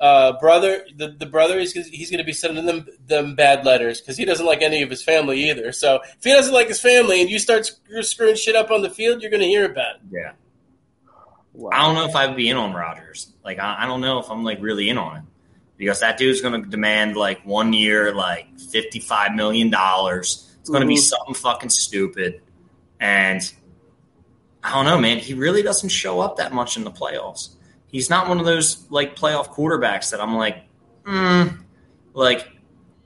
uh, 0.00 0.32
brother, 0.40 0.84
the, 0.96 1.08
the 1.16 1.26
brother, 1.26 1.60
he's, 1.60 1.72
gonna- 1.72 1.86
he's 1.86 2.10
going 2.10 2.18
to 2.18 2.24
be 2.24 2.32
sending 2.32 2.66
them 2.66 2.86
them 3.06 3.36
bad 3.36 3.64
letters 3.64 4.00
because 4.00 4.16
he 4.16 4.24
doesn't 4.24 4.46
like 4.46 4.62
any 4.62 4.82
of 4.82 4.90
his 4.90 5.04
family 5.04 5.48
either. 5.50 5.70
So 5.70 6.00
if 6.18 6.24
he 6.24 6.32
doesn't 6.32 6.52
like 6.54 6.66
his 6.66 6.80
family 6.80 7.20
and 7.20 7.30
you 7.30 7.38
start 7.38 7.66
screw- 7.66 8.02
screwing 8.02 8.34
shit 8.36 8.56
up 8.56 8.72
on 8.72 8.82
the 8.82 8.90
field, 8.90 9.22
you're 9.22 9.30
going 9.30 9.42
to 9.42 9.46
hear 9.46 9.64
about 9.70 9.96
it. 9.96 10.02
yeah. 10.10 10.32
Wow. 11.54 11.70
I 11.72 11.78
don't 11.82 11.94
know 11.94 12.06
if 12.06 12.16
I 12.16 12.26
would 12.26 12.36
be 12.36 12.48
in 12.48 12.56
on 12.56 12.72
Rodgers. 12.72 13.32
Like 13.44 13.58
I, 13.58 13.82
I 13.84 13.86
don't 13.86 14.00
know 14.00 14.18
if 14.20 14.30
I'm 14.30 14.42
like 14.44 14.58
really 14.60 14.88
in 14.88 14.98
on 14.98 15.16
him 15.16 15.26
because 15.76 16.00
that 16.00 16.16
dude's 16.18 16.40
going 16.40 16.62
to 16.62 16.68
demand 16.68 17.16
like 17.16 17.44
one 17.44 17.72
year, 17.72 18.14
like 18.14 18.58
fifty 18.58 19.00
five 19.00 19.34
million 19.34 19.68
dollars. 19.70 20.48
It's 20.60 20.70
going 20.70 20.80
to 20.82 20.86
be 20.86 20.94
Mhm. 20.96 21.00
something 21.00 21.34
fucking 21.34 21.70
stupid, 21.70 22.40
and 23.00 23.40
I 24.62 24.72
don't 24.74 24.84
know, 24.84 24.98
man. 24.98 25.18
He 25.18 25.34
really 25.34 25.62
doesn't 25.62 25.88
show 25.90 26.20
up 26.20 26.36
that 26.36 26.52
much 26.52 26.76
in 26.76 26.84
the 26.84 26.90
playoffs. 26.90 27.50
He's 27.88 28.08
not 28.08 28.28
one 28.28 28.38
of 28.40 28.46
those 28.46 28.86
like 28.90 29.16
playoff 29.16 29.48
quarterbacks 29.48 30.10
that 30.12 30.20
I'm 30.20 30.36
like, 30.36 30.64
mm, 31.04 31.58
like 32.14 32.48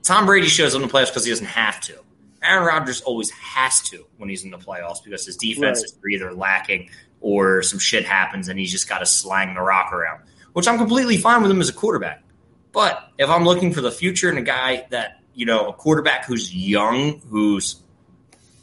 Tom 0.03 0.25
Brady 0.25 0.47
shows 0.47 0.73
up 0.75 0.81
in 0.81 0.87
the 0.87 0.93
playoffs 0.93 1.07
because 1.07 1.25
he 1.25 1.31
doesn't 1.31 1.47
have 1.47 1.81
to. 1.81 1.95
Aaron 2.43 2.65
Rodgers 2.65 3.01
always 3.01 3.29
has 3.31 3.81
to 3.89 4.05
when 4.17 4.29
he's 4.29 4.43
in 4.43 4.51
the 4.51 4.57
playoffs 4.57 5.03
because 5.03 5.25
his 5.25 5.37
defenses 5.37 5.97
are 6.03 6.09
either 6.09 6.33
lacking 6.33 6.89
or 7.19 7.63
some 7.63 7.79
shit 7.79 8.05
happens 8.05 8.47
and 8.47 8.59
he's 8.59 8.71
just 8.71 8.87
got 8.87 8.99
to 8.99 9.05
slang 9.05 9.53
the 9.53 9.61
rock 9.61 9.91
around, 9.91 10.21
which 10.53 10.67
I'm 10.67 10.77
completely 10.77 11.17
fine 11.17 11.41
with 11.41 11.51
him 11.51 11.61
as 11.61 11.69
a 11.69 11.73
quarterback. 11.73 12.23
But 12.71 13.11
if 13.17 13.29
I'm 13.29 13.43
looking 13.43 13.73
for 13.73 13.81
the 13.81 13.91
future 13.91 14.29
and 14.29 14.37
a 14.37 14.43
guy 14.43 14.85
that, 14.91 15.21
you 15.33 15.45
know, 15.45 15.69
a 15.69 15.73
quarterback 15.73 16.25
who's 16.25 16.53
young, 16.53 17.21
who's 17.21 17.81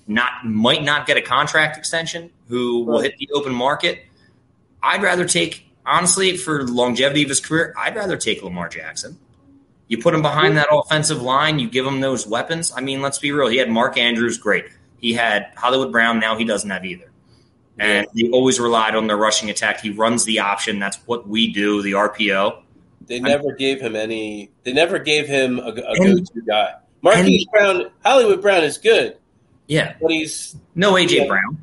not 0.07 0.45
might 0.45 0.85
not 0.85 1.07
get 1.07 1.17
a 1.17 1.23
contract 1.23 1.77
extension, 1.77 2.31
who 2.49 2.85
will 2.85 3.01
hit 3.01 3.17
the 3.19 3.29
open 3.35 3.55
market, 3.55 4.05
I'd 4.83 5.03
rather 5.03 5.25
take 5.25 5.67
honestly 5.85 6.37
for 6.37 6.67
longevity 6.67 7.23
of 7.23 7.29
his 7.29 7.41
career, 7.41 7.75
I'd 7.77 7.97
rather 7.97 8.17
take 8.17 8.43
Lamar 8.43 8.69
Jackson. 8.69 9.19
You 9.89 9.99
put 9.99 10.15
him 10.15 10.23
behind 10.23 10.57
that 10.57 10.69
offensive 10.73 11.21
line, 11.23 11.59
you 11.59 11.69
give 11.69 11.85
him 11.87 12.01
those 12.01 12.27
weapons. 12.27 12.73
I 12.75 12.81
mean, 12.81 13.03
let's 13.03 13.19
be 13.19 13.33
real. 13.33 13.49
He 13.49 13.59
had 13.59 13.69
Mark 13.71 13.99
Andrews, 13.99 14.39
great. 14.39 14.65
He 14.99 15.13
had 15.13 15.53
Hollywood 15.57 15.93
Brown, 15.93 16.19
now 16.21 16.37
he 16.37 16.45
doesn't 16.45 16.71
have 16.71 16.85
either. 16.85 17.11
And 17.79 18.07
he 18.15 18.31
always 18.31 18.59
relied 18.61 18.95
on 18.95 19.09
the 19.09 19.17
rushing 19.17 19.51
attack. 19.51 19.81
He 19.81 19.91
runs 19.91 20.25
the 20.25 20.39
option. 20.39 20.79
That's 20.79 20.97
what 21.07 21.29
we 21.29 21.53
do, 21.53 21.83
the 21.83 21.93
RPO. 21.93 22.63
They 23.07 23.21
never 23.21 23.53
gave 23.53 23.81
him 23.81 23.97
any. 23.97 24.51
They 24.63 24.73
never 24.73 24.99
gave 24.99 25.27
him 25.27 25.59
a, 25.59 25.69
a 25.73 25.73
go-to 25.99 26.41
guy. 26.47 26.75
Marquise 27.03 27.45
Brown, 27.53 27.91
Hollywood 28.03 28.41
Brown 28.41 28.65
is 28.65 28.79
good, 28.79 29.19
Yeah. 29.67 29.95
but 30.01 30.11
he's 30.11 30.57
No 30.75 30.93
AJ. 30.95 31.29
Brown. 31.29 31.59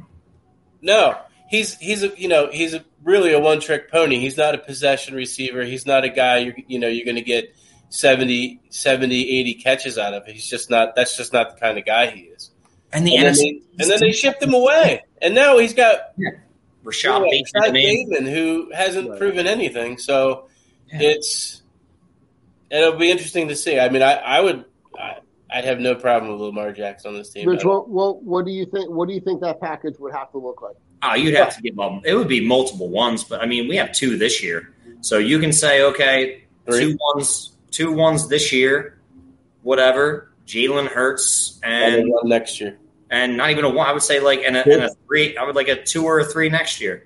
no. 0.81 1.17
He's 1.49 1.75
he's 1.79 2.01
a 2.03 2.09
you 2.17 2.27
know 2.29 2.49
he's 2.51 2.73
a, 2.73 2.85
really 3.03 3.33
a 3.33 3.39
one-trick 3.39 3.91
pony. 3.91 4.19
He's 4.19 4.37
not 4.37 4.55
a 4.55 4.57
possession 4.57 5.15
receiver. 5.15 5.63
He's 5.63 5.85
not 5.85 6.03
a 6.05 6.09
guy 6.09 6.37
you 6.37 6.53
you 6.67 6.79
know 6.79 6.87
you're 6.87 7.03
going 7.05 7.15
to 7.17 7.21
get 7.23 7.53
70, 7.91 8.59
70, 8.69 9.39
80 9.39 9.53
catches 9.55 9.97
out 9.97 10.13
of. 10.13 10.27
It. 10.27 10.33
He's 10.33 10.47
just 10.49 10.69
not. 10.69 10.95
That's 10.95 11.15
just 11.17 11.33
not 11.33 11.53
the 11.53 11.59
kind 11.59 11.77
of 11.77 11.85
guy 11.85 12.07
he 12.09 12.21
is. 12.21 12.49
And 12.93 13.05
the 13.05 13.15
And 13.17 13.27
then, 13.27 13.33
they, 13.35 13.61
and 13.79 13.91
then 13.91 13.99
they 13.99 14.11
shipped 14.11 14.41
him 14.41 14.53
away, 14.53 15.03
and 15.21 15.35
now 15.35 15.57
he's 15.59 15.73
got 15.73 16.13
Rashod 16.83 17.21
Yeah, 17.23 17.29
Bateman. 17.29 17.61
Ty 17.63 17.67
I 17.67 17.71
mean, 17.71 18.09
Bateman, 18.09 18.33
who 18.33 18.71
hasn't 18.73 19.09
Right. 19.11 19.19
proven 19.19 19.45
anything. 19.47 19.97
So 19.97 20.47
Yeah. 20.91 20.99
it's 21.01 21.61
it'll 22.69 22.97
be 22.97 23.11
interesting 23.11 23.47
to 23.49 23.55
see. 23.55 23.79
I 23.79 23.89
mean, 23.89 24.01
I, 24.01 24.13
I 24.15 24.41
would 24.41 24.65
I, 24.97 25.17
I'd 25.49 25.65
have 25.65 25.79
no 25.79 25.95
problem 25.95 26.31
with 26.31 26.41
Lamar 26.41 26.71
Jackson 26.73 27.11
on 27.11 27.17
this 27.17 27.29
team. 27.29 27.47
Rich, 27.47 27.63
what, 27.65 27.89
what, 27.89 28.23
what 28.23 28.45
do 28.45 28.51
you 28.51 28.65
think? 28.65 28.89
What 28.89 29.07
do 29.07 29.13
you 29.13 29.21
think 29.21 29.41
that 29.41 29.59
package 29.61 29.95
would 29.99 30.13
have 30.13 30.31
to 30.31 30.37
look 30.37 30.61
like? 30.61 30.75
Oh, 31.03 31.15
you'd 31.15 31.35
have 31.35 31.55
to 31.55 31.61
give 31.61 31.75
them. 31.75 32.01
It 32.05 32.13
would 32.15 32.27
be 32.27 32.45
multiple 32.45 32.89
ones, 32.89 33.23
but 33.23 33.41
I 33.41 33.45
mean, 33.47 33.67
we 33.67 33.75
have 33.77 33.91
two 33.91 34.17
this 34.17 34.43
year, 34.43 34.73
so 35.01 35.17
you 35.17 35.39
can 35.39 35.51
say, 35.51 35.81
okay, 35.83 36.43
Three. 36.69 36.79
two 36.93 36.97
ones, 37.15 37.53
two 37.71 37.91
ones 37.91 38.27
this 38.27 38.51
year, 38.51 38.99
whatever. 39.63 40.27
Jalen 40.47 40.87
Hurts 40.87 41.59
and 41.63 42.09
one 42.11 42.27
next 42.27 42.59
year. 42.59 42.77
and 43.09 43.37
not 43.37 43.51
even 43.51 43.63
a 43.63 43.69
one. 43.69 43.87
I 43.87 43.93
would 43.93 44.01
say 44.01 44.19
like 44.19 44.41
and 44.45 44.57
a, 44.57 44.63
and 44.63 44.83
a 44.83 44.89
three. 45.07 45.37
I 45.37 45.43
would 45.45 45.55
like 45.55 45.69
a 45.69 45.81
two 45.81 46.03
or 46.05 46.19
a 46.19 46.25
three 46.25 46.49
next 46.49 46.81
year, 46.81 47.05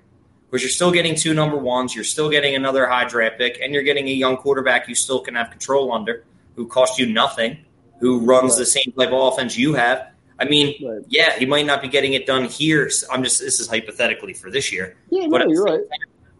because 0.50 0.62
you're 0.62 0.70
still 0.70 0.90
getting 0.90 1.14
two 1.14 1.32
number 1.32 1.56
ones. 1.56 1.94
You're 1.94 2.02
still 2.04 2.28
getting 2.28 2.54
another 2.56 2.86
high 2.88 3.04
draft 3.04 3.38
pick, 3.38 3.60
and 3.62 3.72
you're 3.72 3.84
getting 3.84 4.08
a 4.08 4.12
young 4.12 4.36
quarterback 4.36 4.88
you 4.88 4.94
still 4.96 5.20
can 5.20 5.34
have 5.36 5.50
control 5.50 5.92
under, 5.92 6.24
who 6.56 6.66
costs 6.66 6.98
you 6.98 7.06
nothing, 7.06 7.58
who 8.00 8.20
runs 8.20 8.56
the 8.56 8.66
same 8.66 8.92
type 8.98 9.10
of 9.12 9.32
offense 9.32 9.56
you 9.56 9.74
have. 9.74 10.08
I 10.40 10.44
mean, 10.46 10.74
Right. 10.84 11.02
yeah, 11.08 11.38
he 11.38 11.46
might 11.46 11.66
not 11.66 11.80
be 11.82 11.88
getting 11.88 12.14
it 12.14 12.26
done 12.26 12.44
here. 12.46 12.90
So 12.90 13.06
I'm 13.12 13.22
just 13.22 13.38
this 13.40 13.60
is 13.60 13.68
hypothetically 13.68 14.32
for 14.32 14.50
this 14.50 14.72
year. 14.72 14.96
Yeah, 15.10 15.28
But 15.30 15.38
no, 15.46 15.52
you're 15.52 15.62
right. 15.62 15.80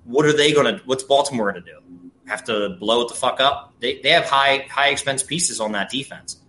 what 0.04 0.26
are 0.26 0.32
they 0.36 0.52
going 0.52 0.76
to? 0.76 0.82
What's 0.86 1.04
Baltimore 1.04 1.52
going 1.52 1.62
to 1.64 1.70
do? 1.70 1.78
Have 2.26 2.44
to 2.44 2.70
blow 2.80 3.02
it 3.02 3.08
the 3.08 3.14
fuck 3.14 3.40
up? 3.40 3.74
They 3.80 4.00
they 4.00 4.10
have 4.10 4.24
high 4.24 4.66
high 4.68 4.88
expense 4.88 5.22
pieces 5.22 5.60
on 5.60 5.72
that 5.72 5.90
defense. 5.90 6.40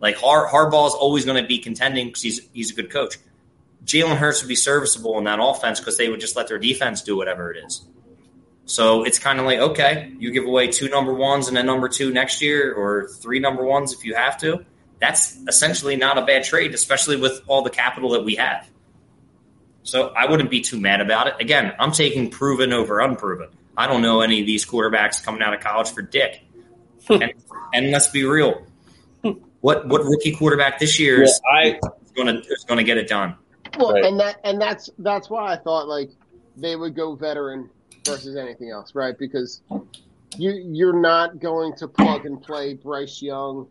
Like 0.00 0.16
Har 0.16 0.46
is 0.46 0.94
always 0.94 1.24
going 1.24 1.42
to 1.42 1.46
be 1.46 1.58
contending 1.58 2.06
because 2.06 2.22
he's 2.22 2.48
he's 2.52 2.70
a 2.70 2.74
good 2.74 2.90
coach. 2.90 3.18
Jalen 3.84 4.16
Hurts 4.16 4.42
would 4.42 4.48
be 4.48 4.56
serviceable 4.56 5.18
in 5.18 5.24
that 5.24 5.38
offense 5.40 5.80
because 5.80 5.96
they 5.96 6.08
would 6.08 6.20
just 6.20 6.36
let 6.36 6.48
their 6.48 6.58
defense 6.58 7.02
do 7.02 7.16
whatever 7.16 7.50
it 7.52 7.64
is. 7.64 7.86
So 8.66 9.02
it's 9.04 9.18
kind 9.18 9.38
of 9.40 9.46
like 9.46 9.58
okay, 9.58 10.12
you 10.18 10.30
give 10.30 10.44
away 10.44 10.68
two 10.68 10.88
number 10.88 11.12
ones 11.12 11.48
and 11.48 11.56
a 11.58 11.62
number 11.62 11.88
two 11.88 12.12
next 12.12 12.42
year, 12.42 12.72
or 12.72 13.08
three 13.08 13.40
number 13.40 13.64
ones 13.64 13.92
if 13.92 14.04
you 14.04 14.14
have 14.14 14.38
to. 14.38 14.64
That's 15.00 15.36
essentially 15.46 15.96
not 15.96 16.18
a 16.18 16.26
bad 16.26 16.44
trade, 16.44 16.74
especially 16.74 17.16
with 17.16 17.40
all 17.46 17.62
the 17.62 17.70
capital 17.70 18.10
that 18.10 18.24
we 18.24 18.34
have. 18.36 18.68
So 19.84 20.08
I 20.08 20.30
wouldn't 20.30 20.50
be 20.50 20.60
too 20.60 20.78
mad 20.78 21.00
about 21.00 21.28
it. 21.28 21.34
Again, 21.40 21.72
I'm 21.78 21.92
taking 21.92 22.30
proven 22.30 22.72
over 22.72 23.00
unproven. 23.00 23.48
I 23.78 23.86
don't 23.86 24.02
know 24.02 24.20
any 24.20 24.40
of 24.40 24.46
these 24.46 24.66
quarterbacks 24.66 25.22
coming 25.24 25.40
out 25.40 25.54
of 25.54 25.60
college 25.60 25.88
for 25.90 26.02
dick. 26.02 26.42
and, 27.08 27.32
and 27.72 27.90
let's 27.92 28.08
be 28.08 28.24
real. 28.24 28.66
What 29.60 29.88
what 29.88 30.02
rookie 30.04 30.34
quarterback 30.36 30.78
this 30.78 30.98
year 31.00 31.22
is 31.22 31.40
I 31.50 31.78
going 32.14 32.26
to 32.26 32.38
is 32.48 32.64
going 32.66 32.78
to 32.78 32.84
get 32.84 32.98
it 32.98 33.08
done? 33.08 33.36
Well, 33.78 33.92
Right. 33.92 34.04
and 34.04 34.18
that 34.20 34.40
and 34.44 34.60
that's 34.60 34.90
that's 34.98 35.30
why 35.30 35.52
I 35.52 35.56
thought 35.56 35.88
like 35.88 36.10
they 36.56 36.74
would 36.76 36.94
go 36.94 37.14
veteran 37.14 37.70
versus 38.04 38.36
anything 38.36 38.70
else, 38.70 38.94
right? 38.94 39.16
Because 39.18 39.62
you 40.36 40.50
you're 40.72 41.00
not 41.00 41.38
going 41.40 41.74
to 41.76 41.88
plug 41.88 42.26
and 42.26 42.42
play 42.42 42.74
Bryce 42.74 43.22
Young 43.22 43.68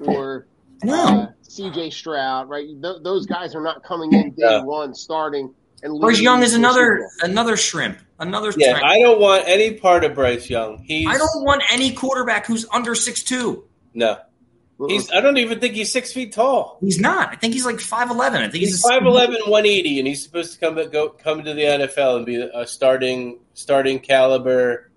or 0.00 0.46
No. 0.84 0.94
uh, 1.04 1.26
C.J. 1.42 1.90
Stroud, 1.90 2.48
right? 2.48 2.66
Th- 2.66 3.02
those 3.02 3.26
guys 3.26 3.54
are 3.54 3.62
not 3.62 3.82
coming 3.84 4.12
in 4.12 4.30
day 4.30 4.36
Yeah. 4.38 4.62
one 4.62 4.94
starting 4.94 5.46
and. 5.46 5.54
Bryce 5.82 6.20
Young 6.20 6.42
is 6.42 6.52
to 6.52 6.58
the 6.58 6.70
Super 6.72 6.94
another 6.96 7.08
another 7.22 7.56
shrimp. 7.56 7.98
Another 8.18 8.52
Yeah, 8.56 8.70
shrimp. 8.78 8.84
I 8.84 8.98
don't 9.00 9.20
want 9.20 9.44
any 9.46 9.74
part 9.74 10.04
of 10.04 10.14
Bryce 10.14 10.48
Young. 10.48 10.78
He's 10.86 11.06
I 11.08 11.18
don't 11.18 11.44
want 11.44 11.62
any 11.70 11.92
quarterback 11.92 12.46
who's 12.46 12.66
under 12.72 12.94
six 12.94 13.22
two. 13.22 13.64
no. 13.94 14.18
He's. 14.88 15.10
I 15.10 15.22
don't 15.22 15.38
even 15.38 15.58
think 15.58 15.72
he's 15.72 15.90
six 15.90 16.12
feet 16.12 16.34
tall. 16.34 16.76
He's 16.82 17.00
not. 17.00 17.30
I 17.30 17.36
think 17.36 17.54
he's 17.54 17.64
like 17.64 17.80
five 17.80 18.10
eleven. 18.10 18.42
I 18.42 18.50
think 18.50 18.56
he's, 18.62 18.72
He's 18.74 18.84
5'11", 18.84 19.04
180, 19.48 19.98
and 20.00 20.06
he's 20.06 20.22
supposed 20.22 20.52
to 20.52 20.58
come 20.60 20.74
go 20.90 21.08
come 21.08 21.42
to 21.44 21.54
the 21.54 21.62
NFL 21.62 22.16
and 22.18 22.26
be 22.26 22.36
a 22.42 22.66
starting 22.66 23.38
starting 23.54 23.98
caliber, 24.00 24.90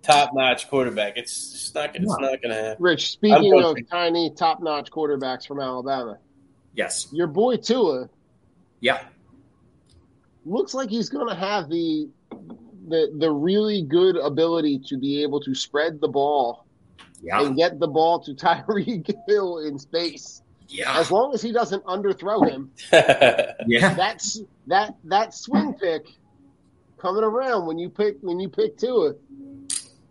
top 0.00 0.30
notch 0.32 0.70
quarterback. 0.70 1.18
It's 1.18 1.52
just 1.52 1.74
not. 1.74 1.94
It's 1.94 2.06
not 2.06 2.40
going 2.40 2.48
to 2.48 2.54
happen. 2.54 2.76
Rich, 2.82 3.10
speaking 3.10 3.52
of 3.52 3.62
going- 3.74 3.84
tiny, 3.84 4.30
top-notch 4.30 4.90
quarterbacks 4.90 5.46
from 5.46 5.60
Alabama, 5.60 6.16
Yes. 6.74 7.06
your 7.12 7.26
boy 7.26 7.56
Tua 7.58 8.08
Yeah. 8.80 9.02
Looks 10.44 10.74
like 10.74 10.90
he's 10.90 11.08
going 11.08 11.28
to 11.28 11.34
have 11.34 11.68
the 11.68 12.08
the 12.88 13.12
the 13.18 13.30
really 13.30 13.82
good 13.82 14.16
ability 14.16 14.80
to 14.86 14.96
be 14.98 15.22
able 15.22 15.40
to 15.40 15.54
spread 15.54 16.00
the 16.00 16.08
ball 16.08 16.66
Yeah. 17.22 17.42
and 17.42 17.56
get 17.56 17.78
the 17.78 17.86
ball 17.88 18.20
to 18.20 18.32
Tyreek 18.34 19.10
Hill 19.28 19.58
in 19.58 19.78
space. 19.78 20.42
Yeah. 20.68 20.98
As 20.98 21.10
long 21.10 21.34
as 21.34 21.42
he 21.42 21.52
doesn't 21.52 21.84
underthrow 21.84 22.48
him, 22.48 22.70
Yeah. 23.66 23.94
that's 23.94 24.40
that 24.68 24.94
that 25.04 25.34
swing 25.34 25.74
pick 25.74 26.06
coming 26.98 27.24
around 27.24 27.66
when 27.66 27.78
you 27.78 27.88
pick 27.90 28.18
when 28.20 28.38
you 28.40 28.48
pick 28.48 28.78
Tua 28.78 29.14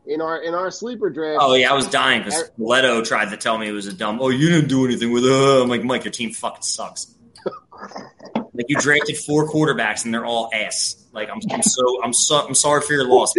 in 0.05 0.21
our 0.21 0.41
in 0.43 0.53
our 0.53 0.69
sleeper 0.71 1.09
draft. 1.09 1.39
Oh 1.41 1.53
yeah, 1.55 1.71
I 1.71 1.75
was 1.75 1.87
dying 1.87 2.23
because 2.23 2.51
Leto 2.57 3.03
tried 3.03 3.29
to 3.29 3.37
tell 3.37 3.57
me 3.57 3.67
it 3.67 3.71
was 3.71 3.87
a 3.87 3.93
dumb. 3.93 4.19
Oh, 4.21 4.29
you 4.29 4.49
didn't 4.49 4.67
do 4.69 4.85
anything 4.85 5.11
with 5.11 5.23
it. 5.25 5.31
Uh, 5.31 5.61
I'm 5.63 5.69
like, 5.69 5.83
Mike, 5.83 6.03
your 6.03 6.11
team 6.11 6.31
fucking 6.33 6.61
sucks. 6.63 7.15
like 8.59 8.65
you 8.67 8.75
drafted 8.75 9.17
four 9.17 9.47
quarterbacks 9.47 10.03
and 10.03 10.13
they're 10.13 10.25
all 10.25 10.49
ass. 10.53 11.07
Like 11.13 11.29
I'm, 11.29 11.39
I'm 11.49 11.63
so 11.63 12.03
I'm 12.03 12.11
so 12.11 12.45
I'm 12.45 12.53
sorry 12.53 12.81
for 12.81 12.91
your 12.91 13.07
loss. 13.07 13.33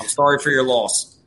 I'm 0.00 0.08
sorry 0.08 0.38
for 0.38 0.50
your 0.50 0.62
loss. 0.62 1.18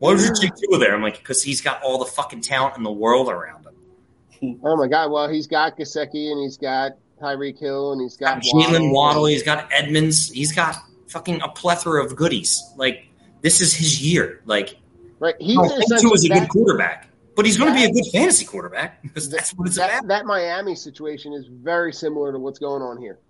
Why 0.00 0.14
did 0.14 0.26
you 0.26 0.34
take 0.38 0.52
two 0.54 0.76
there? 0.76 0.94
I'm 0.94 1.02
like, 1.02 1.16
because 1.16 1.42
he's 1.42 1.62
got 1.62 1.82
all 1.82 1.98
the 1.98 2.04
fucking 2.04 2.42
talent 2.42 2.76
in 2.76 2.82
the 2.82 2.92
world 2.92 3.30
around 3.30 3.64
him. 3.64 4.60
Oh 4.62 4.76
my 4.76 4.86
God! 4.86 5.10
Well, 5.10 5.30
he's 5.30 5.46
got 5.46 5.78
Gesicki 5.78 6.30
and 6.30 6.42
he's 6.42 6.58
got 6.58 6.92
Tyreek 7.20 7.58
Hill 7.58 7.92
and 7.92 8.02
he's 8.02 8.18
got 8.18 8.42
Jaylen 8.42 8.92
Waddle, 8.92 9.24
he's 9.24 9.42
got 9.42 9.66
Edmonds, 9.72 10.30
he's 10.30 10.52
got 10.52 10.76
fucking 11.08 11.40
a 11.40 11.48
plethora 11.48 12.04
of 12.04 12.14
goodies. 12.16 12.62
Like 12.76 13.06
this 13.40 13.62
is 13.62 13.72
his 13.72 14.02
year. 14.02 14.42
Like 14.44 14.76
Right, 15.20 15.34
he's 15.40 15.58
I 15.58 15.68
think 15.68 16.14
is 16.14 16.24
a 16.26 16.28
good 16.28 16.48
quarterback, 16.50 17.07
but 17.38 17.46
he's 17.46 17.56
going 17.56 17.72
to 17.72 17.78
be 17.78 17.84
a 17.84 17.92
good 17.92 18.10
fantasy 18.10 18.44
quarterback 18.44 19.00
because 19.00 19.30
that's 19.30 19.54
what 19.54 19.68
it's 19.68 19.76
that, 19.76 20.00
about. 20.00 20.08
that 20.08 20.26
Miami 20.26 20.74
situation 20.74 21.32
is 21.32 21.46
very 21.46 21.92
similar 21.92 22.32
to 22.32 22.38
what's 22.40 22.58
going 22.58 22.82
on 22.82 23.00
here. 23.00 23.20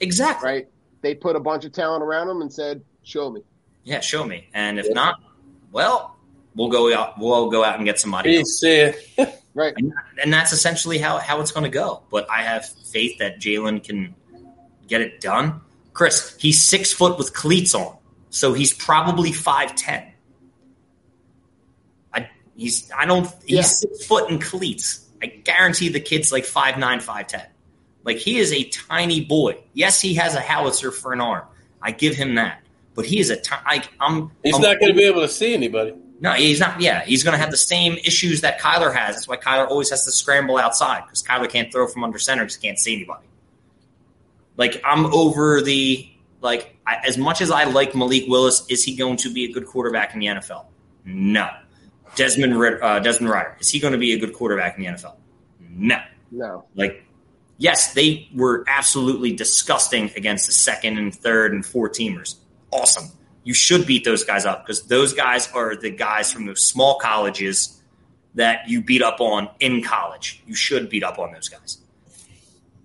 Exactly. 0.00 0.48
Right? 0.50 0.68
They 1.02 1.14
put 1.14 1.36
a 1.36 1.40
bunch 1.40 1.66
of 1.66 1.72
talent 1.72 2.02
around 2.02 2.30
him 2.30 2.40
and 2.40 2.50
said, 2.50 2.82
"Show 3.02 3.28
me." 3.28 3.42
Yeah, 3.84 4.00
show 4.00 4.24
me. 4.24 4.48
And 4.54 4.78
if 4.78 4.86
not, 4.94 5.20
well, 5.70 6.16
we'll 6.54 6.70
go 6.70 6.94
out. 6.94 7.18
We'll 7.18 7.50
go 7.50 7.62
out 7.62 7.76
and 7.76 7.84
get 7.84 8.00
somebody 8.00 8.38
else. 8.38 8.58
Peace. 8.58 8.60
See 8.60 9.22
ya. 9.22 9.26
Right. 9.54 9.74
And, 9.76 9.92
and 10.22 10.32
that's 10.32 10.52
essentially 10.52 10.98
how, 10.98 11.18
how 11.18 11.40
it's 11.40 11.50
going 11.50 11.64
to 11.64 11.70
go. 11.70 12.04
But 12.12 12.30
I 12.30 12.42
have 12.42 12.64
faith 12.92 13.18
that 13.18 13.40
Jalen 13.40 13.82
can 13.82 14.14
get 14.86 15.00
it 15.00 15.20
done. 15.20 15.60
Chris, 15.94 16.36
he's 16.38 16.62
six 16.62 16.92
foot 16.92 17.18
with 17.18 17.34
cleats 17.34 17.74
on, 17.74 17.96
so 18.30 18.52
he's 18.52 18.72
probably 18.72 19.32
five 19.32 19.74
ten. 19.74 20.12
I 22.58 22.60
he's 22.60 22.90
I 22.96 23.04
don't 23.06 23.26
he's 23.44 23.56
Yeah. 23.56 23.62
six 23.62 24.04
foot 24.06 24.30
in 24.30 24.38
cleats. 24.40 25.06
I 25.22 25.26
guarantee 25.26 25.88
the 25.88 26.00
kid's 26.00 26.32
like 26.32 26.44
five 26.44 26.78
nine, 26.78 27.00
five 27.00 27.26
ten. 27.28 27.46
Like 28.04 28.16
he 28.18 28.38
is 28.38 28.52
a 28.52 28.64
tiny 28.64 29.20
boy. 29.24 29.58
Yes, 29.74 30.00
he 30.00 30.14
has 30.14 30.34
a 30.34 30.40
howitzer 30.40 30.90
for 30.90 31.12
an 31.12 31.20
arm. 31.20 31.44
I 31.82 31.90
give 31.92 32.14
him 32.14 32.34
that. 32.36 32.62
But 32.94 33.06
he 33.06 33.20
is 33.20 33.30
a 33.30 33.36
ti- 33.36 33.54
like 33.66 33.88
I'm. 34.00 34.30
He's 34.42 34.54
I'm- 34.54 34.62
not 34.62 34.80
going 34.80 34.92
to 34.92 34.96
be 34.96 35.04
able 35.04 35.20
to 35.22 35.28
see 35.28 35.54
anybody. 35.54 35.94
no, 36.20 36.32
he's 36.32 36.58
not. 36.58 36.80
Yeah, 36.80 37.04
he's 37.04 37.22
going 37.22 37.32
to 37.32 37.38
have 37.38 37.50
the 37.52 37.56
same 37.56 37.94
issues 38.04 38.40
that 38.40 38.58
Kyler 38.60 38.92
has. 38.94 39.14
That's 39.16 39.28
why 39.28 39.36
Kyler 39.36 39.68
always 39.68 39.90
has 39.90 40.04
to 40.06 40.10
scramble 40.10 40.56
outside 40.58 41.02
because 41.06 41.22
Kyler 41.22 41.48
can't 41.48 41.70
throw 41.72 41.86
from 41.86 42.02
under 42.02 42.18
center 42.18 42.42
because 42.44 42.56
he 42.56 42.66
can't 42.66 42.78
see 42.78 42.94
anybody. 42.96 43.26
Like 44.56 44.80
I'm 44.84 45.06
over 45.06 45.60
the 45.62 46.08
like 46.40 46.76
I, 46.86 46.96
as 47.06 47.18
much 47.18 47.40
as 47.40 47.50
I 47.50 47.64
like 47.64 47.94
Malik 47.94 48.24
Willis, 48.26 48.64
is 48.68 48.82
he 48.84 48.96
going 48.96 49.16
to 49.18 49.32
be 49.32 49.44
a 49.44 49.52
good 49.52 49.66
quarterback 49.66 50.14
in 50.14 50.20
the 50.20 50.26
NFL? 50.26 50.64
No. 51.04 51.48
Desmond 52.14 52.54
uh, 52.82 53.00
Desmond 53.00 53.32
Ridder 53.32 53.56
is 53.60 53.70
he 53.70 53.80
going 53.80 53.92
to 53.92 53.98
be 53.98 54.12
a 54.12 54.18
good 54.18 54.32
quarterback 54.32 54.76
in 54.76 54.84
the 54.84 54.90
NFL? 54.90 55.16
No. 55.70 55.98
No. 56.30 56.64
Like, 56.74 57.04
yes, 57.56 57.94
they 57.94 58.28
were 58.34 58.64
absolutely 58.66 59.32
disgusting 59.34 60.10
against 60.16 60.46
the 60.46 60.52
second 60.52 60.98
and 60.98 61.14
third 61.14 61.52
and 61.52 61.64
four 61.64 61.88
teamers. 61.88 62.36
Awesome. 62.72 63.10
You 63.44 63.54
should 63.54 63.86
beat 63.86 64.04
those 64.04 64.24
guys 64.24 64.44
up 64.44 64.64
because 64.64 64.82
those 64.82 65.14
guys 65.14 65.50
are 65.52 65.74
the 65.74 65.90
guys 65.90 66.32
from 66.32 66.46
those 66.46 66.66
small 66.66 66.98
colleges 66.98 67.80
that 68.34 68.68
you 68.68 68.82
beat 68.82 69.02
up 69.02 69.20
on 69.20 69.48
in 69.60 69.82
college. 69.82 70.42
You 70.46 70.54
should 70.54 70.90
beat 70.90 71.02
up 71.02 71.18
on 71.18 71.32
those 71.32 71.48
guys. 71.48 71.78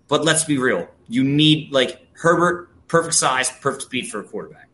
But 0.08 0.24
let's 0.24 0.46
be 0.46 0.58
real. 0.58 0.88
You 1.10 1.24
need, 1.24 1.72
like, 1.72 2.08
Herbert, 2.14 2.70
perfect 2.88 3.16
size, 3.16 3.52
perfect 3.52 3.84
speed 3.84 4.08
for 4.08 4.22
a 4.22 4.24
quarterback. 4.24 4.70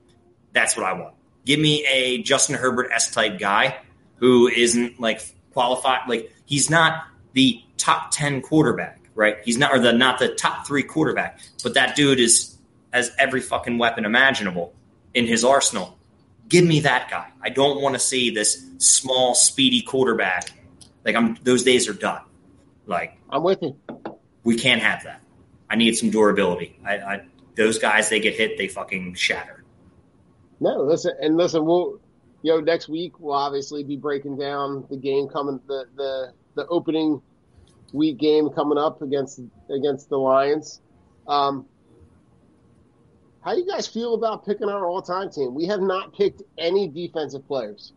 That's 0.53 0.77
what 0.77 0.85
I 0.85 0.93
want. 0.93 1.15
Give 1.45 1.59
me 1.59 1.85
a 1.87 2.21
Justin 2.21 2.55
Herbert 2.55 2.91
S 2.93 3.11
type 3.11 3.39
guy 3.39 3.79
who 4.19 4.47
isn't 4.47 4.99
like 4.99 5.21
qualified. 5.53 6.01
Like 6.07 6.33
he's 6.45 6.69
not 6.69 7.05
the 7.33 7.61
top 7.77 8.11
ten 8.11 8.41
quarterback, 8.41 8.99
right? 9.15 9.37
He's 9.43 9.57
not 9.57 9.73
or 9.73 9.79
the 9.79 9.93
not 9.93 10.19
the 10.19 10.29
top 10.29 10.67
three 10.67 10.83
quarterback, 10.83 11.39
but 11.63 11.73
that 11.75 11.95
dude 11.95 12.19
is 12.19 12.57
has 12.93 13.11
every 13.17 13.41
fucking 13.41 13.77
weapon 13.77 14.05
imaginable 14.05 14.73
in 15.13 15.25
his 15.25 15.43
arsenal. 15.43 15.97
Give 16.47 16.65
me 16.65 16.81
that 16.81 17.09
guy. 17.09 17.27
I 17.41 17.49
don't 17.49 17.81
want 17.81 17.93
to 17.95 17.99
see 17.99 18.31
this 18.31 18.65
small, 18.79 19.35
speedy 19.35 19.81
quarterback. 19.81 20.51
Like 21.05 21.15
I'm 21.15 21.37
those 21.43 21.63
days 21.63 21.87
are 21.87 21.93
done. 21.93 22.21
Like 22.85 23.17
I'm 23.29 23.43
with 23.43 23.61
you. 23.61 23.77
we 24.43 24.57
can't 24.57 24.81
have 24.81 25.03
that. 25.03 25.21
I 25.69 25.75
need 25.75 25.95
some 25.95 26.09
durability. 26.09 26.79
I, 26.83 26.97
I 26.97 27.21
those 27.55 27.77
guys 27.77 28.09
they 28.09 28.19
get 28.19 28.35
hit, 28.35 28.57
they 28.57 28.67
fucking 28.67 29.13
shatter. 29.15 29.63
No, 30.59 30.81
listen, 30.83 31.13
and 31.21 31.37
listen, 31.37 31.65
we'll, 31.65 31.99
you 32.41 32.51
know, 32.51 32.59
next 32.59 32.89
week 32.89 33.19
we'll 33.19 33.35
obviously 33.35 33.83
be 33.83 33.97
breaking 33.97 34.37
down 34.37 34.85
the 34.89 34.97
game 34.97 35.27
coming, 35.27 35.59
the 35.67 35.85
the 35.95 36.33
the 36.55 36.67
opening 36.67 37.21
week 37.93 38.17
game 38.17 38.49
coming 38.49 38.77
up 38.77 39.01
against 39.01 39.41
against 39.69 40.09
the 40.09 40.17
Lions. 40.17 40.81
Um, 41.27 41.65
how 43.41 43.53
you 43.53 43.65
guys 43.65 43.87
feel 43.87 44.15
about 44.15 44.45
picking 44.45 44.67
our 44.67 44.85
all-time 44.85 45.31
team? 45.31 45.55
We 45.55 45.65
have 45.67 45.79
not 45.79 46.13
picked 46.13 46.41
any 46.57 46.87
defensive 46.87 47.47
players. 47.47 47.93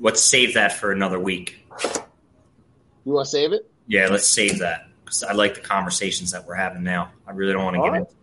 Let's 0.00 0.22
save 0.22 0.54
that 0.54 0.72
for 0.72 0.92
another 0.92 1.18
week. 1.18 1.66
You 3.04 3.12
want 3.12 3.26
to 3.26 3.30
save 3.30 3.52
it? 3.52 3.68
Yeah, 3.86 4.08
let's 4.08 4.26
save 4.26 4.60
that 4.60 4.88
because 5.04 5.22
I 5.22 5.32
like 5.32 5.54
the 5.54 5.60
conversations 5.60 6.30
that 6.32 6.46
we're 6.46 6.54
having 6.54 6.82
now. 6.82 7.12
I 7.26 7.32
really 7.32 7.52
don't 7.52 7.64
want 7.64 7.76
to 7.76 7.82
get 7.82 7.88
right. 7.88 8.00
into, 8.00 8.14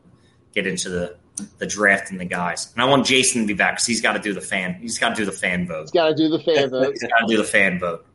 get 0.54 0.68
into 0.68 0.90
the 0.90 1.16
the 1.58 1.66
draft 1.66 2.12
and 2.12 2.20
the 2.20 2.26
guys. 2.26 2.72
And 2.74 2.84
I 2.84 2.86
want 2.86 3.06
Jason 3.06 3.42
to 3.42 3.48
be 3.48 3.54
back 3.54 3.74
because 3.74 3.88
he's 3.88 4.02
got 4.02 4.14
to 4.14 4.20
do 4.20 4.34
the 4.34 4.42
fan. 4.42 4.76
He's 4.76 5.00
got 5.00 5.10
to 5.10 5.16
do 5.16 5.26
the 5.26 5.32
fan 5.32 5.68
vote. 5.68 5.82
He's 5.82 5.92
got 5.92 6.10
to 6.10 6.16
do 6.16 6.30
the 6.30 6.40
fan 6.40 6.70
vote. 6.70 6.92
He's 6.92 7.04
got 7.04 7.20
to 7.20 7.28
do 7.28 7.38
the 7.38 7.44
fan 7.44 7.80
vote. 7.80 8.06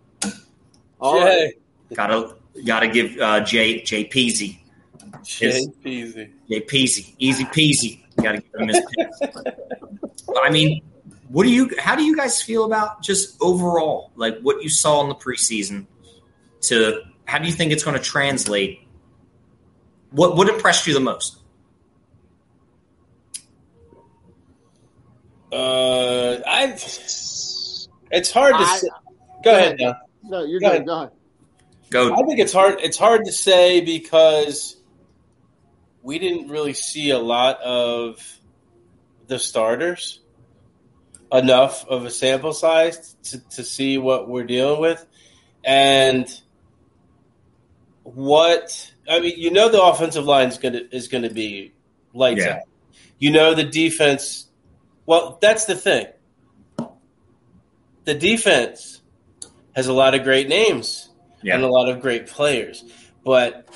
All 1.00 1.20
right. 1.20 1.54
Got 1.94 2.08
to 2.08 2.36
got 2.64 2.80
to 2.80 2.88
give 2.88 3.18
uh, 3.18 3.40
Jay 3.40 3.80
Jay 3.82 4.04
Peasy 4.04 4.58
Jay 5.24 5.66
Peasy. 5.84 6.30
Jay 6.48 6.60
Peasy 6.60 7.14
easy 7.18 7.44
peasy. 7.44 8.00
Got 8.22 8.32
to 8.32 8.38
give 8.38 8.60
him 8.60 8.68
his. 8.68 8.82
But, 10.26 10.44
I 10.44 10.50
mean, 10.50 10.82
what 11.28 11.44
do 11.44 11.50
you? 11.50 11.70
How 11.78 11.96
do 11.96 12.02
you 12.02 12.16
guys 12.16 12.42
feel 12.42 12.64
about 12.64 13.02
just 13.02 13.36
overall, 13.40 14.10
like 14.16 14.38
what 14.40 14.62
you 14.62 14.68
saw 14.68 15.02
in 15.02 15.08
the 15.08 15.14
preseason? 15.14 15.86
To 16.62 17.02
how 17.24 17.38
do 17.38 17.46
you 17.46 17.52
think 17.52 17.72
it's 17.72 17.84
going 17.84 17.96
to 17.96 18.02
translate? 18.02 18.80
What 20.10 20.36
what 20.36 20.48
impressed 20.48 20.86
you 20.86 20.94
the 20.94 21.00
most? 21.00 21.38
Uh, 25.52 26.38
I. 26.46 26.64
It's 28.10 28.30
hard 28.32 28.54
to. 28.54 28.60
I- 28.60 28.76
say. 28.78 28.88
Go 29.44 29.52
ahead. 29.52 29.76
Now. 29.78 29.96
No, 30.24 30.44
you're 30.44 30.60
Go 30.60 30.66
good. 30.68 30.74
ahead. 30.74 30.86
Go 30.86 30.96
ahead. 30.96 31.10
Go. 31.90 32.12
I 32.14 32.22
think 32.26 32.38
it's 32.40 32.52
hard. 32.52 32.80
It's 32.80 32.98
hard 32.98 33.24
to 33.26 33.32
say 33.32 33.80
because 33.80 34.76
we 36.02 36.18
didn't 36.18 36.48
really 36.48 36.74
see 36.74 37.10
a 37.10 37.18
lot 37.18 37.60
of 37.60 38.20
the 39.26 39.38
starters 39.38 40.20
enough 41.32 41.86
of 41.86 42.04
a 42.06 42.10
sample 42.10 42.52
size 42.52 43.14
to, 43.22 43.38
to 43.50 43.62
see 43.64 43.98
what 43.98 44.28
we're 44.28 44.44
dealing 44.44 44.80
with, 44.80 45.04
and 45.64 46.28
what 48.02 48.92
I 49.08 49.20
mean. 49.20 49.34
You 49.38 49.50
know, 49.50 49.68
the 49.70 49.82
offensive 49.82 50.24
line 50.24 50.48
is 50.48 50.58
gonna 50.58 50.82
is 50.90 51.08
gonna 51.08 51.30
be 51.30 51.72
lights 52.12 52.42
Yeah. 52.44 52.56
out. 52.56 52.62
You 53.18 53.30
know, 53.30 53.54
the 53.54 53.64
defense. 53.64 54.47
Well, 55.08 55.38
that's 55.40 55.64
the 55.64 55.74
thing. 55.74 56.06
The 58.04 58.12
defense 58.12 59.00
has 59.74 59.86
a 59.86 59.92
lot 59.94 60.14
of 60.14 60.22
great 60.22 60.48
names. 60.48 61.08
Yeah. 61.42 61.54
and 61.54 61.64
a 61.64 61.68
lot 61.68 61.88
of 61.88 62.02
great 62.02 62.26
players. 62.26 62.84
But 63.24 63.70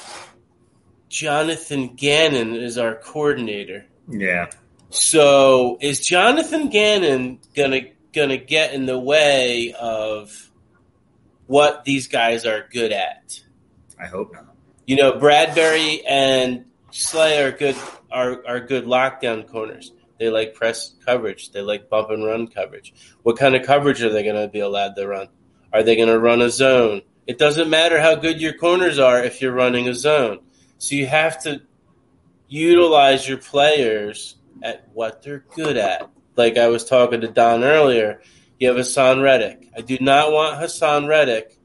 Jonathan 1.08 1.94
Gannon 1.94 2.56
is 2.56 2.76
our 2.76 2.96
coordinator. 2.96 3.86
Yeah. 4.08 4.50
So 4.90 5.78
is 5.80 6.00
Jonathan 6.00 6.68
Gannon 6.68 7.38
gonna 7.54 7.92
gonna 8.12 8.36
get 8.36 8.74
in 8.74 8.84
the 8.84 8.98
way 8.98 9.72
of 9.80 10.50
what 11.46 11.84
these 11.84 12.08
guys 12.08 12.44
are 12.44 12.66
good 12.70 12.92
at? 12.92 13.40
I 13.98 14.06
hope 14.06 14.34
not. 14.34 14.54
You 14.86 14.96
know, 14.96 15.12
Bradberry 15.12 16.02
and 16.06 16.66
Slay 16.90 17.42
are 17.42 17.52
good 17.52 17.76
are 18.10 18.42
are 18.46 18.60
good 18.60 18.84
lockdown 18.84 19.48
corners. 19.48 19.92
They 20.22 20.30
like 20.30 20.54
press 20.54 20.94
coverage. 21.04 21.50
They 21.50 21.62
like 21.62 21.90
bump 21.90 22.10
and 22.10 22.24
run 22.24 22.46
coverage. 22.46 22.94
What 23.24 23.36
kind 23.36 23.56
of 23.56 23.66
coverage 23.66 24.00
are 24.02 24.12
they 24.12 24.22
going 24.22 24.40
to 24.40 24.46
be 24.46 24.60
allowed 24.60 24.94
to 24.94 25.08
run? 25.08 25.26
Are 25.72 25.82
they 25.82 25.96
going 25.96 26.06
to 26.06 26.20
run 26.20 26.40
a 26.40 26.48
zone? 26.48 27.02
It 27.26 27.38
doesn't 27.38 27.68
matter 27.68 28.00
how 28.00 28.14
good 28.14 28.40
your 28.40 28.52
corners 28.52 29.00
are 29.00 29.18
if 29.24 29.42
you're 29.42 29.50
running 29.50 29.88
a 29.88 29.94
zone. 29.96 30.38
So 30.78 30.94
you 30.94 31.08
have 31.08 31.42
to 31.42 31.62
utilize 32.46 33.28
your 33.28 33.38
players 33.38 34.36
at 34.62 34.86
what 34.92 35.24
they're 35.24 35.44
good 35.56 35.76
at. 35.76 36.08
Like 36.36 36.56
I 36.56 36.68
was 36.68 36.84
talking 36.84 37.22
to 37.22 37.28
Don 37.28 37.64
earlier, 37.64 38.22
you 38.60 38.68
have 38.68 38.76
Haason 38.76 39.24
Reddick. 39.24 39.70
I 39.76 39.80
do 39.80 39.98
not 40.00 40.30
want 40.30 40.60
Haason 40.60 41.08
Reddick 41.08 41.58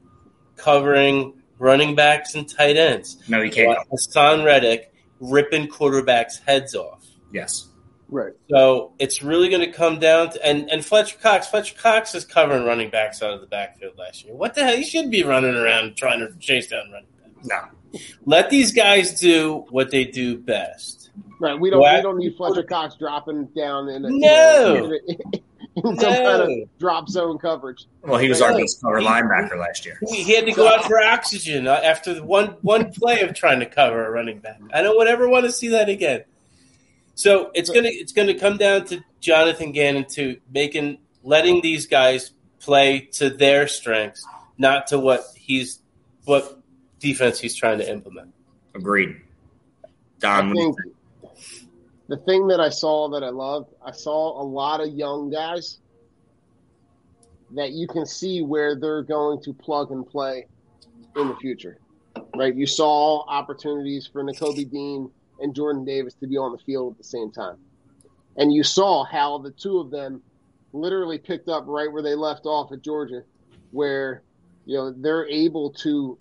covering 0.56 1.40
running 1.60 1.94
backs 1.94 2.34
and 2.34 2.48
tight 2.48 2.76
ends. 2.76 3.18
No, 3.28 3.40
he 3.40 3.50
can't. 3.50 3.78
Haason 3.88 4.44
Reddick 4.44 4.92
ripping 5.20 5.68
quarterbacks' 5.68 6.44
heads 6.44 6.74
off. 6.74 7.06
Yes. 7.32 7.67
Right. 8.08 8.32
So 8.48 8.94
it's 8.98 9.22
really 9.22 9.50
going 9.50 9.60
to 9.60 9.72
come 9.72 9.98
down 9.98 10.30
to 10.30 10.46
and 10.46 10.70
and 10.70 10.84
Fletcher 10.84 11.18
Cox. 11.18 11.46
Fletcher 11.46 11.76
Cox 11.78 12.14
is 12.14 12.24
covering 12.24 12.64
running 12.64 12.90
backs 12.90 13.22
out 13.22 13.34
of 13.34 13.40
the 13.40 13.46
backfield 13.46 13.98
last 13.98 14.24
year. 14.24 14.34
What 14.34 14.54
the 14.54 14.64
hell? 14.64 14.76
He 14.76 14.84
should 14.84 15.10
be 15.10 15.22
running 15.22 15.54
around 15.54 15.96
trying 15.96 16.20
to 16.20 16.32
chase 16.38 16.68
down 16.68 16.90
running 16.90 17.08
backs. 17.22 17.46
No. 17.46 18.00
Let 18.24 18.50
these 18.50 18.72
guys 18.72 19.18
do 19.20 19.66
what 19.70 19.90
they 19.90 20.04
do 20.04 20.38
best. 20.38 21.10
Right. 21.38 21.58
We 21.58 21.70
don't. 21.70 21.80
What? 21.80 21.96
We 21.96 22.02
don't 22.02 22.18
need 22.18 22.36
Fletcher 22.36 22.62
Cox 22.62 22.96
dropping 22.96 23.46
down 23.46 23.88
in 23.88 24.04
a, 24.04 24.08
No. 24.10 24.92
in, 25.84 25.98
some 25.98 26.12
kind 26.12 26.42
of 26.42 26.78
drop 26.78 27.08
zone 27.08 27.38
coverage. 27.38 27.86
Well, 28.02 28.18
he 28.18 28.28
was 28.28 28.40
our 28.40 28.56
best 28.56 28.80
cover 28.82 29.00
linebacker 29.00 29.58
last 29.58 29.84
year. 29.84 29.98
He, 30.08 30.22
he 30.22 30.34
had 30.34 30.46
to 30.46 30.52
go 30.52 30.68
out 30.68 30.84
for 30.84 31.00
oxygen 31.02 31.66
uh, 31.66 31.80
after 31.84 32.14
the 32.14 32.24
one 32.24 32.56
one 32.62 32.92
play 32.92 33.20
of 33.20 33.34
trying 33.34 33.60
to 33.60 33.66
cover 33.66 34.06
a 34.06 34.10
running 34.10 34.38
back. 34.38 34.60
I 34.72 34.82
don't 34.82 34.96
would 34.96 35.08
ever 35.08 35.28
want 35.28 35.44
to 35.44 35.52
see 35.52 35.68
that 35.68 35.88
again. 35.88 36.24
So 37.18 37.50
it's 37.52 37.68
gonna 37.68 37.90
it's 37.90 38.12
gonna 38.12 38.38
come 38.38 38.58
down 38.58 38.84
to 38.86 39.02
Jonathan 39.18 39.72
Gannon 39.72 40.04
to 40.10 40.38
making 40.54 40.98
letting 41.24 41.60
these 41.62 41.88
guys 41.88 42.30
play 42.60 43.08
to 43.14 43.28
their 43.28 43.66
strengths, 43.66 44.24
not 44.56 44.86
to 44.88 45.00
what 45.00 45.24
he's 45.34 45.80
what 46.26 46.60
defense 47.00 47.40
he's 47.40 47.56
trying 47.56 47.78
to 47.78 47.90
implement. 47.90 48.32
Agreed. 48.72 49.16
Don, 50.20 50.50
what 50.50 50.56
think 50.56 50.76
the 52.06 52.18
thing 52.18 52.46
that 52.46 52.60
I 52.60 52.68
saw 52.68 53.08
that 53.08 53.24
I 53.24 53.30
loved, 53.30 53.74
I 53.84 53.90
saw 53.90 54.40
a 54.40 54.44
lot 54.44 54.80
of 54.80 54.94
young 54.94 55.28
guys 55.28 55.80
that 57.56 57.72
you 57.72 57.88
can 57.88 58.06
see 58.06 58.42
where 58.42 58.76
they're 58.76 59.02
going 59.02 59.42
to 59.42 59.52
plug 59.52 59.90
and 59.90 60.06
play 60.08 60.46
in 61.16 61.26
the 61.26 61.36
future. 61.36 61.78
Right? 62.36 62.54
You 62.54 62.66
saw 62.66 63.26
opportunities 63.26 64.06
for 64.06 64.22
Nakobe 64.22 64.70
Dean 64.70 65.10
and 65.40 65.54
Jordan 65.54 65.84
Davis 65.84 66.14
to 66.14 66.26
be 66.26 66.36
on 66.36 66.52
the 66.52 66.58
field 66.58 66.92
at 66.92 66.98
the 66.98 67.04
same 67.04 67.30
time. 67.30 67.56
And 68.36 68.52
you 68.52 68.62
saw 68.62 69.04
how 69.04 69.38
the 69.38 69.50
two 69.50 69.78
of 69.78 69.90
them 69.90 70.22
literally 70.72 71.18
picked 71.18 71.48
up 71.48 71.64
right 71.66 71.90
where 71.90 72.02
they 72.02 72.14
left 72.14 72.46
off 72.46 72.72
at 72.72 72.82
Georgia, 72.82 73.22
where 73.70 74.22
you 74.64 74.76
know 74.76 74.92
they're 74.92 75.26
able 75.28 75.70
to 75.70 76.18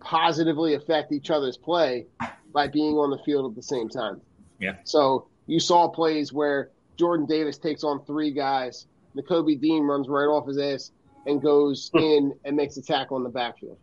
positively 0.00 0.74
affect 0.74 1.12
each 1.12 1.30
other's 1.30 1.56
play 1.56 2.06
by 2.52 2.66
being 2.66 2.94
on 2.94 3.10
the 3.10 3.18
field 3.24 3.50
at 3.50 3.56
the 3.56 3.62
same 3.62 3.88
time. 3.88 4.20
Yeah. 4.58 4.76
So 4.84 5.28
you 5.46 5.60
saw 5.60 5.88
plays 5.88 6.32
where 6.32 6.70
Jordan 6.96 7.26
Davis 7.26 7.58
takes 7.58 7.84
on 7.84 8.04
three 8.04 8.30
guys, 8.30 8.86
Nakobe 9.16 9.60
Dean 9.60 9.82
runs 9.84 10.08
right 10.08 10.26
off 10.26 10.46
his 10.46 10.58
ass 10.58 10.92
and 11.26 11.42
goes 11.42 11.90
hmm. 11.92 11.98
in 11.98 12.34
and 12.44 12.56
makes 12.56 12.76
a 12.76 12.82
tackle 12.82 13.16
in 13.16 13.22
the 13.22 13.30
backfield. 13.30 13.78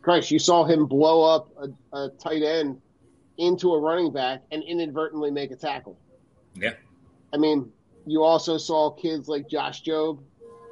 Christ, 0.00 0.30
you 0.30 0.38
saw 0.38 0.64
him 0.64 0.86
blow 0.86 1.22
up 1.22 1.50
a, 1.58 1.96
a 1.96 2.08
tight 2.18 2.42
end 2.42 2.80
into 3.38 3.72
a 3.72 3.80
running 3.80 4.12
back 4.12 4.42
and 4.50 4.62
inadvertently 4.62 5.30
make 5.30 5.50
a 5.50 5.56
tackle. 5.56 5.98
Yeah. 6.54 6.74
I 7.32 7.36
mean, 7.36 7.70
you 8.06 8.22
also 8.22 8.58
saw 8.58 8.90
kids 8.90 9.28
like 9.28 9.48
Josh 9.48 9.82
Jobe, 9.82 10.20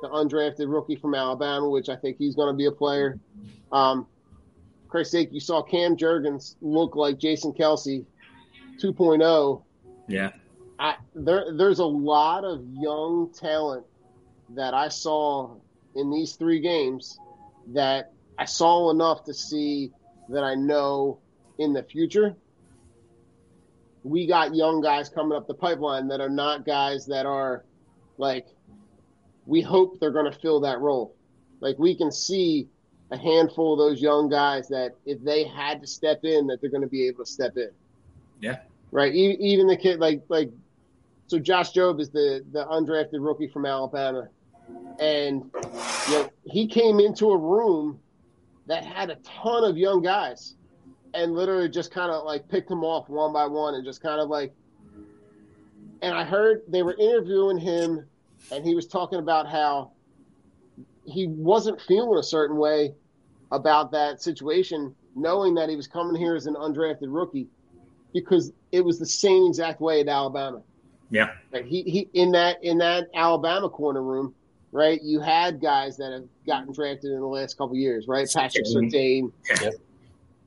the 0.01 0.09
undrafted 0.09 0.73
rookie 0.73 0.97
from 0.97 1.15
Alabama, 1.15 1.69
which 1.69 1.89
I 1.89 1.97
think 1.97 2.19
he's 2.19 2.35
going 2.35 2.53
to 2.53 2.57
be 2.57 2.67
a 2.67 2.73
player. 2.73 3.19
Um, 3.73 4.07
Christ's 4.89 5.13
sake, 5.13 5.31
you 5.33 5.41
saw 5.41 5.63
Cam 5.63 5.97
Jurgens 5.97 6.57
look 6.61 6.97
like 6.97 7.19
Jason 7.19 7.53
Kelce 7.53 8.05
2.0. 8.81 9.63
Yeah. 10.09 10.31
I, 10.79 10.97
there, 11.15 11.47
there's 11.57 11.79
a 11.79 11.85
lot 11.85 12.45
of 12.45 12.65
young 12.69 13.31
talent 13.33 13.87
that 14.51 14.75
I 14.75 14.89
saw 14.89 15.55
in 15.95 16.11
these 16.11 16.33
three 16.33 16.61
games 16.61 17.19
that 17.69 18.13
I 18.39 18.45
saw 18.45 18.91
enough 18.91 19.25
to 19.25 19.35
see 19.35 19.93
that 20.29 20.43
I 20.43 20.55
know 20.55 21.19
in 21.59 21.73
the 21.73 21.83
future 21.83 22.35
we 24.05 24.27
got 24.27 24.55
young 24.55 24.81
guys 24.81 25.09
coming 25.09 25.37
up 25.37 25.47
the 25.47 25.55
pipeline 25.55 26.09
that 26.09 26.21
are 26.21 26.29
not 26.29 26.67
guys 26.67 27.07
that 27.07 27.27
are 27.27 27.65
like 28.19 28.47
we 29.47 29.61
hope 29.61 29.99
they're 30.01 30.13
going 30.13 30.31
to 30.31 30.39
fill 30.39 30.61
that 30.61 30.81
role. 30.81 31.15
Like 31.61 31.79
we 31.79 31.95
can 31.97 32.11
see 32.11 32.69
a 33.11 33.17
handful 33.17 33.73
of 33.75 33.79
those 33.79 34.01
young 34.01 34.29
guys 34.29 34.69
that 34.69 34.93
if 35.05 35.23
they 35.23 35.45
had 35.45 35.81
to 35.81 35.87
step 35.87 36.21
in, 36.25 36.47
that 36.47 36.61
they're 36.61 36.71
going 36.71 36.83
to 36.83 36.89
be 36.89 37.07
able 37.07 37.25
to 37.25 37.31
step 37.31 37.57
in. 37.57 37.71
Yeah. 38.41 38.59
Right. 38.91 39.15
E- 39.15 39.37
Even 39.41 39.67
the 39.67 39.77
kid 39.77 40.01
like 40.01 40.23
like 40.29 40.51
so 41.27 41.39
Josh 41.39 41.73
Jobe 41.73 42.01
is 42.01 42.11
the 42.11 42.45
the 42.53 42.65
undrafted 42.67 43.25
rookie 43.25 43.49
from 43.49 43.65
Alabama, 43.67 44.29
and 44.99 45.51
you 46.09 46.13
know 46.15 46.31
he 46.45 46.67
came 46.67 47.01
into 47.01 47.31
a 47.31 47.37
room 47.39 47.99
that 48.67 48.85
had 48.85 49.11
a 49.11 49.17
ton 49.17 49.65
of 49.65 49.77
young 49.77 50.03
guys, 50.03 50.55
and 51.15 51.35
literally 51.35 51.69
just 51.69 51.91
kind 51.91 52.11
of 52.11 52.25
like 52.25 52.49
picked 52.49 52.69
them 52.69 52.85
off 52.85 53.09
one 53.09 53.33
by 53.33 53.47
one 53.47 53.75
and 53.75 53.85
just 53.85 54.03
kind 54.03 54.21
of 54.21 54.29
like. 54.29 54.53
And 56.01 56.15
I 56.15 56.25
heard 56.25 56.63
they 56.67 56.83
were 56.83 56.97
interviewing 56.99 57.59
him, 57.59 58.05
and 58.51 58.65
he 58.65 58.75
was 58.75 58.87
talking 58.87 59.21
about 59.21 59.49
how 59.49 59.93
he 61.05 61.29
wasn't 61.29 61.81
feeling 61.81 62.19
a 62.19 62.23
certain 62.23 62.57
way 62.57 62.95
about 63.53 63.93
that 63.93 64.21
situation, 64.21 64.95
knowing 65.15 65.55
that 65.55 65.69
he 65.69 65.77
was 65.77 65.87
coming 65.87 66.21
here 66.21 66.35
as 66.35 66.47
an 66.47 66.55
undrafted 66.55 67.07
rookie, 67.09 67.47
because 68.13 68.53
it 68.73 68.85
was 68.85 68.99
the 68.99 69.07
same 69.07 69.47
exact 69.47 69.81
way 69.81 70.01
at 70.01 70.09
Alabama. 70.09 70.63
Yeah. 71.11 71.35
Like 71.53 71.67
he, 71.67 71.83
he 71.83 72.09
in 72.15 72.33
that 72.33 72.65
in 72.65 72.79
that 72.79 73.09
Alabama 73.15 73.69
corner 73.69 74.03
room, 74.03 74.35
right? 74.73 75.01
You 75.03 75.21
had 75.21 75.61
guys 75.61 75.99
that 75.99 76.11
have 76.11 76.25
gotten 76.47 76.73
drafted 76.73 77.13
in 77.13 77.21
the 77.21 77.27
last 77.27 77.59
couple 77.59 77.75
of 77.75 77.79
years, 77.79 78.09
right? 78.09 78.29
Patrick 78.33 78.65
Surtain, 78.65 79.31
Yeah. 79.49 79.71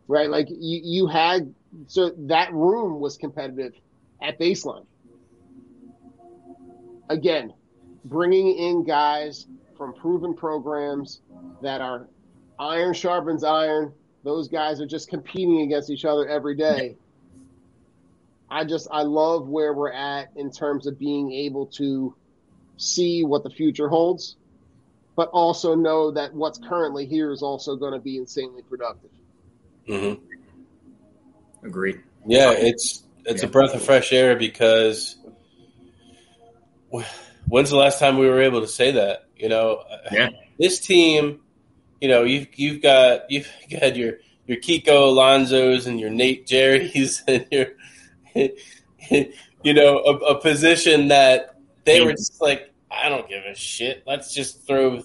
Right? 0.08 0.30
Like 0.30 0.47
you, 0.49 0.82
you 0.84 1.08
had 1.08 1.53
so 1.88 2.12
that 2.18 2.53
room 2.53 2.99
was 2.99 3.18
competitive 3.18 3.74
at 4.22 4.39
baseline. 4.39 4.86
Again, 7.10 7.53
bringing 8.06 8.58
in 8.58 8.84
guys 8.84 9.47
from 9.78 9.93
proven 9.93 10.34
programs 10.34 11.22
that 11.62 11.82
are 11.82 12.08
iron 12.60 12.93
sharpens 12.93 13.43
iron. 13.43 13.93
Those 14.24 14.47
guys 14.47 14.82
are 14.82 14.88
just 14.88 15.10
competing 15.10 15.62
against 15.62 15.89
each 15.89 16.06
other 16.06 16.28
every 16.28 16.56
day. 16.56 16.95
I 18.49 18.64
just 18.64 18.88
I 18.91 19.01
love 19.01 19.47
where 19.47 19.74
we're 19.74 19.91
at 19.91 20.30
in 20.36 20.51
terms 20.51 20.88
of 20.88 20.97
being 20.97 21.32
able 21.32 21.68
to 21.68 22.16
see 22.78 23.24
what 23.24 23.43
the 23.43 23.49
future 23.49 23.89
holds, 23.89 24.36
but 25.16 25.30
also 25.30 25.76
know 25.76 26.12
that 26.12 26.34
what's 26.34 26.60
currently 26.60 27.06
here 27.06 27.32
is 27.32 27.41
also 27.41 27.76
going 27.76 27.93
to 27.93 27.99
be 27.99 28.18
insanely 28.18 28.62
productive. 28.64 29.10
Mm-hmm. 29.88 31.66
Agreed. 31.68 32.02
Yeah, 32.28 32.52
it's 32.52 33.04
it's 33.26 33.44
a 33.44 33.48
breath 33.48 33.74
of 33.76 33.82
fresh 33.84 34.12
air 34.14 34.36
because 34.36 35.18
when's 37.48 37.70
the 37.70 37.78
last 37.78 38.00
time 38.00 38.18
we 38.18 38.28
were 38.28 38.42
able 38.42 38.62
to 38.62 38.68
say 38.68 38.92
that? 38.92 39.26
You 39.38 39.50
know, 39.50 39.84
Yeah. 40.12 40.30
this 40.60 40.80
team, 40.80 41.42
you 42.02 42.08
know, 42.08 42.24
you've 42.24 42.48
you've 42.56 42.82
got 42.82 43.30
you've 43.30 43.50
got 43.72 43.96
your 43.96 44.14
your 44.48 44.58
Kiko 44.58 45.08
Alonso's 45.10 45.88
and 45.88 46.00
your 46.00 46.10
Nate 46.10 46.46
Gerry's 46.48 47.24
and 47.28 47.46
your 47.52 47.68
you 48.36 49.74
know 49.74 50.00
a, 50.00 50.12
a 50.36 50.42
position 50.42 51.10
that 51.10 51.56
they 51.86 52.02
were 52.02 52.12
just 52.12 52.42
like, 52.42 52.74
I 52.90 53.10
don't 53.10 53.28
give 53.30 53.44
a 53.44 53.56
shit. 53.56 54.04
Let's 54.08 54.34
just 54.34 54.66
throw 54.66 55.04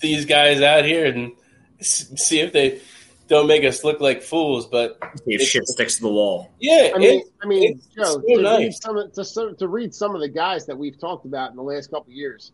these 0.00 0.24
guys 0.26 0.60
out 0.60 0.84
here 0.84 1.06
and 1.06 1.32
s- 1.80 2.10
see 2.16 2.40
if 2.40 2.52
they 2.52 2.80
don't 3.28 3.46
make 3.46 3.64
us 3.64 3.84
look 3.84 4.00
like 4.00 4.22
fools. 4.22 4.66
But 4.66 4.98
if 5.26 5.42
shit 5.42 5.66
sticks 5.66 5.96
to 5.96 6.02
the 6.02 6.08
wall. 6.08 6.50
yeah, 6.60 6.90
I 6.94 6.98
mean, 6.98 7.20
it- 7.20 7.26
I 7.42 7.46
mean, 7.46 7.80
Joe, 7.96 8.04
so 8.04 8.20
to, 8.20 8.26
read 8.36 8.42
nice. 8.42 8.80
some 8.80 8.96
of, 8.96 9.12
to, 9.12 9.54
to 9.58 9.68
read 9.68 9.94
some 9.94 10.14
of 10.14 10.20
the 10.20 10.28
guys 10.28 10.66
that 10.66 10.76
we've 10.78 10.98
talked 10.98 11.24
about 11.26 11.50
in 11.50 11.56
the 11.56 11.62
last 11.62 11.90
couple 11.90 12.10
of 12.10 12.16
years: 12.16 12.52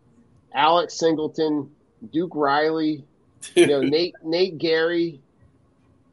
Alex 0.55 0.95
Singleton, 0.99 1.71
Duke 2.13 2.33
Riley, 2.35 3.05
You 3.55 3.67
know, 3.67 3.81
Nate 3.83 4.15
Nate 4.25 4.59
Gerry. 4.59 5.21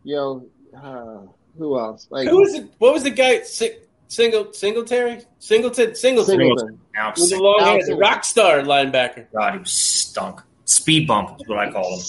You 0.03 0.16
know, 0.16 0.45
uh, 0.78 1.28
who 1.58 1.80
else? 1.80 2.08
Like 2.10 2.28
Who 2.28 2.41
was 2.41 2.53
it? 2.53 2.68
What 2.80 2.93
was 2.93 3.03
the 3.03 3.10
guy? 3.12 3.41
Si- 3.41 3.78
single 4.08 4.53
Singletary, 4.53 5.22
Singleton, 5.39 5.95
Singleton, 5.95 6.38
Singleton. 6.39 6.80
Alex 6.95 7.22
with 7.22 7.30
the 7.32 7.39
long 7.39 7.60
hair, 7.60 7.68
Alex 7.70 7.86
the 7.86 7.88
Singleton. 7.93 8.12
rock 8.12 8.24
star 8.24 8.58
linebacker. 8.60 9.26
God, 9.34 9.53
he 9.53 9.60
was 9.60 9.72
stunk. 9.72 10.41
Speed 10.66 11.08
bump 11.08 11.39
is 11.41 11.47
what 11.47 11.58
I 11.60 11.72
call 11.72 11.95
him. 11.97 12.06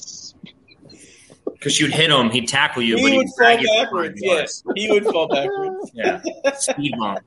Because 1.67 1.81
you'd 1.81 1.93
hit 1.93 2.11
him, 2.11 2.31
he'd 2.31 2.47
tackle 2.47 2.81
you, 2.83 2.95
but 2.95 3.11
He 3.11 3.19
he'd 3.19 3.29
fall 3.37 3.67
backwards. 3.83 4.21
Yes, 4.23 4.63
he 4.77 4.89
would 4.89 5.05
fall 5.05 5.27
backwards. 5.27 5.91
Yeah, 5.95 6.21
speed 6.59 6.95
bump. 6.97 7.19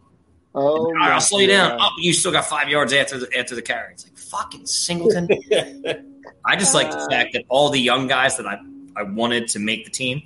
Oh, 0.56 0.62
All 0.86 0.94
right, 0.94 1.12
I'll 1.12 1.20
slow 1.20 1.40
you 1.40 1.48
down. 1.48 1.78
Oh, 1.82 1.90
you 2.00 2.14
still 2.14 2.32
got 2.32 2.46
five 2.46 2.70
yards 2.70 2.94
after 2.94 3.18
the 3.18 3.38
after 3.38 3.54
the 3.54 3.62
carry. 3.62 3.92
It's 3.94 4.06
like 4.06 4.18
fucking 4.18 4.66
Singleton. 4.66 5.28
I 6.46 6.56
just 6.56 6.74
like 6.74 6.90
the 6.90 7.06
fact 7.12 7.34
that 7.34 7.44
all 7.50 7.70
the 7.70 7.82
young 7.82 8.08
guys 8.08 8.38
that 8.38 8.48
I 8.48 8.60
I 8.96 9.04
wanted 9.04 9.50
to 9.50 9.60
make 9.60 9.84
the 9.84 9.92
team 9.92 10.22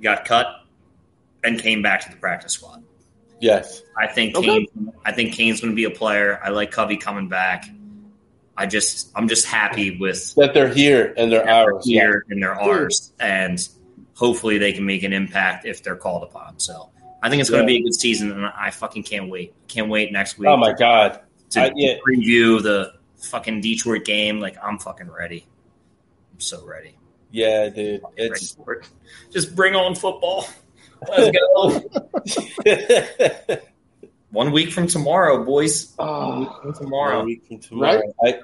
got 0.00 0.24
cut 0.24 0.46
and 1.42 1.60
came 1.60 1.82
back 1.82 2.02
to 2.04 2.10
the 2.10 2.16
practice 2.16 2.52
squad. 2.52 2.84
yes, 3.40 3.82
I 3.98 4.06
think 4.06 4.36
Okay. 4.36 4.46
Cain, 4.66 4.92
I 5.04 5.10
think 5.10 5.34
Cain's 5.34 5.60
going 5.60 5.72
to 5.72 5.76
be 5.76 5.84
a 5.84 5.90
player. 5.90 6.40
I 6.42 6.50
like 6.50 6.70
Covey 6.70 6.96
coming 6.96 7.28
back. 7.28 7.64
I 8.56 8.66
just 8.66 9.10
I'm 9.16 9.28
just 9.28 9.46
happy 9.46 9.98
with 9.98 10.34
that 10.36 10.54
they're 10.54 10.72
here 10.72 11.12
and 11.16 11.30
they're 11.32 11.48
ours. 11.48 11.84
here 11.86 12.24
and 12.28 12.42
they're 12.42 12.54
ours, 12.58 13.12
and 13.18 13.58
hopefully 14.14 14.58
they 14.58 14.72
can 14.72 14.86
make 14.86 15.02
an 15.02 15.12
impact 15.12 15.66
if 15.66 15.82
they're 15.82 15.96
called 15.96 16.22
upon. 16.22 16.58
So 16.60 16.90
I 17.22 17.30
think 17.30 17.40
it's 17.40 17.50
going 17.50 17.66
to 17.66 17.72
Yeah. 17.72 17.78
be 17.78 17.82
a 17.82 17.86
good 17.88 17.94
season, 17.94 18.30
and 18.32 18.46
I 18.46 18.70
fucking 18.70 19.02
can't 19.02 19.28
wait. 19.30 19.54
Can't 19.68 19.88
wait 19.88 20.12
next 20.12 20.38
week. 20.38 20.48
Oh 20.48 20.56
my 20.56 20.72
god! 20.72 21.20
to, 21.50 21.62
I- 21.62 21.72
yeah. 21.74 21.94
preview 22.06 22.62
the 22.62 22.92
fucking 23.16 23.60
Detroit 23.60 24.04
game. 24.04 24.38
Like 24.40 24.56
I'm 24.62 24.78
fucking 24.78 25.10
ready. 25.10 25.46
I'm 26.32 26.40
so 26.40 26.64
ready. 26.64 26.96
Yeah, 27.32 27.68
dude. 27.70 28.02
It's 28.16 28.56
it. 28.68 28.86
Just 29.32 29.56
bring 29.56 29.74
on 29.74 29.94
football. 29.96 30.46
Let's 31.08 31.36
go. 31.36 31.82
One 34.34 34.50
week 34.50 34.72
from 34.72 34.88
tomorrow, 34.88 35.44
boys. 35.44 35.92
One 35.94 36.40
week 36.40 36.48
Oh, 36.50 36.60
from 36.62 36.74
tomorrow. 36.74 37.16
One 37.18 37.26
week 37.26 37.46
from 37.46 37.58
tomorrow. 37.60 38.02
I, 38.24 38.40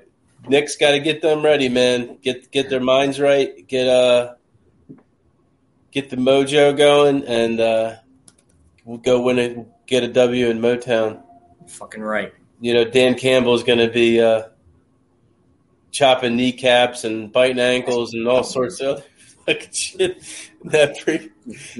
Nick's 0.46 0.76
got 0.76 0.92
to 0.92 1.00
get 1.00 1.20
them 1.20 1.44
ready, 1.44 1.68
man. 1.68 2.16
Get 2.22 2.50
get 2.52 2.70
their 2.70 2.80
minds 2.80 3.18
right. 3.18 3.66
Get 3.66 3.88
uh, 3.88 4.34
get 5.90 6.08
the 6.08 6.16
mojo 6.16 6.76
going, 6.76 7.24
and 7.24 7.58
uh, 7.60 7.96
we'll 8.84 8.98
go 8.98 9.20
win 9.20 9.38
it. 9.40 9.86
Get 9.86 10.04
a 10.04 10.08
W 10.08 10.46
in 10.46 10.60
Motown. 10.60 11.22
Fucking 11.66 12.02
right. 12.02 12.32
You 12.60 12.72
know, 12.74 12.84
Dan 12.84 13.16
Campbell's 13.16 13.64
going 13.64 13.80
to 13.80 13.88
be 13.90 14.20
uh, 14.20 14.44
chopping 15.90 16.36
kneecaps 16.36 17.02
and 17.02 17.32
biting 17.32 17.58
ankles 17.58 18.14
and 18.14 18.28
all 18.28 18.44
sorts 18.44 18.80
of 18.80 19.04
other 19.50 19.60
fucking 19.60 20.14
That 20.64 20.98
pre- 21.00 21.30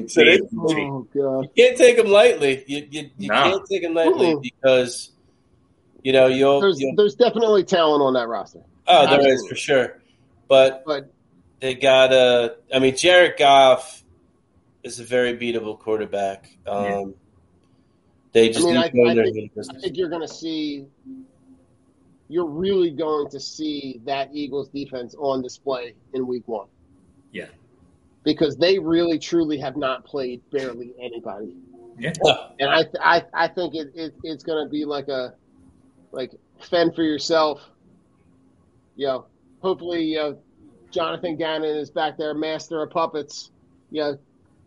so 0.08 0.24
they, 0.24 0.40
oh 0.58 1.06
god. 1.14 1.40
you 1.42 1.48
can't 1.56 1.76
take 1.76 1.96
them 1.96 2.06
lightly. 2.08 2.64
You 2.66 2.86
you, 2.90 3.10
you 3.18 3.28
No. 3.28 3.34
can't 3.50 3.66
take 3.70 3.82
them 3.82 3.94
lightly 3.94 4.34
Mm-mm. 4.34 4.42
because 4.42 5.10
you 6.02 6.12
know 6.12 6.26
you'll. 6.28 6.60
There's 6.60 6.80
you'll 6.80 6.94
there's 6.96 7.14
definitely 7.14 7.64
talent 7.64 8.02
on 8.02 8.14
that 8.14 8.26
roster, 8.28 8.62
oh, 8.86 9.06
there 9.06 9.18
is 9.20 9.26
absolutely. 9.26 9.48
for 9.48 9.54
sure, 9.56 10.02
but 10.48 10.82
but 10.86 11.12
they 11.60 11.74
got 11.74 12.12
a. 12.12 12.56
I 12.72 12.78
mean 12.78 12.96
Jared 12.96 13.38
Goff 13.38 14.02
is 14.82 14.98
a 14.98 15.04
very 15.04 15.36
beatable 15.36 15.78
quarterback. 15.78 16.50
Um 16.66 16.84
Yeah. 16.84 17.04
they 18.32 18.48
just 18.48 18.66
I 18.66 18.70
mean, 18.70 18.76
I- 18.78 18.84
I 18.86 19.30
think- 19.30 19.52
I 19.58 19.78
think 19.80 19.96
you're 19.98 20.08
going 20.08 20.26
to 20.26 20.32
see. 20.32 20.86
You're 22.28 22.46
really 22.46 22.90
going 22.92 23.28
to 23.30 23.40
see 23.40 24.00
that 24.04 24.30
Eagles 24.32 24.68
defense 24.68 25.16
on 25.18 25.42
display 25.42 25.94
in 26.14 26.26
Week 26.28 26.46
One. 26.46 26.68
Yeah. 27.32 27.46
Because 28.24 28.56
they 28.56 28.78
really 28.78 29.18
truly 29.18 29.58
have 29.58 29.76
not 29.76 30.04
played 30.04 30.42
barely 30.50 30.92
anybody. 31.00 31.56
Yeah. 31.98 32.12
And 32.58 32.70
I 32.70 32.84
I 33.00 33.22
I 33.34 33.48
think 33.48 33.74
it, 33.74 33.92
it 33.94 34.14
it's 34.22 34.42
going 34.42 34.64
to 34.64 34.70
be 34.70 34.84
like 34.84 35.08
a 35.08 35.34
like 36.12 36.32
fend 36.58 36.94
for 36.94 37.02
yourself. 37.02 37.60
You 38.96 39.06
know, 39.06 39.26
hopefully 39.60 40.18
uh, 40.18 40.34
Jonathan 40.90 41.36
Gannon 41.36 41.76
is 41.76 41.90
back 41.90 42.18
there, 42.18 42.34
master 42.34 42.82
of 42.82 42.90
puppets. 42.90 43.50
You 43.90 44.02
know, 44.02 44.18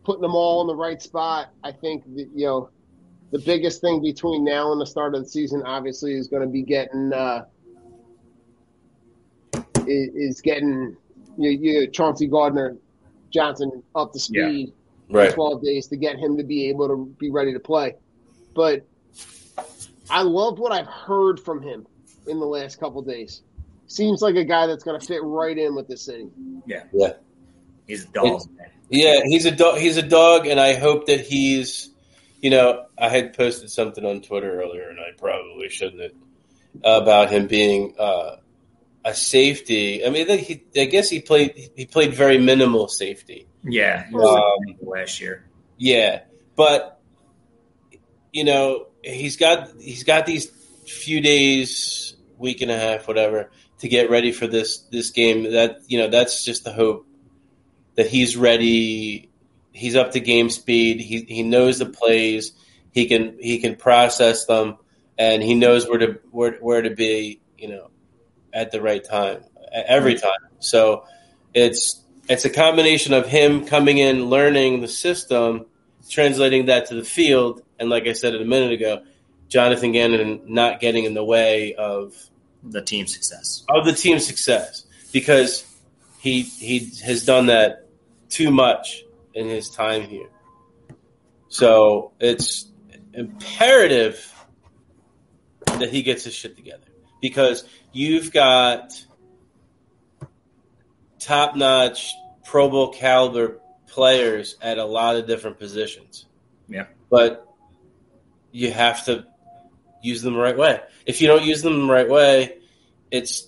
putting 0.04 0.22
them 0.22 0.36
all 0.36 0.62
in 0.62 0.68
the 0.68 0.76
right 0.76 1.02
spot. 1.02 1.50
I 1.64 1.72
think 1.72 2.04
that, 2.16 2.30
you 2.34 2.46
know 2.46 2.70
the 3.34 3.40
biggest 3.40 3.82
thing 3.82 4.00
between 4.00 4.44
now 4.44 4.72
and 4.72 4.80
the 4.80 4.86
start 4.86 5.16
of 5.16 5.24
the 5.24 5.28
season, 5.28 5.64
obviously, 5.64 6.14
is 6.14 6.28
going 6.28 6.44
to 6.44 6.48
be 6.48 6.62
getting 6.62 7.12
uh, 7.12 7.46
is, 9.88 10.10
is 10.14 10.42
getting 10.42 10.96
you, 11.40 11.50
you 11.50 11.88
Chauncey 11.88 12.28
Gardner 12.28 12.78
Johnson 13.34 13.84
up 13.96 14.14
to 14.14 14.20
speed 14.20 14.74
Right. 15.10 15.30
in 15.30 15.34
12 15.36 15.64
days 15.64 15.88
to 15.88 15.98
get 15.98 16.18
him 16.18 16.38
to 16.38 16.44
be 16.44 16.70
able 16.70 16.88
to 16.88 17.06
be 17.20 17.30
ready 17.30 17.54
to 17.54 17.60
play. 17.60 17.96
But 18.56 18.86
I 20.10 20.22
love 20.24 20.60
what 20.60 20.72
I've 20.72 20.88
heard 20.88 21.40
from 21.40 21.62
him 21.62 21.86
in 22.28 22.40
the 22.40 22.46
last 22.46 22.80
couple 22.80 23.02
days. 23.02 23.42
Seems 23.88 24.22
like 24.22 24.36
a 24.36 24.44
guy 24.46 24.66
that's 24.68 24.84
going 24.84 25.00
to 25.00 25.06
fit 25.06 25.22
right 25.24 25.58
in 25.58 25.76
with 25.76 25.88
the 25.88 25.98
city. 25.98 26.30
Yeah. 26.66 26.84
Yeah. 26.94 27.14
He's 27.88 28.06
a 28.06 28.08
dog. 28.08 28.42
man. 28.58 28.68
Yeah, 28.90 29.22
he's 29.26 29.46
a 29.46 29.52
dog 29.52 29.80
he's 29.80 29.98
a 29.98 30.02
dog 30.04 30.46
and 30.48 30.60
I 30.60 30.74
hope 30.76 31.08
that 31.08 31.22
he's 31.22 31.90
you 32.42 32.50
know, 32.50 32.86
I 32.98 33.10
had 33.10 33.34
posted 33.36 33.70
something 33.72 34.06
on 34.06 34.22
Twitter 34.22 34.62
earlier 34.62 34.90
and 34.90 35.00
I 35.00 35.12
probably 35.18 35.70
shouldn't 35.70 36.02
have 36.02 36.12
about 36.84 37.30
him 37.32 37.48
being 37.48 37.94
uh 38.00 38.38
a 39.06 39.14
safety. 39.14 40.06
I 40.06 40.10
mean, 40.10 40.30
I, 40.30 40.38
he, 40.38 40.64
I 40.78 40.86
guess 40.86 41.10
he 41.10 41.20
played. 41.20 41.72
He 41.76 41.86
played 41.86 42.14
very 42.14 42.38
minimal 42.38 42.88
safety. 42.88 43.48
Yeah. 43.64 44.06
Um, 44.14 44.76
last 44.82 45.20
year. 45.20 45.46
Yeah, 45.78 46.22
but 46.56 47.02
you 48.32 48.44
know 48.44 48.88
he's 49.04 49.38
got 49.38 49.70
he's 49.80 50.04
got 50.04 50.26
these 50.26 50.48
few 50.88 51.22
days, 51.22 52.16
week 52.38 52.62
and 52.62 52.72
a 52.72 52.78
half, 52.78 53.08
whatever, 53.08 53.52
to 53.80 53.88
get 53.88 54.10
ready 54.10 54.32
for 54.32 54.48
this 54.48 54.80
this 54.92 55.12
game. 55.12 55.52
That 55.52 55.80
you 55.88 56.00
know 56.00 56.10
that's 56.10 56.44
just 56.44 56.64
the 56.64 56.72
hope 56.72 57.06
that 57.96 58.08
he's 58.08 58.38
ready. 58.38 59.30
He's 59.72 59.96
up 59.96 60.12
to 60.12 60.20
game 60.20 60.50
speed. 60.50 61.00
He 61.00 61.22
he 61.22 61.44
knows 61.44 61.80
the 61.80 61.88
plays. 61.88 62.54
He 62.92 63.08
can 63.08 63.38
he 63.40 63.60
can 63.60 63.76
process 63.76 64.46
them, 64.46 64.78
and 65.18 65.42
he 65.42 65.56
knows 65.56 65.88
where 65.88 66.00
to 66.00 66.20
where 66.32 66.54
where 66.54 66.82
to 66.82 66.92
be. 66.92 67.42
You 67.58 67.70
know, 67.70 67.90
at 68.54 68.72
the 68.72 68.82
right 68.82 69.04
time 69.04 69.44
every 69.74 70.16
mm. 70.16 70.22
time. 70.22 70.50
So 70.60 71.06
it's 71.54 72.02
it's 72.30 72.46
a 72.46 72.50
combination 72.50 73.14
of 73.14 73.28
him 73.28 73.66
coming 73.66 73.98
in, 73.98 74.26
learning 74.26 74.82
the 74.82 74.88
system, 74.88 75.66
translating 76.10 76.68
that 76.68 76.86
to 76.88 76.96
the 76.96 77.04
field, 77.04 77.62
and 77.80 77.90
like 77.90 78.08
I 78.08 78.14
said 78.14 78.34
a 78.34 78.46
minute 78.46 78.72
ago, 78.72 79.04
Jonathan 79.50 79.92
Gannon 79.92 80.42
not 80.46 80.80
getting 80.80 81.04
in 81.04 81.14
the 81.14 81.24
way 81.24 81.76
of 81.76 82.16
The 82.64 82.82
team 82.82 83.08
success. 83.08 83.66
of 83.70 83.86
the 83.86 83.94
team's 83.94 84.26
success 84.26 84.86
because 85.12 85.66
he 86.20 86.44
he 86.44 86.92
has 87.04 87.26
done 87.26 87.48
that 87.48 87.90
too 88.30 88.52
much 88.52 89.04
in 89.34 89.48
his 89.48 89.70
time 89.70 90.04
here. 90.04 90.30
So 91.50 92.14
it's 92.20 92.68
imperative 93.14 94.34
that 95.66 95.90
he 95.90 96.02
gets 96.02 96.24
his 96.24 96.34
shit 96.34 96.56
together 96.56 96.93
because 97.24 97.64
you've 97.94 98.34
got 98.34 98.92
top 101.20 101.56
notch 101.56 102.14
Pro 102.44 102.70
Bowl 102.70 102.92
caliber 102.92 103.62
players 103.88 104.58
at 104.62 104.78
a 104.78 104.84
lot 104.84 105.16
of 105.16 105.26
different 105.26 105.58
positions. 105.58 106.26
Yeah. 106.68 106.88
But 107.10 107.48
you 108.52 108.72
have 108.72 109.06
to 109.06 109.26
use 110.02 110.22
them 110.22 110.34
the 110.34 110.40
right 110.40 110.58
way. 110.58 110.82
If 111.06 111.22
you 111.22 111.28
don't 111.30 111.46
use 111.46 111.62
them 111.62 111.88
the 111.88 111.94
right 111.94 112.10
way, 112.10 112.58
it's 113.10 113.48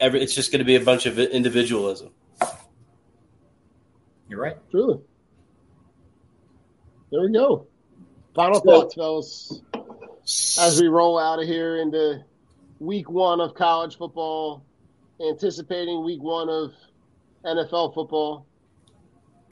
every 0.00 0.22
it's 0.22 0.34
just 0.34 0.50
going 0.50 0.60
to 0.60 0.64
be 0.64 0.76
a 0.76 0.80
bunch 0.80 1.04
of 1.04 1.18
individualism. 1.18 2.12
You're 4.26 4.40
right. 4.40 4.56
Truly. 4.70 5.00
There 7.10 7.20
we 7.20 7.30
go. 7.30 7.66
Final 8.34 8.62
So- 8.62 8.64
thoughts, 8.64 8.94
fellas, 8.94 9.62
as 10.58 10.80
we 10.80 10.88
roll 10.88 11.18
out 11.18 11.40
of 11.42 11.46
here 11.46 11.76
into 11.76 12.24
week 12.80 13.10
one 13.10 13.40
of 13.40 13.54
college 13.54 13.96
football, 13.96 14.64
anticipating 15.20 16.04
week 16.04 16.22
one 16.22 16.48
of 16.48 16.72
NFL 17.44 17.94
football, 17.94 18.46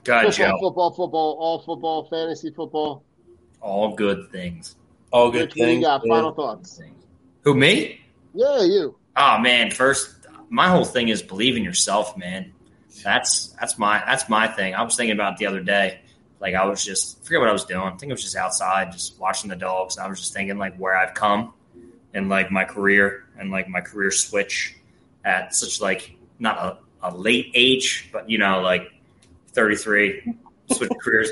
God, 0.05 0.35
football, 0.35 0.61
football, 0.61 0.91
football, 0.91 1.37
all 1.41 1.59
football, 1.63 2.09
fantasy 2.09 2.51
football. 2.51 3.05
All 3.61 3.95
good 3.95 4.31
things. 4.31 4.77
All 5.11 5.31
good 5.31 5.55
you 5.57 5.65
things. 5.65 5.85
got? 5.85 6.07
Final 6.07 6.35
thoughts. 6.35 6.81
Who 7.43 7.55
me? 7.55 8.01
Yeah, 8.35 8.63
you. 8.63 8.97
Oh 9.17 9.39
man, 9.39 9.71
first 9.71 10.15
my 10.51 10.69
whole 10.69 10.85
thing 10.85 11.09
is 11.09 11.23
believe 11.23 11.57
in 11.57 11.65
yourself, 11.65 12.17
man. 12.17 12.53
That's 13.03 13.49
that's 13.61 13.79
my 13.79 14.03
that's 14.05 14.29
my 14.29 14.49
thing. 14.49 14.75
I 14.75 14.83
was 14.83 14.97
thinking 14.97 15.15
about 15.15 15.35
it 15.35 15.39
the 15.39 15.47
other 15.47 15.61
day. 15.61 16.01
Like 16.41 16.55
I 16.55 16.67
was 16.67 16.85
just 16.85 17.21
I 17.21 17.25
forget 17.25 17.41
what 17.41 17.49
I 17.49 17.53
was 17.53 17.65
doing. 17.65 17.81
I 17.81 17.97
think 17.97 18.11
I 18.11 18.15
was 18.15 18.23
just 18.23 18.37
outside, 18.37 18.93
just 18.93 19.19
watching 19.19 19.49
the 19.49 19.57
dogs. 19.57 19.97
And 19.97 20.05
I 20.05 20.09
was 20.09 20.21
just 20.21 20.35
thinking 20.35 20.59
like 20.59 20.77
where 20.77 20.97
I've 20.97 21.15
come 21.15 21.55
in 22.15 22.29
like 22.29 22.51
my 22.51 22.65
career 22.65 23.27
and 23.39 23.51
like 23.51 23.69
my 23.69 23.81
career 23.81 24.11
switch 24.11 24.77
at 25.25 25.55
such 25.55 25.81
like 25.81 26.17
not 26.39 26.59
a, 27.03 27.09
a 27.09 27.15
late 27.15 27.51
H, 27.55 28.09
but 28.13 28.31
you 28.31 28.39
know, 28.39 28.61
like 28.61 28.93
33, 29.53 30.35
switching 30.73 30.99
careers. 30.99 31.31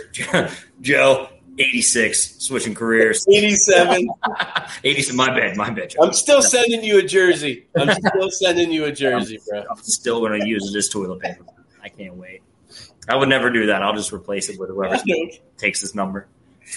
Joe, 0.80 1.28
86, 1.58 2.36
switching 2.42 2.74
careers. 2.74 3.26
87. 3.28 4.08
87, 4.84 5.16
my 5.16 5.28
bad, 5.28 5.56
my 5.56 5.70
bad. 5.70 5.90
Joe. 5.90 6.02
I'm 6.02 6.12
still 6.12 6.42
sending 6.42 6.82
you 6.84 6.98
a 6.98 7.02
jersey. 7.02 7.66
I'm 7.76 7.92
still 7.92 8.30
sending 8.30 8.72
you 8.72 8.84
a 8.84 8.92
jersey, 8.92 9.38
bro. 9.48 9.64
I'm 9.70 9.76
still 9.82 10.20
going 10.20 10.40
to 10.40 10.46
use 10.46 10.72
it 10.72 10.76
as 10.76 10.88
toilet 10.88 11.20
paper. 11.20 11.44
I 11.82 11.88
can't 11.88 12.14
wait. 12.14 12.42
I 13.08 13.16
would 13.16 13.28
never 13.28 13.50
do 13.50 13.66
that. 13.66 13.82
I'll 13.82 13.94
just 13.94 14.12
replace 14.12 14.48
it 14.48 14.58
with 14.58 14.70
whoever 14.70 14.96
takes 15.58 15.80
this 15.80 15.94
number. 15.94 16.28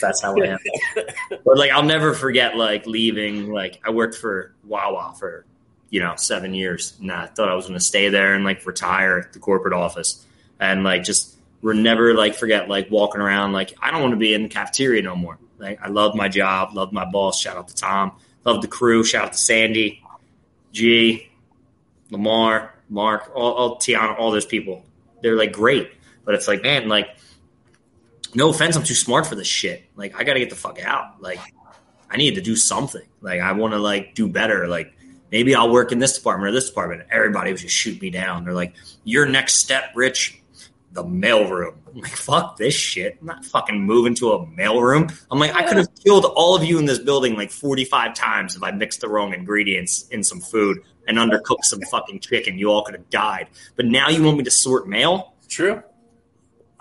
That's 0.02 0.22
how 0.22 0.36
I 0.42 0.48
am. 0.48 0.60
but 1.30 1.58
like, 1.58 1.72
I'll 1.72 1.84
never 1.84 2.14
forget 2.14 2.58
like 2.58 2.86
leaving. 2.86 3.52
Like, 3.52 3.82
I 3.86 3.92
worked 3.92 4.16
for 4.16 4.54
Wawa 4.66 5.16
for 5.18 5.46
you 5.90 6.02
know 6.02 6.16
seven 6.16 6.54
years, 6.54 6.98
and 7.00 7.12
I 7.12 7.28
thought 7.28 7.50
I 7.50 7.56
was 7.56 7.66
going 7.68 7.80
to 7.80 7.86
stay 7.86 8.10
there 8.10 8.34
and 8.34 8.44
like 8.44 8.66
retire 8.66 9.20
at 9.20 9.34
the 9.34 9.40
corporate 9.40 9.74
office, 9.74 10.26
and 10.60 10.84
like 10.84 11.04
just 11.04 11.36
we're 11.62 11.74
never 11.74 12.14
like 12.14 12.36
forget 12.36 12.70
like 12.70 12.92
walking 12.92 13.22
around 13.22 13.54
like 13.54 13.74
I 13.82 13.92
don't 13.92 14.02
want 14.02 14.12
to 14.12 14.18
be 14.18 14.34
in 14.34 14.44
the 14.44 14.50
cafeteria 14.50 15.02
no 15.02 15.16
more. 15.16 15.40
Like, 15.58 15.82
I 15.82 15.88
love 15.88 16.16
my 16.16 16.28
job, 16.28 16.76
love 16.76 16.92
my 16.92 17.06
boss. 17.06 17.40
Shout 17.40 17.58
out 17.58 17.70
to 17.70 17.76
Tom, 17.76 18.12
love 18.44 18.62
the 18.62 18.68
crew. 18.68 19.04
Shout 19.04 19.26
out 19.26 19.32
to 19.34 19.38
Sandy, 19.38 20.04
G, 20.74 21.30
Lamar, 22.10 22.76
Mark, 22.90 23.32
all, 23.34 23.54
all 23.54 23.76
Tiana, 23.78 24.20
all 24.20 24.32
those 24.32 24.46
people. 24.46 24.86
They're 25.22 25.38
like 25.38 25.54
great, 25.54 25.92
but 26.26 26.36
it's 26.36 26.48
like 26.48 26.62
man, 26.62 26.90
like 26.90 27.16
no 28.36 28.50
offense, 28.50 28.76
I'm 28.76 28.84
too 28.84 28.94
smart 28.94 29.26
for 29.26 29.36
this 29.36 29.48
shit. 29.48 29.86
Like 29.96 30.20
I 30.20 30.24
got 30.24 30.34
to 30.34 30.40
get 30.40 30.50
the 30.50 30.56
fuck 30.56 30.82
out. 30.84 31.22
Like 31.22 31.40
I 32.10 32.18
need 32.18 32.36
to 32.36 32.42
do 32.42 32.56
something. 32.56 33.06
Like 33.22 33.42
I 33.42 33.52
want 33.54 33.74
to 33.74 33.80
like 33.80 34.16
do 34.16 34.28
better. 34.28 34.68
Like 34.68 34.94
maybe 35.32 35.56
I'll 35.56 35.72
work 35.72 35.92
in 35.92 36.00
this 36.00 36.18
department 36.18 36.50
or 36.50 36.52
this 36.54 36.70
department. 36.70 37.04
Everybody 37.12 37.52
was 37.52 37.62
just 37.62 37.76
shoot 37.76 38.02
me 38.02 38.10
down. 38.10 38.46
They're 38.46 38.54
like, 38.54 38.76
your 39.04 39.26
next 39.26 39.56
step, 39.56 39.92
Rich, 39.96 40.42
the 40.92 41.04
mailroom. 41.04 41.76
I'm 41.94 42.02
like, 42.02 42.16
fuck 42.16 42.58
this 42.58 42.74
shit. 42.74 43.18
I'm 43.20 43.28
not 43.28 43.46
fucking 43.46 43.82
moving 43.82 44.16
to 44.16 44.32
a 44.32 44.46
mailroom. 44.48 45.14
I'm 45.30 45.40
like, 45.40 45.54
I 45.54 45.64
could 45.64 45.78
have 45.78 45.90
killed 46.04 46.26
all 46.26 46.56
of 46.56 46.64
you 46.64 46.80
in 46.80 46.86
this 46.86 47.00
building 47.00 47.36
like 47.36 47.52
45 47.52 48.14
times 48.14 48.56
if 48.56 48.64
I 48.64 48.72
mixed 48.72 49.02
the 49.02 49.10
wrong 49.10 49.34
ingredients 49.34 50.08
in 50.10 50.24
some 50.24 50.40
food 50.40 50.80
and 51.08 51.18
undercooked 51.18 51.64
some 51.64 51.82
fucking 51.92 52.22
chicken. 52.22 52.58
You 52.58 52.72
all 52.72 52.84
could 52.84 52.96
have 52.96 53.10
died. 53.10 53.48
But 53.76 53.86
now 53.86 54.10
you 54.10 54.24
want 54.24 54.38
me 54.38 54.44
to 54.46 54.52
sort 54.52 54.88
mail? 54.88 55.34
True. 55.50 55.84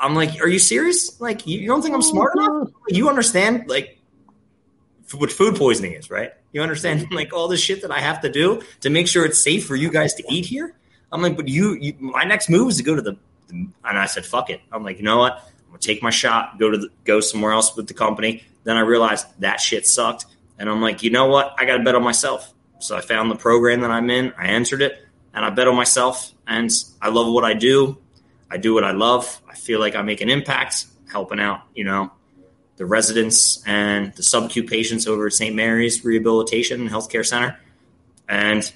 I'm 0.05 0.15
like, 0.15 0.41
are 0.43 0.49
you 0.49 0.59
serious? 0.59 1.21
Like, 1.21 1.47
you, 1.47 1.59
you 1.59 1.67
don't 1.67 1.81
think 1.81 1.95
I'm 1.95 2.03
smart 2.03 2.35
enough? 2.37 2.51
Mm-hmm. 2.51 2.95
You 2.95 3.09
understand, 3.09 3.69
like, 3.69 3.99
f- 5.07 5.15
what 5.15 5.33
food 5.33 5.57
poisoning 5.57 5.95
is, 5.95 6.11
right? 6.11 6.33
You 6.53 6.61
understand, 6.61 7.01
mm-hmm. 7.01 7.15
like, 7.15 7.33
all 7.33 7.49
this 7.49 7.61
shit 7.61 7.81
that 7.83 7.91
I 7.91 8.01
have 8.01 8.21
to 8.21 8.31
do 8.31 8.63
to 8.81 8.91
make 8.91 9.09
sure 9.09 9.25
it's 9.25 9.43
safe 9.43 9.67
for 9.67 9.77
you 9.77 9.91
guys 9.91 10.13
to 10.15 10.25
eat 10.29 10.45
here? 10.45 10.77
I'm 11.11 11.23
like, 11.23 11.37
but 11.37 11.49
you, 11.49 11.75
you 11.75 11.95
my 12.01 12.25
next 12.25 12.51
move 12.51 12.69
is 12.69 12.77
to 12.77 12.83
go 12.83 12.95
to 12.95 13.03
the, 13.03 13.17
and 13.51 13.73
I 13.85 14.07
said, 14.07 14.27
fuck 14.27 14.51
it. 14.51 14.61
I'm 14.71 14.85
like, 14.85 14.99
you 14.99 15.05
know 15.05 15.19
what? 15.19 15.33
I'm 15.35 15.69
gonna 15.69 15.79
take 15.79 16.03
my 16.03 16.11
shot, 16.11 16.59
go 16.59 16.71
to 16.71 16.77
the, 16.77 16.89
go 17.05 17.21
somewhere 17.21 17.53
else 17.53 17.75
with 17.77 17.87
the 17.87 17.95
company. 17.95 18.45
Then 18.65 18.77
I 18.77 18.81
realized 18.81 19.27
that 19.41 19.61
shit 19.61 19.87
sucked, 19.87 20.27
and 20.59 20.69
I'm 20.69 20.81
like, 20.81 21.03
you 21.03 21.11
know 21.11 21.27
what? 21.27 21.55
I 21.59 21.65
got 21.65 21.79
to 21.79 21.83
bet 21.83 21.95
on 21.95 22.03
myself. 22.03 22.53
So 22.81 22.97
I 22.97 23.01
found 23.01 23.31
the 23.31 23.37
program 23.37 23.81
that 23.81 23.91
I'm 23.91 24.11
in. 24.11 24.33
I 24.37 24.49
entered 24.49 24.83
it, 24.83 25.07
and 25.33 25.45
I 25.45 25.51
bet 25.51 25.69
on 25.69 25.77
myself. 25.77 26.33
And 26.47 26.71
I 27.01 27.09
love 27.09 27.33
what 27.33 27.45
I 27.45 27.55
do. 27.55 27.99
I 28.51 28.57
do 28.57 28.75
what 28.75 28.85
I 28.85 28.93
love. 28.93 29.41
I 29.49 29.55
feel 29.55 29.81
like 29.81 29.95
I 29.95 30.03
make 30.03 30.21
an 30.21 30.31
impact 30.31 30.87
helping 31.11 31.41
out, 31.41 31.63
you 31.75 31.85
know, 31.85 32.13
the 32.77 32.87
residents 32.87 33.63
and 33.67 34.13
the 34.15 34.23
subacute 34.23 34.69
patients 34.69 35.07
over 35.07 35.27
at 35.27 35.33
St. 35.33 35.55
Mary's 35.55 36.05
Rehabilitation 36.05 36.81
and 36.81 36.91
Healthcare 36.91 37.25
Center. 37.25 37.59
And 38.29 38.71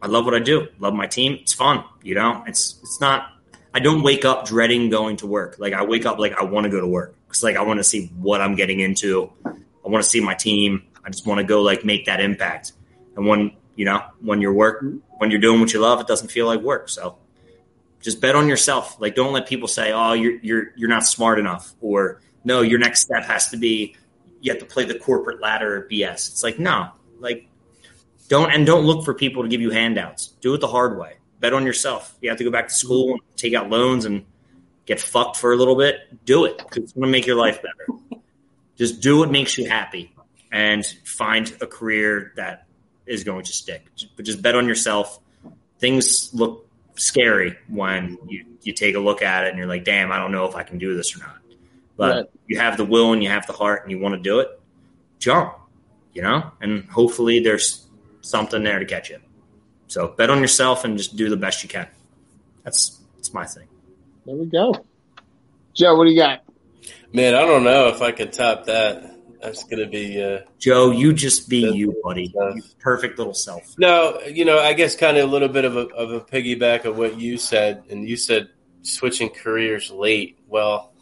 I 0.00 0.06
love 0.06 0.24
what 0.24 0.34
I 0.34 0.38
do. 0.38 0.68
Love 0.78 0.94
my 0.94 1.06
team. 1.06 1.38
It's 1.40 1.52
fun, 1.52 1.84
you 2.02 2.14
know. 2.14 2.44
It's 2.46 2.78
it's 2.82 3.00
not 3.00 3.28
I 3.74 3.80
don't 3.80 4.02
wake 4.02 4.24
up 4.24 4.46
dreading 4.46 4.90
going 4.90 5.16
to 5.18 5.26
work. 5.26 5.56
Like 5.58 5.72
I 5.72 5.84
wake 5.84 6.06
up 6.06 6.18
like 6.18 6.34
I 6.34 6.44
want 6.44 6.64
to 6.64 6.70
go 6.70 6.80
to 6.80 6.86
work. 6.86 7.14
Cuz 7.28 7.42
like 7.42 7.56
I 7.56 7.62
want 7.62 7.78
to 7.78 7.84
see 7.84 8.10
what 8.16 8.40
I'm 8.40 8.54
getting 8.54 8.80
into. 8.80 9.32
I 9.44 9.88
want 9.88 10.04
to 10.04 10.08
see 10.08 10.20
my 10.20 10.34
team. 10.34 10.82
I 11.04 11.10
just 11.10 11.26
want 11.26 11.38
to 11.38 11.44
go 11.44 11.62
like 11.62 11.84
make 11.84 12.06
that 12.06 12.20
impact. 12.20 12.72
And 13.16 13.26
when, 13.26 13.52
you 13.76 13.84
know, 13.84 14.02
when 14.20 14.40
you're 14.40 14.52
work 14.52 14.82
mm-hmm. 14.82 14.98
when 15.18 15.30
you're 15.30 15.40
doing 15.40 15.60
what 15.60 15.72
you 15.72 15.80
love, 15.80 16.00
it 16.00 16.06
doesn't 16.06 16.28
feel 16.28 16.46
like 16.46 16.60
work. 16.60 16.88
So 16.88 17.16
just 18.02 18.20
bet 18.20 18.34
on 18.34 18.48
yourself. 18.48 19.00
Like 19.00 19.14
don't 19.14 19.32
let 19.32 19.46
people 19.46 19.68
say, 19.68 19.92
"Oh, 19.92 20.12
you're 20.12 20.38
you're 20.42 20.72
you're 20.76 20.88
not 20.88 21.06
smart 21.06 21.38
enough," 21.38 21.72
or 21.80 22.20
"No, 22.44 22.60
your 22.60 22.78
next 22.78 23.00
step 23.00 23.24
has 23.24 23.48
to 23.50 23.56
be 23.56 23.96
you 24.40 24.52
have 24.52 24.60
to 24.60 24.66
play 24.66 24.84
the 24.84 24.98
corporate 24.98 25.40
ladder." 25.40 25.86
BS. 25.90 26.28
It's 26.30 26.42
like 26.42 26.58
no, 26.58 26.90
like 27.20 27.46
don't 28.28 28.50
and 28.52 28.66
don't 28.66 28.84
look 28.84 29.04
for 29.04 29.14
people 29.14 29.42
to 29.42 29.48
give 29.48 29.60
you 29.60 29.70
handouts. 29.70 30.28
Do 30.40 30.52
it 30.54 30.60
the 30.60 30.68
hard 30.68 30.98
way. 30.98 31.14
Bet 31.40 31.52
on 31.52 31.64
yourself. 31.64 32.16
You 32.20 32.28
have 32.28 32.38
to 32.38 32.44
go 32.44 32.50
back 32.50 32.68
to 32.68 32.74
school 32.74 33.18
take 33.36 33.54
out 33.54 33.68
loans 33.68 34.04
and 34.04 34.24
get 34.86 35.00
fucked 35.00 35.36
for 35.36 35.52
a 35.52 35.56
little 35.56 35.76
bit. 35.76 36.24
Do 36.24 36.44
it. 36.44 36.62
It's 36.76 36.92
going 36.92 37.02
to 37.02 37.10
make 37.10 37.26
your 37.26 37.36
life 37.36 37.60
better. 37.60 38.20
Just 38.76 39.00
do 39.00 39.18
what 39.18 39.30
makes 39.30 39.58
you 39.58 39.68
happy 39.68 40.14
and 40.50 40.84
find 41.04 41.52
a 41.60 41.66
career 41.66 42.32
that 42.36 42.66
is 43.06 43.24
going 43.24 43.44
to 43.44 43.52
stick. 43.52 43.84
But 44.16 44.24
just 44.24 44.40
bet 44.40 44.54
on 44.54 44.66
yourself. 44.66 45.18
Things 45.78 46.30
look 46.32 46.68
scary 46.94 47.56
when 47.68 48.18
you, 48.28 48.44
you 48.62 48.72
take 48.72 48.94
a 48.94 48.98
look 49.00 49.22
at 49.22 49.44
it 49.44 49.50
and 49.50 49.58
you're 49.58 49.66
like, 49.66 49.84
damn, 49.84 50.12
I 50.12 50.18
don't 50.18 50.32
know 50.32 50.46
if 50.46 50.54
I 50.56 50.62
can 50.62 50.78
do 50.78 50.94
this 50.96 51.16
or 51.16 51.20
not. 51.20 51.36
But 51.96 52.16
Right. 52.16 52.26
you 52.46 52.58
have 52.58 52.76
the 52.76 52.84
will 52.84 53.12
and 53.12 53.22
you 53.22 53.28
have 53.28 53.46
the 53.46 53.52
heart 53.52 53.82
and 53.82 53.90
you 53.90 53.98
want 53.98 54.14
to 54.14 54.20
do 54.20 54.40
it, 54.40 54.48
jump, 55.18 55.54
you 56.12 56.22
know, 56.22 56.50
and 56.60 56.84
hopefully 56.90 57.40
there's 57.40 57.86
something 58.22 58.62
there 58.62 58.78
to 58.78 58.84
catch 58.84 59.10
you. 59.10 59.18
So 59.88 60.08
bet 60.08 60.30
on 60.30 60.40
yourself 60.40 60.84
and 60.84 60.96
just 60.96 61.16
do 61.16 61.28
the 61.28 61.36
best 61.36 61.62
you 61.62 61.68
can. 61.68 61.86
That's 62.64 63.00
that's 63.16 63.32
my 63.34 63.44
thing. 63.46 63.68
There 64.24 64.34
we 64.36 64.46
go. 64.46 64.74
Joe, 65.74 65.96
what 65.96 66.04
do 66.04 66.10
you 66.10 66.18
got? 66.18 66.42
Man, 67.12 67.34
I 67.34 67.40
don't 67.40 67.62
know 67.64 67.88
if 67.88 68.00
I 68.00 68.10
could 68.12 68.32
top 68.32 68.64
that. 68.66 69.11
That's 69.42 69.64
gonna 69.64 69.88
be 69.88 70.22
uh, 70.22 70.42
Joe, 70.60 70.92
you 70.92 71.12
just 71.12 71.48
be 71.48 71.68
you, 71.74 72.00
buddy. 72.04 72.32
You 72.32 72.62
perfect 72.78 73.18
little 73.18 73.34
self. 73.34 73.74
no. 73.76 74.20
You 74.20 74.44
know, 74.44 74.60
I 74.60 74.72
guess 74.72 74.94
kind 74.94 75.16
of 75.16 75.28
a 75.28 75.32
little 75.32 75.48
bit 75.48 75.64
of 75.64 75.76
a 75.76 75.88
of 75.88 76.12
a 76.12 76.20
piggyback 76.20 76.84
of 76.84 76.96
what 76.96 77.18
you 77.18 77.36
said, 77.36 77.82
and 77.90 78.08
you 78.08 78.16
said 78.16 78.50
switching 78.82 79.30
careers 79.30 79.90
late. 79.90 80.38
Well, 80.46 80.92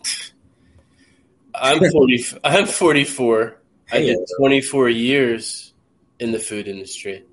I'm 1.55 1.91
forty. 1.93 2.25
I'm 2.43 2.67
forty 2.67 3.05
four. 3.05 3.61
I 3.93 3.99
did 3.99 4.19
twenty 4.39 4.63
four 4.63 4.89
years 4.89 5.75
in 6.19 6.33
the 6.33 6.39
food 6.39 6.67
industry, 6.67 7.27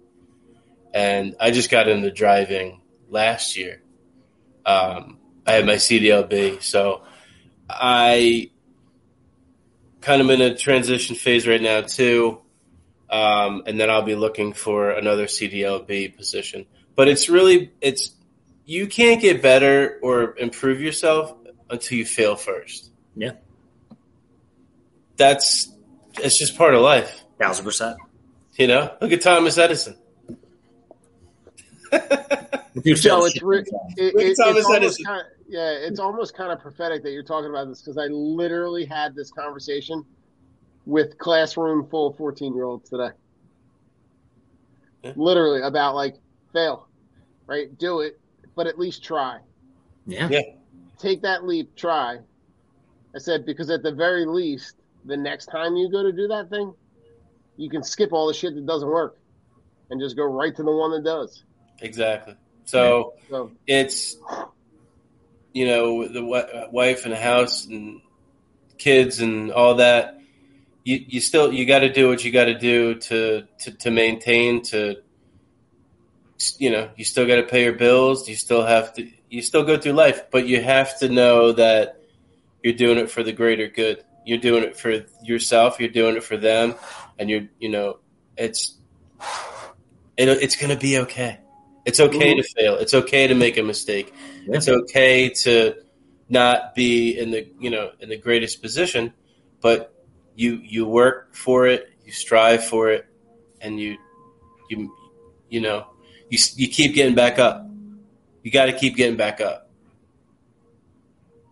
and 0.94 1.38
I 1.40 1.52
just 1.52 1.72
got 1.72 1.88
into 1.88 2.12
driving 2.12 2.82
last 3.10 3.56
year. 3.56 3.82
Um, 4.66 5.20
I 5.46 5.54
had 5.54 5.66
my 5.66 5.76
CDLB, 5.76 6.62
so 6.62 7.04
I 7.70 8.52
kind 10.08 10.22
of 10.22 10.30
in 10.30 10.40
a 10.40 10.56
transition 10.56 11.18
phase 11.18 11.46
right 11.46 11.62
now 11.62 11.82
too. 11.82 12.40
Um, 13.10 13.64
and 13.66 13.78
then 13.80 13.90
I'll 13.90 14.04
be 14.04 14.16
looking 14.16 14.54
for 14.54 14.90
another 14.92 15.26
CDLB 15.26 16.16
position. 16.16 16.66
But 16.96 17.10
it's 17.10 17.28
really 17.28 17.74
it's 17.82 18.12
you 18.66 18.88
can't 18.88 19.22
get 19.22 19.42
better 19.42 20.00
or 20.02 20.36
improve 20.38 20.80
yourself 20.82 21.34
until 21.70 21.98
you 21.98 22.06
fail 22.06 22.38
first. 22.38 22.90
Yeah. 23.16 23.32
That's 25.18 25.70
it's 26.20 26.40
just 26.40 26.58
part 26.58 26.74
of 26.74 26.82
life. 26.82 27.24
Thousand 27.38 27.66
percent. 27.66 27.98
You 28.56 28.68
know, 28.68 28.96
look 29.02 29.12
at 29.12 29.22
Thomas 29.22 29.58
Edison. 29.58 29.98
Joe, 31.92 33.26
it's 33.26 33.42
re- 33.42 33.60
it, 33.60 34.16
Look 34.16 34.24
it, 34.24 34.28
it's 34.30 34.40
Thomas 34.40 34.66
almost 34.66 34.70
Edison. 34.76 35.06
kind 35.06 35.22
of, 35.22 35.28
yeah, 35.48 35.72
it's 35.72 36.00
almost 36.00 36.36
kind 36.36 36.52
of 36.52 36.60
prophetic 36.60 37.04
that 37.04 37.12
you're 37.12 37.24
talking 37.24 37.50
about 37.50 37.68
this 37.68 37.82
because 37.82 37.98
I 37.98 38.06
literally 38.06 38.86
had 38.86 39.16
this 39.16 39.32
conversation 39.32 40.06
with 40.86 41.18
classroom 41.18 41.88
full 41.90 42.08
of 42.08 42.18
14 42.18 42.54
year 42.54 42.66
olds 42.66 42.90
today. 42.90 43.10
Yeah. 45.04 45.14
Literally 45.16 45.62
about 45.62 45.96
like 45.96 46.16
fail, 46.54 46.88
right? 47.46 47.76
Do 47.78 48.02
it, 48.02 48.20
but 48.56 48.68
at 48.68 48.78
least 48.78 49.04
try. 49.04 49.40
Yeah. 50.06 50.28
Yeah. 50.30 50.42
Take 50.98 51.22
that 51.22 51.46
leap, 51.46 51.76
try. 51.76 52.20
I 53.16 53.20
said 53.20 53.46
because 53.46 53.70
at 53.70 53.84
the 53.84 53.92
very 53.92 54.26
least, 54.26 54.76
the 55.06 55.18
next 55.18 55.46
time 55.46 55.76
you 55.76 55.90
go 55.90 56.04
to 56.04 56.12
do 56.12 56.28
that 56.28 56.50
thing, 56.50 56.74
you 57.56 57.70
can 57.70 57.84
skip 57.84 58.12
all 58.12 58.28
the 58.28 58.34
shit 58.34 58.56
that 58.56 58.66
doesn't 58.66 58.90
work 58.90 59.18
and 59.90 60.02
just 60.02 60.16
go 60.16 60.24
right 60.24 60.56
to 60.56 60.64
the 60.64 60.72
one 60.72 60.92
that 60.92 61.04
does. 61.04 61.44
Exactly. 61.82 62.36
So 62.66 63.14
So 63.30 63.52
it's 63.66 64.18
you 65.54 65.66
know 65.66 66.08
the 66.08 66.22
wi- 66.22 66.68
wife 66.72 67.06
and 67.06 67.14
house 67.14 67.66
and 67.66 68.02
kids 68.78 69.20
and 69.20 69.52
all 69.52 69.76
that 69.76 70.18
you 70.84 71.04
you 71.08 71.20
still 71.20 71.52
you 71.52 71.66
got 71.66 71.80
to 71.80 71.92
do 71.92 72.08
what 72.08 72.24
you 72.24 72.32
got 72.32 72.46
to 72.46 72.58
do 72.58 72.96
to 72.96 73.44
to 73.60 73.72
to 73.72 73.92
maintain 73.92 74.62
to 74.62 74.96
you 76.58 76.70
know 76.70 76.90
you 76.96 77.04
still 77.04 77.26
got 77.26 77.38
to 77.38 77.44
pay 77.44 77.64
your 77.64 77.74
bills 77.74 78.30
you 78.30 78.36
still 78.36 78.66
have 78.66 78.94
to 78.94 79.10
you 79.30 79.42
still 79.42 79.64
go 79.64 79.78
through 79.78 79.94
life 79.94 80.30
but 80.32 80.48
you 80.48 80.62
have 80.62 80.98
to 81.00 81.10
know 81.10 81.52
that 81.52 82.02
you're 82.64 82.74
doing 82.74 82.98
it 82.98 83.10
for 83.10 83.24
the 83.24 83.32
greater 83.32 83.68
good. 83.68 84.04
You're 84.26 84.40
doing 84.40 84.64
it 84.64 84.78
for 84.78 85.06
yourself 85.24 85.80
you're 85.80 85.90
doing 85.90 86.16
it 86.16 86.24
for 86.24 86.38
them 86.38 86.76
and 87.18 87.30
you're 87.30 87.48
you 87.60 87.70
know 87.70 88.00
it's 88.38 88.78
it, 90.18 90.30
it's 90.30 90.56
going 90.56 90.70
to 90.70 90.80
be 90.80 91.00
okay 91.00 91.40
It's 91.88 92.00
okay 92.02 92.34
Mhm. 92.34 92.38
to 92.38 92.44
fail. 92.44 92.76
It's 92.76 92.94
okay 92.94 93.28
to 93.28 93.34
make 93.34 93.58
a 93.58 93.64
mistake. 93.64 94.14
Yeah. 94.46 94.58
It's 94.58 94.68
okay 94.68 95.30
to 95.46 95.74
not 96.30 96.76
be 96.76 97.18
in 97.18 97.32
the 97.32 97.48
you 97.60 97.70
know 97.70 97.92
in 98.02 98.10
the 98.10 98.18
greatest 98.18 98.62
position, 98.62 99.14
but 99.62 99.94
you 100.36 100.60
you 100.64 100.86
work 100.86 101.34
for 101.34 101.66
it, 101.66 101.90
you 102.06 102.12
strive 102.12 102.66
for 102.66 102.92
it, 102.92 103.06
and 103.62 103.80
you 103.80 103.98
you 104.70 104.94
you 105.50 105.62
know 105.62 105.88
you 106.30 106.38
you 106.58 106.68
keep 106.68 106.94
getting 106.94 107.16
back 107.16 107.40
up. 107.40 107.66
You 108.44 108.52
got 108.52 108.66
to 108.66 108.74
keep 108.74 108.96
getting 108.98 109.16
back 109.18 109.40
up. 109.42 109.70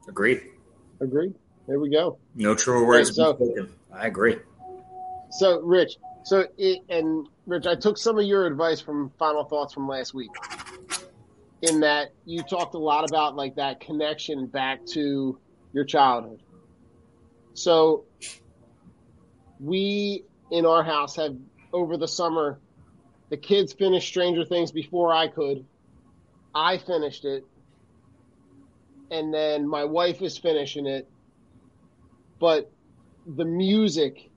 Agreed. 0.07 0.41
Agreed. 0.99 1.33
There 1.67 1.79
we 1.79 1.89
go. 1.89 2.17
No 2.35 2.53
truer 2.55 2.85
words. 2.85 3.09
Right, 3.09 3.15
so- 3.15 3.35
spoken. 3.35 3.69
I 3.91 4.07
agree. 4.07 4.37
So, 5.31 5.59
Rich, 5.61 5.95
so 6.23 6.45
it, 6.57 6.79
and 6.89 7.27
Rich, 7.47 7.67
I 7.67 7.75
took 7.75 7.97
some 7.97 8.17
of 8.17 8.25
your 8.25 8.47
advice 8.47 8.81
from 8.81 9.11
Final 9.19 9.43
Thoughts 9.43 9.73
from 9.73 9.87
last 9.87 10.13
week. 10.15 10.31
In 11.61 11.79
that 11.81 12.11
you 12.25 12.41
talked 12.41 12.73
a 12.73 12.79
lot 12.79 13.07
about 13.07 13.35
like 13.35 13.55
that 13.55 13.79
connection 13.79 14.47
back 14.47 14.85
to 14.87 15.37
your 15.71 15.83
childhood. 15.83 16.41
So, 17.53 18.05
we 19.59 20.23
in 20.51 20.65
our 20.65 20.83
house 20.83 21.15
have 21.15 21.35
over 21.71 21.97
the 21.97 22.07
summer, 22.07 22.59
the 23.29 23.37
kids 23.37 23.73
finished 23.73 24.07
Stranger 24.07 24.43
Things 24.43 24.71
before 24.71 25.13
I 25.13 25.27
could. 25.27 25.65
I 26.53 26.77
finished 26.77 27.25
it, 27.25 27.45
and 29.11 29.33
then 29.33 29.67
my 29.67 29.83
wife 29.83 30.21
is 30.21 30.37
finishing 30.37 30.87
it. 30.87 31.07
But 32.39 32.71
the 33.27 33.45
music 33.45 34.29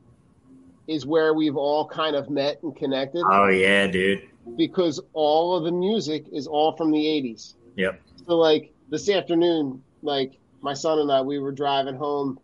is 0.89 1.07
where 1.07 1.35
we've 1.35 1.57
all 1.57 1.87
kind 1.87 2.17
of 2.17 2.31
met 2.31 2.61
and 2.63 2.75
connected 2.75 3.23
Oh 3.31 3.49
yeah, 3.49 3.87
dude. 3.87 4.23
because 4.57 5.01
all 5.13 5.57
of 5.57 5.65
the 5.65 5.71
music 5.71 6.25
is 6.33 6.47
all 6.47 6.77
from 6.77 6.91
the 6.91 6.99
80s. 7.05 7.55
Yep. 7.77 8.01
So 8.27 8.37
like 8.37 8.73
this 8.89 9.09
afternoon, 9.09 9.83
like 10.03 10.39
my 10.63 10.75
son 10.75 10.99
and 10.99 11.13
I, 11.13 11.21
we 11.21 11.39
were 11.39 11.53
driving 11.53 11.95
home 11.95 12.41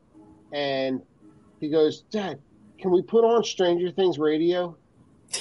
and 0.52 1.02
he 1.58 1.68
goes, 1.70 2.02
Dad, 2.10 2.38
can 2.78 2.90
we 2.92 3.02
put 3.02 3.24
on 3.24 3.42
Stranger 3.42 3.90
Things 3.90 4.18
radio? 4.18 4.76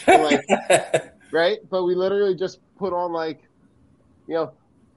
Like, 0.08 0.41
right? 1.32 1.60
But 1.70 1.84
we 1.84 1.93
literally 1.95 2.36
just 2.36 2.60
put 2.80 2.93
on 2.93 3.12
like, 3.12 3.41
you 4.28 4.36
know, 4.36 4.54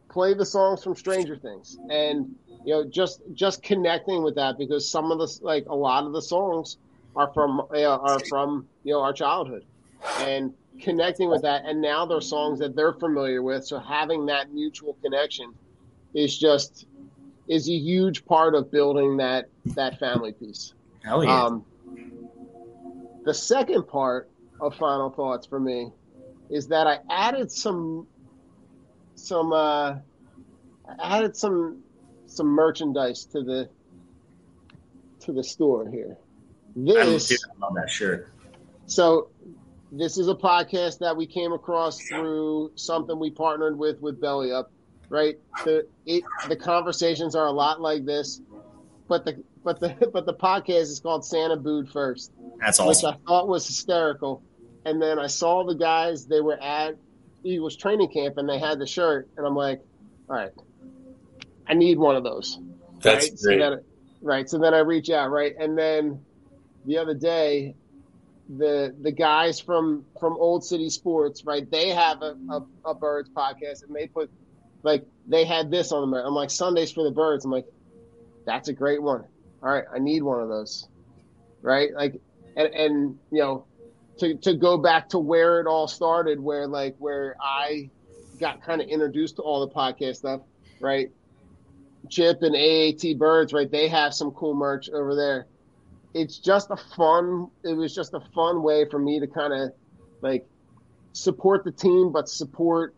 play 0.09 0.33
the 0.33 0.47
songs 0.47 0.83
from 0.83 0.95
Stranger 0.95 1.37
Things 1.37 1.77
and 1.91 2.35
you 2.65 2.73
know 2.73 2.85
just 2.89 3.21
just 3.35 3.63
connecting 3.63 4.23
with 4.23 4.35
that 4.37 4.57
because 4.57 4.89
some 4.89 5.11
of 5.13 5.19
the 5.19 5.39
like 5.43 5.67
a 5.67 5.75
lot 5.75 6.05
of 6.05 6.13
the 6.13 6.23
songs 6.23 6.79
are 7.17 7.33
from 7.33 7.61
uh, 7.75 7.83
are 7.83 8.21
from 8.29 8.67
you 8.85 8.93
know 8.93 9.01
our 9.01 9.13
childhood 9.13 9.65
and 10.21 10.53
connecting 10.81 11.31
with 11.31 11.43
that 11.43 11.65
and 11.65 11.81
now 11.81 12.05
they're 12.05 12.21
songs 12.21 12.59
that 12.59 12.77
they're 12.77 12.93
familiar 12.93 13.43
with 13.43 13.65
so 13.65 13.79
having 13.79 14.27
that 14.27 14.53
mutual 14.53 14.95
connection 15.03 15.53
is 16.15 16.37
just 16.39 16.87
is 17.49 17.69
a 17.69 17.73
huge 17.73 18.25
part 18.27 18.55
of 18.55 18.71
building 18.71 19.17
that 19.17 19.49
that 19.65 19.99
family 19.99 20.33
piece 20.33 20.75
Hell 21.03 21.25
yeah. 21.25 21.45
um, 21.45 21.65
the 23.25 23.35
second 23.35 23.89
part 23.89 24.29
of 24.61 24.75
final 24.77 25.11
thoughts 25.11 25.47
for 25.47 25.59
me 25.59 25.91
is 26.51 26.69
that 26.69 26.87
I 26.87 26.99
added 27.11 27.51
some 27.51 28.07
some 29.15 29.53
uh, 29.53 29.97
I 30.87 31.19
added 31.19 31.37
some 31.37 31.83
some 32.27 32.47
merchandise 32.47 33.25
to 33.27 33.43
the 33.43 33.69
to 35.21 35.33
the 35.33 35.43
store 35.43 35.89
here. 35.89 36.17
This 36.77 37.33
I 37.33 37.59
love 37.59 37.75
that 37.75 37.91
shirt. 37.91 38.29
so 38.87 39.29
this 39.93 40.19
is 40.19 40.29
a 40.29 40.35
podcast 40.35 40.99
that 40.99 41.17
we 41.17 41.27
came 41.27 41.53
across 41.53 42.01
through 42.03 42.73
something 42.75 43.19
we 43.19 43.31
partnered 43.31 43.79
with 43.79 44.01
with 44.01 44.21
Belly 44.21 44.53
Up, 44.53 44.71
right? 45.09 45.39
The 45.65 45.87
it 46.05 46.23
the 46.49 46.57
conversations 46.57 47.35
are 47.35 47.47
a 47.47 47.53
lot 47.53 47.81
like 47.81 48.05
this, 48.05 48.41
but 49.09 49.25
the 49.25 49.43
but 49.65 49.81
the 49.81 49.89
but 50.13 50.27
the 50.27 50.35
podcast 50.35 50.83
is 50.83 51.01
called 51.01 51.25
Santa 51.25 51.57
Booed 51.57 51.89
First, 51.91 52.33
That's 52.59 52.79
which 52.79 52.89
awesome. 52.89 53.15
I 53.15 53.19
thought 53.27 53.49
was 53.49 53.67
hysterical. 53.67 54.43
And 54.85 55.03
then 55.03 55.19
I 55.19 55.27
saw 55.27 55.65
the 55.65 55.75
guys 55.75 56.27
they 56.27 56.41
were 56.41 56.63
at 56.63 56.97
Eagles 57.43 57.77
training 57.77 58.09
camp 58.09 58.39
and 58.39 58.49
they 58.49 58.59
had 58.59 58.79
the 58.79 58.87
shirt, 58.87 59.29
and 59.37 59.45
I'm 59.45 59.57
like, 59.57 59.81
all 60.29 60.37
right, 60.37 60.53
I 61.67 61.75
need 61.75 61.99
one 61.99 62.15
of 62.15 62.23
those. 62.23 62.61
That's 63.01 63.29
right? 63.31 63.39
So 63.39 63.59
then, 63.59 63.81
right. 64.23 64.49
So 64.49 64.59
then 64.59 64.75
I 64.75 64.79
reach 64.79 65.11
out, 65.11 65.31
right, 65.31 65.55
and 65.59 65.77
then 65.77 66.21
the 66.87 66.99
other 66.99 67.15
day, 67.15 67.75
the 68.49 68.95
the 69.01 69.11
guys 69.11 69.61
from 69.61 70.05
from 70.21 70.35
Old 70.35 70.65
City 70.65 70.89
Sports, 70.89 71.45
right, 71.45 71.69
they 71.71 71.89
have 71.91 72.23
a, 72.23 72.37
a, 72.51 72.91
a 72.91 72.95
birds 72.95 73.29
podcast, 73.29 73.85
and 73.85 73.95
they 73.95 74.07
put 74.07 74.31
like 74.83 75.05
they 75.27 75.45
had 75.45 75.71
this 75.71 75.93
on 75.93 76.11
them. 76.11 76.15
I'm 76.25 76.35
like 76.35 76.51
Sundays 76.51 76.93
for 76.93 77.05
the 77.05 77.11
birds. 77.11 77.45
I'm 77.45 77.51
like, 77.51 77.67
that's 78.45 78.69
a 78.69 78.73
great 78.73 79.03
one. 79.03 79.25
All 79.63 79.71
right, 79.71 79.85
I 79.93 79.99
need 79.99 80.23
one 80.23 80.41
of 80.41 80.49
those, 80.49 80.89
right? 81.61 81.93
Like, 81.93 82.21
and 82.57 82.73
and 82.75 83.19
you 83.33 83.41
know, 83.41 83.65
to 84.19 84.37
to 84.37 84.55
go 84.55 84.79
back 84.79 85.09
to 85.11 85.19
where 85.19 85.61
it 85.61 85.67
all 85.67 85.89
started, 85.89 86.39
where 86.39 86.69
like 86.69 86.95
where 86.99 87.37
I 87.41 87.91
got 88.39 88.63
kind 88.63 88.81
of 88.81 88.89
introduced 88.89 89.37
to 89.37 89.43
all 89.43 89.67
the 89.67 89.75
podcast 89.75 90.17
stuff, 90.17 90.43
right? 90.81 91.11
Chip 92.09 92.43
and 92.43 92.55
AAT 92.55 93.19
Birds, 93.19 93.53
right? 93.53 93.71
They 93.71 93.89
have 93.89 94.15
some 94.15 94.31
cool 94.31 94.55
merch 94.55 94.89
over 94.89 95.17
there. 95.17 95.47
It's 96.17 96.39
just 96.39 96.71
a 96.71 96.77
fun. 96.97 97.49
It 97.63 97.75
was 97.75 97.95
just 97.95 98.15
a 98.15 98.21
fun 98.35 98.63
way 98.63 98.87
for 98.91 98.99
me 98.99 99.21
to 99.21 99.27
kind 99.27 99.53
of 99.53 99.73
like 100.23 100.47
support 101.13 101.63
the 101.63 101.71
team, 101.73 102.11
but 102.11 102.27
support 102.27 102.95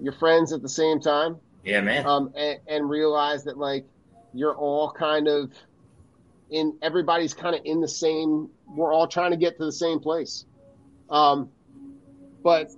your 0.00 0.12
friends 0.12 0.52
at 0.52 0.62
the 0.62 0.68
same 0.68 1.00
time. 1.00 1.38
Yeah, 1.64 1.80
man. 1.80 2.06
Um, 2.06 2.32
and, 2.36 2.60
and 2.68 2.88
realize 2.88 3.42
that 3.44 3.58
like 3.58 3.84
you're 4.32 4.54
all 4.54 4.92
kind 4.92 5.26
of 5.26 5.50
in. 6.50 6.78
Everybody's 6.82 7.34
kind 7.34 7.56
of 7.56 7.62
in 7.64 7.80
the 7.80 7.88
same. 7.88 8.48
We're 8.76 8.92
all 8.94 9.08
trying 9.08 9.32
to 9.32 9.36
get 9.36 9.58
to 9.58 9.64
the 9.64 9.72
same 9.72 9.98
place. 9.98 10.44
Um, 11.10 11.48
but 12.44 12.70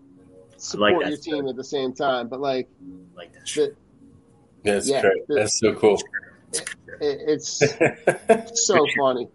support 0.57 1.03
that 1.03 1.11
your 1.11 1.19
team 1.19 1.47
at 1.47 1.57
the 1.57 1.65
same 1.65 1.93
time. 1.93 2.29
But 2.29 2.41
like 2.41 2.71
like 3.15 3.35
that 3.35 3.45
the, 3.55 3.75
That's 4.65 4.89
Yeah. 4.89 5.03
great. 5.03 5.23
That's 5.29 5.59
so 5.59 5.75
cool. 5.75 6.01
it, 6.55 7.21
it's 7.27 7.63
so 8.67 8.87
funny. 8.97 9.29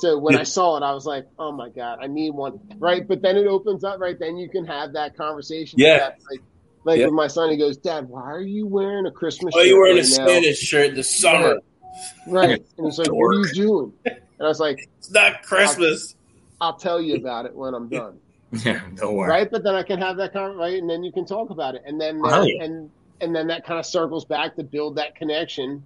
So 0.00 0.18
when 0.18 0.36
I 0.36 0.42
saw 0.42 0.76
it, 0.76 0.82
I 0.82 0.92
was 0.92 1.06
like, 1.06 1.26
"Oh 1.38 1.52
my 1.52 1.68
god, 1.68 1.98
I 2.02 2.06
need 2.08 2.30
one!" 2.34 2.60
Right? 2.78 3.06
But 3.06 3.22
then 3.22 3.36
it 3.36 3.46
opens 3.46 3.84
up. 3.84 4.00
Right? 4.00 4.18
Then 4.18 4.36
you 4.36 4.48
can 4.48 4.66
have 4.66 4.92
that 4.94 5.16
conversation. 5.16 5.78
Yeah. 5.78 5.98
That, 5.98 6.18
like, 6.30 6.40
like 6.84 6.98
Yeah. 6.98 7.06
with 7.06 7.14
my 7.14 7.28
son, 7.28 7.50
he 7.50 7.56
goes, 7.56 7.76
"Dad, 7.76 8.08
why 8.08 8.22
are 8.22 8.40
you 8.40 8.66
wearing 8.66 9.06
a 9.06 9.10
Christmas?" 9.10 9.54
Why 9.54 9.60
are 9.60 9.64
you 9.64 9.70
shirt 9.72 9.78
wearing 9.80 9.98
a 9.98 10.00
right 10.02 10.18
now?" 10.18 10.26
Spanish 10.26 10.58
shirt 10.58 10.94
this 10.96 11.16
summer? 11.20 11.60
Right? 12.26 12.64
And 12.78 12.86
he's 12.86 12.98
like, 12.98 13.12
"What 13.12 13.26
are 13.36 13.38
you 13.38 13.52
doing?" 13.54 13.92
And 14.04 14.16
I 14.40 14.44
was 14.48 14.58
like, 14.60 14.88
It's 14.98 15.10
not 15.12 15.42
Christmas. 15.42 16.16
"I'll 16.60 16.76
tell 16.76 17.00
you 17.00 17.14
about 17.16 17.46
it 17.46 17.54
when 17.54 17.72
I'm 17.74 17.88
done." 18.00 18.18
Yeah, 18.64 18.80
don't 18.96 19.14
worry. 19.14 19.28
Right? 19.30 19.50
But 19.50 19.62
then 19.62 19.74
I 19.76 19.84
can 19.84 20.00
have 20.00 20.16
that 20.16 20.32
con 20.32 20.56
right, 20.56 20.76
and 20.78 20.90
then 20.90 21.02
you 21.04 21.12
can 21.12 21.24
talk 21.24 21.50
about 21.50 21.76
it, 21.76 21.82
and 21.86 22.00
then 22.00 22.20
Oh, 22.24 22.42
yeah. 22.42 22.64
and 22.64 22.90
and 23.20 23.34
then 23.34 23.46
that 23.46 23.64
kind 23.64 23.78
of 23.78 23.86
circles 23.86 24.24
back 24.24 24.56
to 24.56 24.64
build 24.64 24.96
that 24.96 25.14
connection 25.14 25.84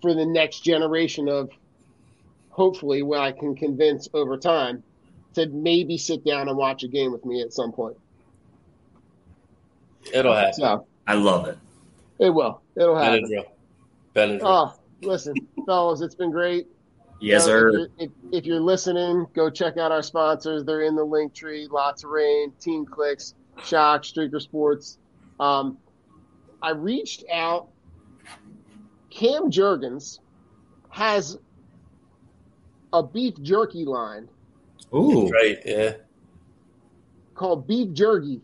for 0.00 0.14
the 0.14 0.24
next 0.26 0.60
generation 0.60 1.28
of 1.28 1.50
hopefully 2.54 3.02
what 3.02 3.18
I 3.18 3.32
can 3.32 3.56
convince 3.56 4.08
over 4.14 4.36
time 4.36 4.82
to 5.34 5.46
maybe 5.48 5.98
sit 5.98 6.24
down 6.24 6.48
and 6.48 6.56
watch 6.56 6.84
a 6.84 6.88
game 6.88 7.10
with 7.10 7.24
me 7.24 7.42
at 7.42 7.52
some 7.52 7.72
point. 7.72 7.96
It'll 10.12 10.34
happen. 10.34 10.54
So 10.54 10.86
I 11.08 11.14
love 11.14 11.48
it. 11.48 11.58
it 12.20 12.30
will. 12.30 12.62
It'll 12.76 12.96
happen. 12.96 13.24
Benadryl. 13.24 13.46
Benadryl. 14.14 14.40
Oh, 14.44 14.74
listen, 15.02 15.34
fellas, 15.66 16.00
it's 16.00 16.14
been 16.14 16.30
great. 16.30 16.68
Yes, 17.20 17.46
You 17.46 17.52
know, 17.52 17.58
sir. 17.58 17.68
If 17.68 17.74
you're, 17.74 17.88
if, 17.98 18.10
if 18.32 18.46
you're 18.46 18.60
listening, 18.60 19.26
go 19.34 19.50
check 19.50 19.76
out 19.76 19.90
our 19.90 20.02
sponsors. 20.02 20.64
They're 20.64 20.82
in 20.82 20.94
the 20.94 21.04
link 21.04 21.34
tree. 21.34 21.66
La 21.68 21.92
Touraine, 21.92 22.52
Team 22.60 22.86
Clix, 22.86 23.34
Shock, 23.64 24.02
Streaker 24.02 24.40
Sports. 24.40 24.98
Um, 25.40 25.76
I 26.62 26.70
reached 26.70 27.24
out. 27.32 27.68
Cam 29.10 29.50
Jurgens 29.50 30.20
has 30.90 31.38
a 32.94 33.02
beef 33.02 33.34
jerky 33.42 33.84
line 33.84 34.28
Ooh. 34.94 35.28
Right. 35.28 35.58
Yeah. 35.64 35.94
called 37.34 37.66
Beef 37.66 37.92
Jerky. 37.92 38.40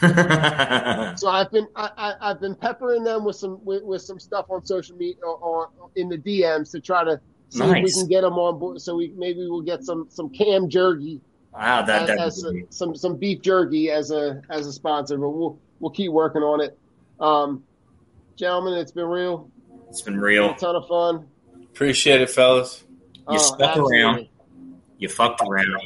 So 0.00 1.28
I've 1.28 1.50
been 1.50 1.66
I, 1.74 1.90
I, 1.96 2.30
I've 2.30 2.40
been 2.40 2.54
peppering 2.54 3.02
them 3.02 3.24
with 3.24 3.34
some 3.36 3.58
with, 3.64 3.82
with 3.82 4.02
some 4.02 4.20
stuff 4.20 4.46
on 4.48 4.64
social 4.64 4.96
media 4.96 5.22
or, 5.24 5.36
or 5.36 5.70
in 5.96 6.08
the 6.08 6.16
DMs 6.16 6.70
to 6.70 6.80
try 6.80 7.02
to 7.02 7.20
see 7.48 7.64
if 7.64 7.84
we 7.84 7.92
can 7.92 8.06
get 8.06 8.20
them 8.20 8.34
on 8.34 8.60
board. 8.60 8.80
So 8.80 8.94
we 8.94 9.12
maybe 9.16 9.40
we'll 9.48 9.62
get 9.62 9.82
some 9.82 10.06
some 10.08 10.30
Cam 10.30 10.68
Jerky 10.68 11.20
wow, 11.52 11.82
that 11.82 12.08
as, 12.08 12.20
as 12.20 12.44
a- 12.44 12.62
some 12.70 12.94
some 12.94 13.16
beef 13.16 13.42
jerky 13.42 13.90
as 13.90 14.12
a 14.12 14.40
as 14.48 14.66
a 14.68 14.72
sponsor, 14.72 15.18
but 15.18 15.30
we'll 15.30 15.58
we'll 15.80 15.90
keep 15.90 16.12
working 16.12 16.42
on 16.42 16.60
it. 16.60 16.78
Um, 17.18 17.64
gentlemen, 18.36 18.74
it's 18.74 18.92
been 18.92 19.08
real, 19.08 19.50
it's 19.88 20.02
been 20.02 20.20
real. 20.20 20.52
a 20.52 20.56
ton 20.56 20.76
of 20.76 20.86
fun. 20.86 21.26
Appreciate 21.64 22.20
it, 22.20 22.30
fellas. 22.30 22.84
You 23.30 23.36
Oh, 23.36 23.38
stuck 23.38 23.60
absolutely. 23.70 24.00
around. 24.02 24.28
You 24.98 25.08
fucked 25.08 25.40
around. 25.42 25.80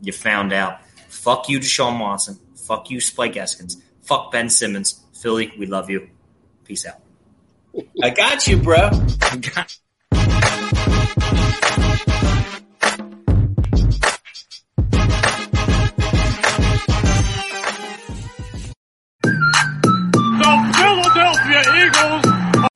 You 0.00 0.12
found 0.12 0.52
out. 0.52 0.80
Fuck 1.08 1.48
you, 1.48 1.58
Deshaun 1.60 1.98
Watson. 2.00 2.38
Fuck 2.66 2.90
you, 2.90 3.00
Spike 3.00 3.34
Eskins. 3.34 3.76
Fuck 4.02 4.30
Ben 4.32 4.48
Simmons. 4.48 5.00
Philly, 5.20 5.52
we 5.58 5.66
love 5.66 5.90
you. 5.90 6.08
Peace 6.64 6.86
out. 6.86 7.00
I 8.02 8.10
got 8.10 8.46
you, 8.46 8.56
bro. 8.58 8.90
The 8.90 9.76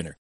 winner. 0.00 0.16